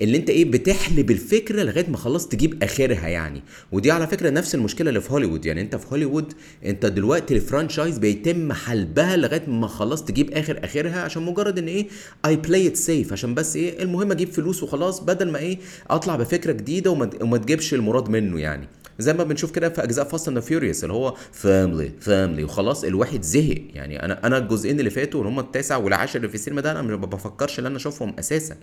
اللي 0.00 0.16
انت 0.16 0.30
إيه 0.30 0.44
بتحلب 0.50 1.10
الفكرة 1.10 1.62
لغاية 1.62 1.90
ما 1.90 1.96
خلاص 1.96 2.28
تجيب 2.28 2.62
آخرها 2.64 3.08
يعني. 3.08 3.42
ودي 3.72 3.90
على 3.90 4.06
فكرة 4.06 4.30
نفس 4.30 4.54
المشكلة 4.54 4.88
اللي 4.88 5.00
في 5.00 5.12
هوليوود. 5.12 5.46
يعني 5.46 5.60
انت 5.60 5.76
في 5.76 5.86
هوليوود 5.92 6.32
انت 6.64 6.86
دلوقتي 6.86 7.34
ال 7.34 7.40
franchise 7.40 7.98
بيتم 7.98 8.52
حلبها 8.52 9.16
لغاية 9.16 9.46
ما 9.46 9.66
خلاص 9.66 10.04
تجيب 10.04 10.30
آخر 10.32 10.60
آخرها 10.64 11.00
عشان 11.00 11.22
مجرد 11.22 11.58
ان 11.58 11.68
إيه 11.68 11.86
اي 12.26 12.36
play 12.36 12.66
it 12.66 12.76
safe 12.76 13.12
عشان 13.12 13.34
بس 13.34 13.56
إيه 13.56 13.82
المهم 13.82 14.12
أجيب 14.12 14.28
فلوس 14.32 14.62
وخلاص 14.62 15.00
بدل 15.00 15.30
ما 15.30 15.38
إيه 15.38 15.58
اطلع 15.90 16.16
بفكرة 16.16 16.52
جديدة 16.52 16.90
وما, 16.90 17.10
وما 17.20 17.38
تجيبش 17.38 17.74
المراد 17.74 18.08
منه 18.08 18.40
يعني. 18.40 18.68
زي 18.98 19.12
ما 19.12 19.24
بنشوف 19.24 19.50
كده 19.50 19.68
في 19.68 19.82
أجزاء 19.82 20.04
Fast 20.04 20.28
and 20.28 20.40
Furious 20.40 20.84
اللي 20.84 20.94
هو 20.94 21.14
family 21.32 21.92
family 22.00 22.44
وخلاص 22.44 22.84
الواحد 22.84 23.22
زهق 23.22 23.58
يعني. 23.74 24.04
أنا 24.04 24.26
أنا 24.26 24.38
الجزئين 24.38 24.78
اللي 24.78 24.90
فاتوا 24.90 25.20
اللي 25.20 25.32
هم 25.32 25.38
التاسع 25.40 25.76
والعاشر 25.76 26.16
اللي 26.16 26.28
في 26.28 26.34
السينما 26.34 26.60
ده 26.60 26.70
أنا 26.70 26.82
ما 26.82 26.96
بفكرش 26.96 27.58
إن 27.58 27.66
أنا 27.66 27.76
أشوفهم 27.76 28.14
أساسا. 28.18 28.56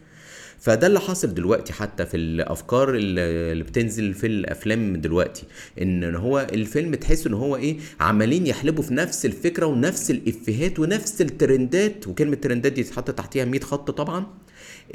فده 0.59 0.87
اللي 0.87 0.99
حاصل 0.99 1.33
دلوقتي 1.33 1.73
حتى 1.73 2.05
في 2.05 2.17
الأفكار 2.17 2.95
اللي 2.95 3.63
بتنزل 3.63 4.13
في 4.13 4.27
الأفلام 4.27 4.95
دلوقتي 4.95 5.43
إن 5.81 6.15
هو 6.15 6.47
الفيلم 6.53 6.95
تحس 6.95 7.27
إن 7.27 7.33
هو 7.33 7.55
إيه 7.55 7.77
عمالين 7.99 8.47
يحلبوا 8.47 8.83
في 8.83 8.93
نفس 8.93 9.25
الفكرة 9.25 9.65
ونفس 9.65 10.11
الإفيهات 10.11 10.79
ونفس 10.79 11.21
الترندات 11.21 12.07
وكلمة 12.07 12.35
ترندات 12.35 12.71
دي 12.71 12.83
تتحط 12.83 13.11
تحتيها 13.11 13.45
100 13.45 13.59
خط 13.61 13.91
طبعا 13.91 14.25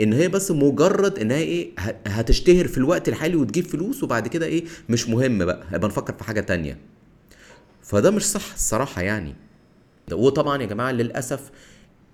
إن 0.01 0.13
هي 0.13 0.29
بس 0.29 0.51
مجرد 0.51 1.19
ان 1.19 1.31
هي 1.31 1.43
إيه 1.43 1.71
هتشتهر 2.07 2.69
في 2.69 2.79
الوقت 2.79 3.09
الحالي 3.09 3.37
وتجيب 3.37 3.65
فلوس 3.65 4.03
وبعد 4.03 4.29
كده 4.29 4.47
إيه 4.47 4.65
مش 4.89 5.09
مهم 5.09 5.45
بقى 5.45 5.63
هيبقى 5.71 5.89
نفكر 5.89 6.13
في 6.15 6.25
حاجة 6.25 6.41
تانية. 6.41 6.79
فده 7.83 8.11
مش 8.11 8.25
صح 8.25 8.53
الصراحة 8.55 9.03
يعني. 9.03 9.35
وطبعا 10.13 10.63
يا 10.63 10.67
جماعة 10.67 10.93
للأسف 10.93 11.41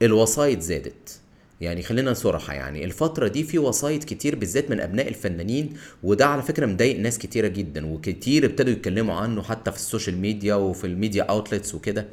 الوسايط 0.02 0.60
زادت. 0.60 1.20
يعني 1.60 1.82
خلينا 1.82 2.14
صراحة 2.14 2.54
يعني 2.54 2.84
الفترة 2.84 3.28
دي 3.28 3.44
في 3.44 3.58
وسايط 3.58 4.04
كتير 4.04 4.36
بالذات 4.36 4.70
من 4.70 4.80
أبناء 4.80 5.08
الفنانين 5.08 5.72
وده 6.02 6.26
على 6.26 6.42
فكرة 6.42 6.66
مضايق 6.66 7.00
ناس 7.00 7.18
كتيرة 7.18 7.48
جدا 7.48 7.86
وكتير 7.86 8.44
ابتدوا 8.44 8.72
يتكلموا 8.72 9.14
عنه 9.14 9.42
حتى 9.42 9.70
في 9.70 9.76
ال 9.76 9.82
social 9.82 10.18
media 10.18 10.54
وفي 10.54 10.86
ال 10.86 10.92
media 10.92 11.22
outlets 11.22 11.74
وكده. 11.74 12.06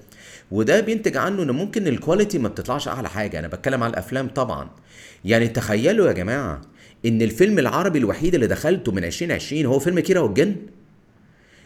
وده 0.52 0.80
بينتج 0.80 1.18
عنه 1.18 1.44
إن 1.44 1.52
ممكن 1.52 1.88
ال 1.88 1.94
quality 1.94 2.38
ما 2.38 2.48
بتطلعش 2.50 2.88
أعلى 2.88 3.10
حاجة 3.10 3.39
أنا 3.39 3.48
بتكلم 3.48 3.84
على 3.84 3.91
الأفلام 3.91 4.28
طبعا. 4.28 4.70
يعني 5.26 5.48
تخيلوا 5.48 6.08
يا 6.08 6.14
جماعة 6.14 6.62
إن 7.06 7.22
الفيلم 7.22 7.60
العربي 7.60 8.00
الوحيد 8.00 8.34
اللي 8.34 8.48
دخلته 8.48 8.91
من 8.91 9.04
2020 9.04 9.66
هو 9.66 9.80
فيلم 9.80 10.00
كيرة 10.00 10.20
والجن؟ 10.20 10.56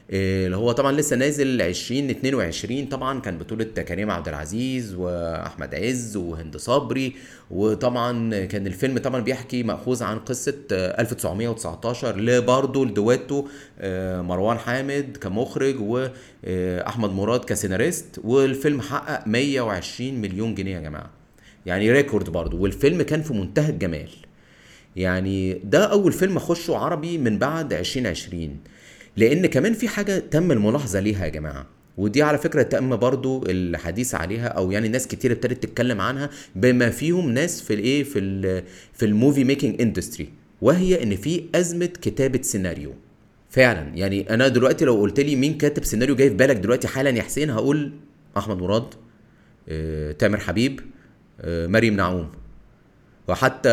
اللي 0.10 0.58
هو 0.58 0.72
طبعا 0.72 0.92
لسه 0.92 1.16
نازل 1.16 1.62
2022 1.62 2.86
طبعا 2.86 3.20
كان 3.20 3.38
بطولة 3.38 3.64
كريم 3.64 4.12
عبد 4.12 4.28
العزيز 4.28 4.96
وأحمد 4.96 5.76
عز 5.76 6.18
وهند 6.18 6.58
صبري 6.58 7.16
وطبعا 7.52 8.46
كان 8.46 8.68
الفيلم 8.68 8.98
طبعا 8.98 9.22
بيحكي 9.22 9.64
مأخوذ 9.64 10.04
عن 10.04 10.20
قصة 10.20 10.58
1919 10.72 12.18
لبرضه 12.18 12.84
الدويتو 12.84 13.48
آه، 13.80 14.22
مروان 14.22 14.58
حامد 14.58 15.18
كمخرج 15.22 15.76
واحمد 15.82 17.10
مراد 17.10 17.46
كسيناريست 17.46 18.20
والفيلم 18.24 18.82
حقق 18.82 19.28
120 19.28 20.14
مليون 20.22 20.56
جنيه 20.56 20.76
يا 20.76 20.82
جماعة. 20.82 21.10
يعني 21.66 21.92
record 21.92 22.30
برضه 22.30 22.58
والفيلم 22.58 23.02
كان 23.02 23.22
في 23.22 23.34
منتهى 23.34 23.70
الجمال. 23.70 24.10
يعني 24.96 25.54
ده 25.54 25.86
أول 25.86 26.12
فيلم 26.12 26.38
أخشه 26.38 26.78
عربي 26.78 27.18
من 27.18 27.38
بعد 27.38 27.74
2020 27.74 28.58
لأن 29.18 29.46
كمان 29.46 29.74
في 29.74 29.88
حاجة 29.88 30.20
تم 30.20 30.52
الملاحظة 30.52 31.00
ليها 31.00 31.26
يا 31.26 31.30
جماعة 31.30 31.66
ودي 31.98 32.24
على 32.24 32.38
فكرة 32.38 32.62
تم 32.62 32.96
برضو 32.96 33.44
الحديث 33.50 34.16
عليها 34.16 34.48
أو 34.48 34.72
يعني 34.72 34.88
ناس 34.88 35.08
كتير 35.08 35.32
ابتدت 35.32 35.64
تتكلم 35.64 36.02
عنها 36.02 36.30
بما 36.56 36.90
فيهم 36.90 37.32
ناس 37.32 37.62
في 37.62 37.74
الإيه 37.74 38.04
في 38.04 38.20
ال 38.20 38.64
في 38.94 39.06
ال 39.06 39.12
movie 39.12 39.44
making 39.44 39.82
industry 39.82 40.30
وهي 40.62 41.04
إن 41.04 41.16
في 41.16 41.44
أزمة 41.56 41.86
كتابة 41.86 42.42
سيناريو. 42.42 42.94
فعلا 43.50 43.92
يعني 43.96 44.30
أنا 44.34 44.48
دلوقتي 44.48 44.86
لو 44.86 45.02
قلت 45.02 45.20
لي 45.20 45.36
مين 45.36 45.58
كاتب 45.58 45.84
سيناريو 45.84 46.16
جاي 46.16 46.30
في 46.30 46.36
بالك 46.36 46.56
دلوقتي 46.56 46.88
حالا 46.88 47.10
يا 47.10 47.22
حسين 47.22 47.50
هقول 47.50 47.92
أحمد 48.38 48.58
مراد 48.58 48.94
آه، 49.70 50.12
تامر 50.12 50.38
حبيب 50.40 50.80
آه، 51.42 51.68
مريم 51.68 51.94
نعوم. 51.94 52.32
وحتى 53.28 53.70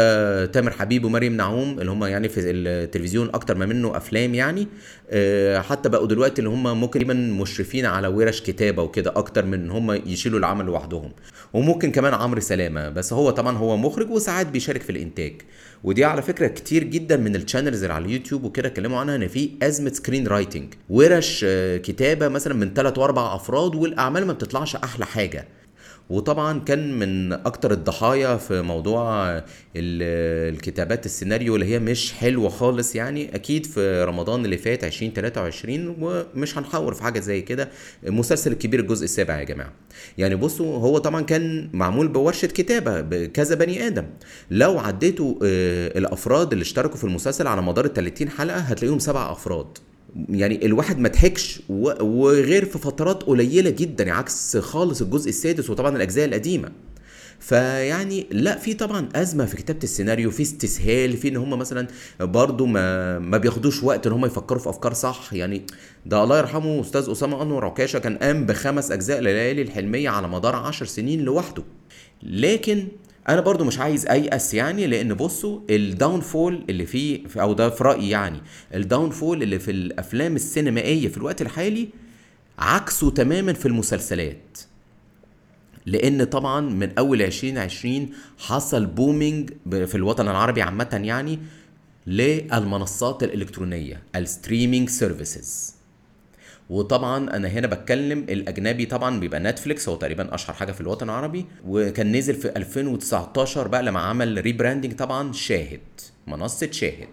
تامر 0.52 0.70
حبيب 0.70 1.05
ومريم 1.05 1.36
نعوم 1.36 1.80
اللي 1.80 1.90
هم 1.90 2.05
يعني 2.05 2.28
في 2.28 2.40
التلفزيون 2.50 3.28
أكتر 3.34 3.55
ما 3.55 3.66
منه 3.66 3.96
أفلام 3.96 4.34
يعني 4.34 4.68
آه، 5.11 5.61
حتى 5.61 5.88
بقوا 5.88 6.07
دلوقتي 6.07 6.38
اللي 6.38 6.50
هم 6.50 6.80
ممكن 6.80 7.05
تقريبا 7.05 7.14
مشرفين 7.14 7.86
على 7.86 8.09
ورش 8.09 8.40
كتابة 8.40 8.82
وكده 8.82 9.12
أكتر 9.16 9.44
من 9.46 9.70
هم 9.70 9.92
يشيلوا 9.92 10.38
العمل 10.38 10.64
لوحدهم. 10.64 11.12
وممكن 11.52 11.90
كمان 11.90 12.14
عمرو 12.14 12.40
سلامة 12.40 12.88
بس 12.88 13.12
هو 13.12 13.30
طبعا 13.30 13.57
هو 13.57 13.76
مخرج 13.76 14.11
وساعات 14.11 14.46
بيشارك 14.46 14.82
في 14.82 14.90
الإنتاج. 14.90 15.42
ودي 15.84 16.05
على 16.05 16.22
فكرة 16.22 16.46
كتير 16.46 16.84
جدا 16.84 17.16
من 17.16 17.36
ال 17.36 17.42
channels 17.42 17.82
اللي 17.82 17.94
على 17.94 18.05
اليوتيوب 18.05 18.44
وكده 18.44 18.68
اتكلموا 18.68 18.98
عنها 18.98 19.16
إن 19.16 19.28
في 19.28 19.50
أزمة 19.62 19.92
screenwriting 19.92 20.74
ورش 20.90 21.44
آه، 21.48 21.76
كتابة 21.76 22.28
مثلا 22.28 22.55
من 22.55 22.74
ثلاث 22.74 22.98
وأربع 22.98 23.34
أفراد 23.34 23.74
والأعمال 23.74 24.26
ما 24.26 24.32
بتطلعش 24.32 24.76
أحلى 24.76 25.06
حاجة. 25.06 25.48
وطبعا 26.10 26.59
كان 26.60 26.98
من 26.98 27.32
أكتر 27.32 27.70
الضحايا 27.72 28.36
في 28.36 28.62
موضوع 28.62 29.43
الكتابات 29.76 31.06
السيناريو 31.06 31.55
اللي 31.55 31.66
هي 31.66 31.78
مش 31.78 32.12
حلوة 32.12 32.48
خالص 32.48 32.94
يعني. 32.94 33.35
أكيد 33.35 33.66
في 33.66 34.05
رمضان 34.05 34.44
اللي 34.44 34.59
فات 34.59 34.85
2023 34.85 35.97
ومش 36.01 36.59
هنحور 36.59 36.94
في 36.94 37.02
حاجة 37.02 37.20
زي 37.20 37.40
كده. 37.40 37.68
مسلسل 38.02 38.52
الكبير 38.52 38.81
الجزء 38.81 39.05
السابع 39.05 39.39
يا 39.39 39.44
جماعة. 39.44 39.72
يعني 40.18 40.35
بصوا 40.35 40.78
هو 40.78 40.98
طبعا 40.98 41.22
كان 41.22 41.70
معمول 41.72 42.09
بورشة 42.09 42.47
كتابة 42.47 43.01
بكذا 43.01 43.55
بني 43.55 43.86
آدم. 43.86 44.06
لو 44.51 44.78
عديتوا 44.78 45.35
آه، 45.44 45.98
الأفراد 45.98 46.52
اللي 46.52 46.62
اشتركوا 46.62 46.97
في 46.97 47.05
المسلسل 47.05 47.47
على 47.47 47.62
مدار 47.62 47.85
ال 47.85 47.93
30 47.93 48.28
حلقة 48.28 48.59
هتلاقيهم 48.59 48.98
سبع 48.98 49.32
أفراد. 49.32 49.78
يعني 50.28 50.66
الواحد 50.66 50.99
ما 50.99 51.09
ضحكش 51.09 51.61
وغير 51.69 52.65
في 52.65 52.78
فترات 52.78 53.23
قليلة 53.23 53.70
جدا 53.70 54.12
عكس 54.12 54.57
خالص 54.57 55.03
الجزء 55.03 55.28
السادس 55.28 55.70
وطبعا 55.70 55.97
الأجزاء 55.97 56.24
القديمة. 56.24 56.73
فيعني 57.41 58.27
لا 58.31 58.59
في 58.59 58.74
طبعا 58.74 59.09
أزمة 59.15 59.45
في 59.45 59.57
كتابة 59.57 59.78
السيناريو 59.82 60.31
في 60.31 60.43
استسهال 60.43 61.16
في 61.16 61.28
إن 61.28 61.36
هم 61.36 61.59
مثلا 61.59 61.86
برضو 62.20 62.66
ما 62.66 63.19
ما 63.19 63.39
بياخدوش 63.39 63.82
وقت 63.82 64.07
إن 64.07 64.12
هم 64.12 64.27
يفكروا 64.27 64.61
في 64.61 64.69
أفكار 64.69 64.93
صح. 64.95 65.32
يعني 65.32 65.62
ده 66.07 66.24
الله 66.24 66.39
يرحمه 66.39 66.81
أستاذ 66.81 67.11
أسامة 67.11 67.43
أنور 67.43 67.65
عكاشة 67.65 67.99
كان 67.99 68.16
قام 68.19 68.47
بخمس 68.47 68.91
أجزاء 68.91 69.20
لليالي 69.20 69.62
الحلمية 69.62 70.09
على 70.09 70.28
مدار 70.28 70.57
عشر 70.57 70.86
سنين 70.86 71.20
لوحده. 71.20 71.62
لكن 72.23 72.89
أنا 73.28 73.40
برضو 73.40 73.64
مش 73.64 73.78
عايز 73.78 74.06
ايأس 74.06 74.55
يعني 74.55 74.86
لأن 74.86 75.14
بصوا 75.14 75.60
ال 75.70 76.20
downfall 76.20 76.64
اللي 76.70 76.86
فيه 76.86 77.20
أو 77.36 77.52
ده 77.52 77.70
في 77.70 77.84
رأيي 77.84 78.10
يعني 78.10 78.40
ال 78.74 79.10
downfall 79.10 79.43
اللي 79.42 79.59
في 79.59 79.70
الأفلام 79.70 80.36
السينمائية 80.36 81.09
في 81.09 81.16
الوقت 81.16 81.42
الحالي 81.42 81.88
عكسه 82.59 83.10
تماما 83.10 83.52
في 83.52 83.66
المسلسلات. 83.66 84.59
لأن 85.86 86.24
طبعا 86.24 86.60
من 86.60 86.98
أول 86.98 87.22
2020 87.22 88.09
حصل 88.38 88.86
booming 88.86 89.51
في 89.70 89.94
الوطن 89.94 90.28
العربي 90.28 90.62
عامة 90.62 91.01
يعني 91.05 91.38
للمنصات 92.06 93.22
الإلكترونية 93.22 94.02
ال 94.16 94.24
streaming 94.24 94.89
services 94.89 95.74
وطبعا 96.70 97.36
أنا 97.36 97.49
هنا 97.49 97.66
بتكلم 97.66 98.19
الأجنبي 98.19 98.86
طبعا 98.86 99.20
بيبقى 99.20 99.41
نتفليكس 99.41 99.89
هو 99.89 99.97
تقريبا 99.97 100.35
أشهر 100.35 100.57
حاجة 100.57 100.73
في 100.73 100.81
الوطن 100.81 101.07
العربي 101.11 101.47
وكان 101.66 102.16
نزل 102.16 102.35
في 102.35 102.49
2019 102.57 103.69
بقى 103.69 103.82
لما 103.82 104.01
عمل 104.01 104.41
rebranding 104.40 104.94
طبعا 104.95 105.32
شاهد 105.32 105.81
منصة 106.27 106.70
شاهد. 106.70 107.09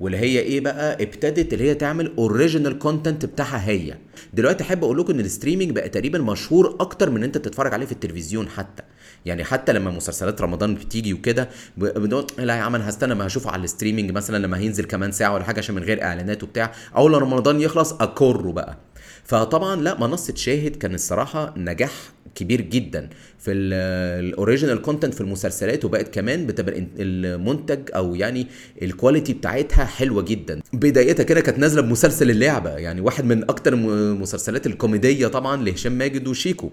واللي 0.00 0.18
هي 0.18 0.38
إيه 0.40 0.60
بقى؟ 0.60 1.02
ابتدت 1.02 1.52
اللي 1.52 1.70
هي 1.70 1.74
تعمل 1.74 2.12
original 2.18 2.78
content 2.78 3.24
بتاعها 3.26 3.68
هي. 3.68 3.94
دلوقتي 4.34 4.64
أحب 4.64 4.84
أقول 4.84 4.98
لكم 4.98 5.12
إن 5.12 5.20
ال 5.20 5.25
streaming 5.25 5.70
بقى 5.70 5.88
تقريبا 5.88 6.18
مشهور 6.18 6.76
أكتر 6.80 7.10
من 7.10 7.16
إن 7.16 7.22
أنت 7.24 7.38
تتفرج 7.38 7.74
عليه 7.74 7.86
في 7.86 7.92
التلفزيون 7.92 8.48
حتى. 8.48 8.82
يعني 9.24 9.44
حتى 9.44 9.72
لما 9.72 9.90
مسلسلات 9.90 10.40
رمضان 10.40 10.74
بتيجي 10.74 11.12
وكده 11.14 11.48
بنقول 11.76 12.26
لا 12.38 12.56
يا 12.56 12.60
عم 12.62 12.74
أنا 12.74 12.88
هستنى 12.88 13.14
ما 13.14 13.26
هشوفه 13.26 13.50
على 13.50 13.64
ال 13.64 13.69
streaming 13.69 14.10
مثلا 14.10 14.38
لما 14.38 14.58
هينزل 14.58 14.84
كمان 14.84 15.12
ساعة 15.12 15.34
ولا 15.34 15.44
حاجة 15.44 15.58
عشان 15.58 15.74
من 15.74 15.82
غير 15.82 16.02
إعلانات 16.02 16.42
وبتاع 16.42 16.72
أول 16.96 17.12
لما 17.12 17.20
رمضان 17.20 17.60
يخلص 17.60 17.92
أكره 17.92 18.52
بقى. 18.52 18.78
فطبعا 19.24 19.76
لا 19.80 20.00
منصة 20.00 20.34
شاهد 20.34 20.76
كان 20.76 20.94
الصراحة 20.94 21.54
نجاح 21.56 21.92
كبير 22.34 22.60
جدا 22.60 23.08
في 23.38 23.52
ال 23.52 23.66
original 23.66 24.82
content 24.82 25.14
في 25.14 25.20
المسلسلات 25.20 25.84
وبقت 25.84 26.14
كمان 26.14 26.46
بتبقى 26.46 26.86
المنتج 26.98 27.80
أو 27.96 28.14
يعني 28.14 28.46
ال 28.82 28.88
quality 28.88 29.32
بتاعتها 29.32 29.84
حلوة 29.84 30.22
جدا. 30.22 30.60
بدايتها 30.72 31.22
كده 31.22 31.40
كانت 31.40 31.58
نازلة 31.58 31.82
بمسلسل 31.82 32.30
اللعبة 32.30 32.70
يعني 32.70 33.00
واحد 33.00 33.24
من 33.24 33.42
أكتر 33.42 33.74
المسلسلات 33.74 34.66
الكوميدية 34.66 35.26
طبعا 35.26 35.62
لهشام 35.64 35.92
ماجد 35.92 36.28
وشيكو. 36.28 36.70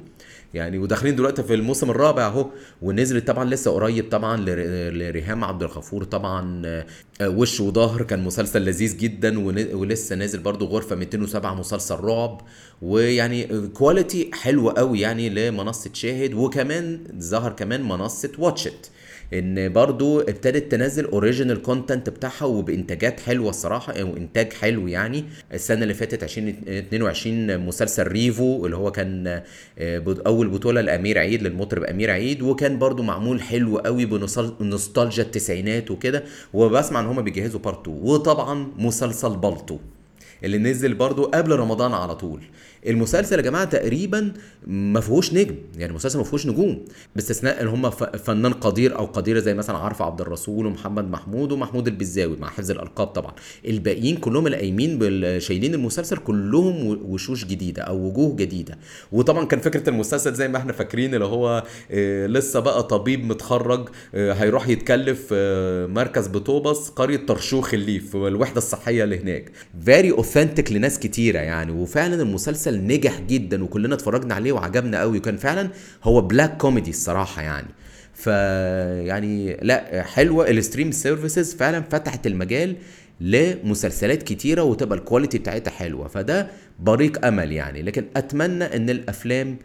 يعني 0.54 0.78
وداخلين 0.78 1.16
دلوقتي 1.16 1.44
في 1.44 1.54
الموسم 1.54 1.90
الرابع 1.92 2.26
اهو 2.28 2.50
ونزلت 2.82 3.28
طبعا 3.28 3.46
لسه 3.46 3.72
قريب 3.72 4.10
طبعا 4.10 4.38
لريهام 4.92 5.44
عبد 5.44 5.64
الغفور 5.64 6.04
طبعا 6.04 6.62
وش 7.22 7.60
وظهر 7.60 8.04
كان 8.04 8.24
مسلسل 8.24 8.66
لذيذ 8.66 8.98
جدا 8.98 9.40
ولسه 9.76 10.16
نازل 10.16 10.40
برضو 10.40 10.66
غرفة 10.66 10.96
207 10.96 11.54
مسلسل 11.54 11.96
رعب. 11.96 12.42
ويعني 12.82 13.68
quality 13.68 14.32
حلوة 14.34 14.74
قوي 14.74 15.00
يعني 15.00 15.30
لمنصة 15.30 15.90
شاهد 15.94 16.34
وكمان 16.34 17.00
ظهر 17.20 17.52
كمان 17.52 17.84
منصة 17.84 18.32
Watch 18.40 18.77
It 18.77 18.92
إن 19.34 19.74
برضو 19.74 20.20
ابتدت 20.20 20.72
تنزل 20.72 21.06
original 21.06 21.62
content 21.62 22.10
بتاعها 22.10 22.46
وبإنتاجات 22.46 23.20
حلوة 23.20 23.50
الصراحة 23.50 23.94
أو 23.94 24.18
إنتاج 24.18 24.54
حلو 24.54 24.88
يعني. 24.88 25.24
السنة 25.54 25.84
اللي 25.84 25.94
فاتت 25.94 26.24
2022 26.24 27.58
مسلسل 27.58 28.08
ريفو 28.08 28.66
اللي 28.66 28.78
هو 28.78 28.92
كان 28.92 29.42
أول 30.28 30.50
بطولة 30.50 30.82
لأمير 30.82 31.18
عيد 31.20 31.44
للمطرب 31.44 31.84
أمير 31.84 32.12
عيد 32.12 32.42
وكان 32.42 32.80
برضو 32.80 33.04
معمول 33.04 33.42
حلو 33.42 33.78
قوي 33.78 34.06
بنوستالجيا 34.06 35.24
التسعينات 35.24 35.92
وكده. 35.92 36.24
وبسمع 36.54 37.00
إن 37.00 37.06
هم 37.06 37.22
بيجهزوا 37.22 37.60
بارت 37.60 37.82
2 37.82 37.98
وطبعا 38.02 38.68
مسلسل 38.78 39.38
بالطو 39.38 39.78
اللي 40.44 40.58
نزل 40.58 40.94
برضو 40.94 41.24
قبل 41.24 41.52
رمضان 41.56 41.94
على 41.94 42.16
طول. 42.16 42.42
المسلسل 42.88 43.36
يا 43.38 43.42
جماعة 43.42 43.64
تقريبا 43.66 44.34
ما 44.68 45.00
فيهوش 45.00 45.34
نجم 45.34 45.56
يعني 45.78 45.90
المسلسل 45.92 46.18
ما 46.18 46.24
فيهوش 46.24 46.48
نجوم 46.48 46.86
باستثناء 47.16 47.62
إن 47.62 47.68
هم 47.68 47.90
فنان 47.90 48.54
قدير 48.54 48.98
أو 48.98 49.06
قديرة 49.06 49.40
زي 49.40 49.54
مثلا 49.54 49.78
عارفه 49.78 50.06
عبد 50.06 50.22
الرسول 50.22 50.66
ومحمد 50.66 51.10
محمود 51.10 51.52
ومحمود 51.52 51.88
البزاوي 51.88 52.38
مع 52.38 52.50
حفظ 52.50 52.72
الألقاب 52.72 53.08
طبعا. 53.08 53.34
الباقيين 53.68 54.18
كلهم 54.18 54.46
اللي 54.46 54.58
قايمين 54.58 55.00
شايلين 55.40 55.74
المسلسل 55.74 56.18
كلهم 56.18 56.88
وشوش 57.06 57.46
جديدة 57.46 57.82
أو 57.84 57.98
وجوه 58.08 58.36
جديدة. 58.36 58.78
وطبعا 59.12 59.46
كان 59.46 59.60
فكرة 59.60 59.90
المسلسل 59.90 60.34
زي 60.34 60.48
ما 60.48 60.58
إحنا 60.58 60.74
فاكرين 60.74 61.14
اللي 61.14 61.26
هو 61.26 61.64
لسه 62.28 62.60
بقى 62.60 62.84
طبيب 62.84 63.26
متخرج 63.26 63.90
هيروح 64.14 64.68
يتكلف 64.68 65.28
مركز 65.90 66.28
مطوبس 66.28 66.90
قرية 66.90 67.18
طرشوخ 67.26 67.74
الليف 67.74 68.16
الوحده 68.16 68.58
الصحية 68.58 69.04
اللي 69.04 69.20
هناك. 69.20 69.52
Very 69.86 70.12
authentic 70.12 70.72
لناس 70.72 71.00
كتيرة 71.00 71.40
يعني 71.40 71.72
وفعلا 71.72 72.22
المسلسل 72.22 72.71
مسلسل 72.72 72.88
نجح 72.88 73.20
جدا 73.20 73.64
وكلنا 73.64 73.96
اتفرجنا 73.96 74.36
عليه 74.36 74.52
وعجبنا 74.52 75.00
قوي. 75.00 75.18
وكان 75.18 75.38
فعلا 75.38 75.70
هو 76.04 76.22
black 76.22 76.58
comedy 76.58 76.90
الصراحة 76.90 77.42
يعني. 77.42 77.68
ف 78.14 78.28
يعني 79.08 79.58
لا 79.62 80.04
حلوة. 80.04 80.50
ال 80.50 80.56
stream 80.56 80.92
services 80.92 81.56
فعلا 81.56 81.82
فتحت 81.82 82.28
المجال 82.28 82.76
لمسلسلات 83.22 84.24
كتيرة 84.24 84.64
وتبقى 84.64 84.98
ال 84.98 85.03
quality 85.03 85.38
بتاعتها 85.38 85.72
حلوة. 85.72 86.08
فده 86.08 86.48
بريق 86.80 87.26
أمل 87.26 87.52
يعني. 87.52 87.82
لكن 87.82 88.06
أتمنى 88.16 88.76
إن 88.76 88.90
الأفلام 88.90 89.58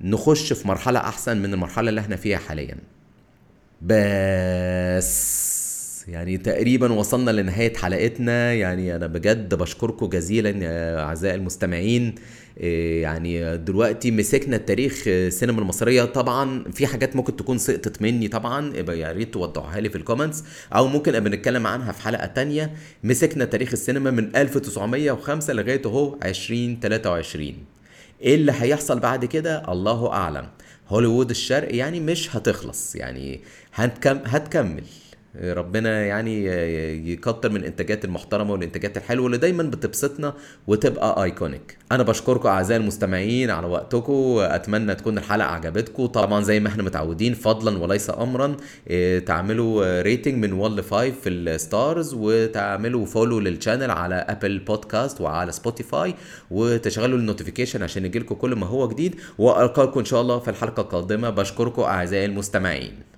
نخش 0.00 0.52
في 0.52 0.68
مرحلة 0.68 0.98
أحسن 1.00 1.36
من 1.36 1.54
المرحلة 1.54 1.88
اللي 1.88 2.00
إحنا 2.00 2.16
فيها 2.16 2.38
حاليا. 2.38 2.76
بس 3.82 5.51
يعني 6.08 6.38
تقريبا 6.38 6.92
وصلنا 6.92 7.30
لنهاية 7.30 7.74
حلقتنا. 7.76 8.52
يعني 8.54 8.96
أنا 8.96 9.06
بجد 9.06 9.54
بشكركم 9.54 10.06
جزيلا 10.06 10.54
أعزائي 11.00 11.34
المستمعين. 11.34 12.14
يعني 12.56 13.56
دلوقتي 13.56 14.10
مسكنا 14.10 14.56
التاريخ 14.56 15.04
السينما 15.06 15.60
المصرية. 15.60 16.04
طبعا 16.04 16.64
في 16.72 16.86
حاجات 16.86 17.16
ممكن 17.16 17.36
تكون 17.36 17.58
سقطت 17.58 18.02
مني 18.02 18.28
طبعا 18.28 18.76
يا 18.76 19.12
ريت 19.12 19.34
توضحوها 19.34 19.80
لي 19.80 19.90
في 19.90 19.96
ال 19.96 20.01
comments. 20.01 20.44
أو 20.74 20.86
ممكن 20.88 21.14
ابقى 21.14 21.30
نتكلم 21.30 21.66
عنها 21.66 21.92
في 21.92 22.02
حلقة 22.02 22.26
تانية 22.26 22.72
مسكنا 23.04 23.44
تاريخ 23.44 23.72
السينما 23.72 24.10
من 24.10 24.36
1905 24.36 25.52
لغاية 25.52 25.82
أهو 25.86 26.18
2023 26.24 27.54
إيه 28.22 28.34
اللي 28.34 28.52
هيحصل 28.58 29.00
بعد 29.00 29.24
كده؟ 29.24 29.72
الله 29.72 30.12
أعلم. 30.12 30.46
هوليوود 30.88 31.30
الشرق 31.30 31.74
يعني 31.74 32.00
مش 32.00 32.36
هتخلص. 32.36 32.96
يعني 32.96 33.40
هتكم 33.74 34.18
هتكمل. 34.24 34.82
ربنا 35.40 36.06
يعني 36.06 36.46
يكتر 37.12 37.50
من 37.50 37.56
الانتاجات 37.56 38.04
المحترمة 38.04 38.52
والإنتاجات 38.52 38.96
الحلوة 38.96 39.26
اللي 39.26 39.38
دايما 39.38 39.62
بتبسطنا 39.62 40.34
وتبقى 40.66 41.24
ايكونيك 41.24 41.78
أنا 41.92 42.02
بشكركم 42.02 42.48
أعزائي 42.48 42.80
المستمعين 42.80 43.50
على 43.50 43.66
وقتكم 43.66 44.36
اتمنى 44.38 44.94
تكون 44.94 45.18
الحلقة 45.18 45.48
عجبتكم. 45.48 46.06
طبعا 46.06 46.42
زي 46.42 46.60
ما 46.60 46.68
إحنا 46.68 46.82
متعودين 46.82 47.34
فضلا 47.34 47.78
وليس 47.78 48.10
امرا 48.10 48.56
تعملوا 49.26 50.02
rating 50.02 50.34
من 50.44 50.52
1 50.52 50.72
ل 50.74 50.82
5 50.82 51.10
في 51.10 51.28
ال 51.28 51.42
stars 51.42 52.14
وتعملوا 52.14 53.06
follow 53.06 53.40
لل 53.40 53.51
channel 53.51 53.90
على 53.90 54.14
Apple 54.14 54.58
Podcast 54.58 55.20
وعلى 55.20 55.52
Spotify 55.52 56.14
وتشغلوا 56.50 57.18
ال 57.18 57.23
notification 57.23 57.82
عشان 57.82 58.04
يجيلكم 58.04 58.34
كل 58.34 58.54
ما 58.54 58.66
هو 58.66 58.88
جديد. 58.88 59.14
وألقاكم 59.38 60.00
إن 60.00 60.04
شاء 60.04 60.20
الله 60.20 60.38
في 60.38 60.48
الحلقة 60.50 60.80
القادمة. 60.80 61.30
بشكركم 61.30 61.82
أعزائي 61.82 62.24
المستمعين. 62.24 63.11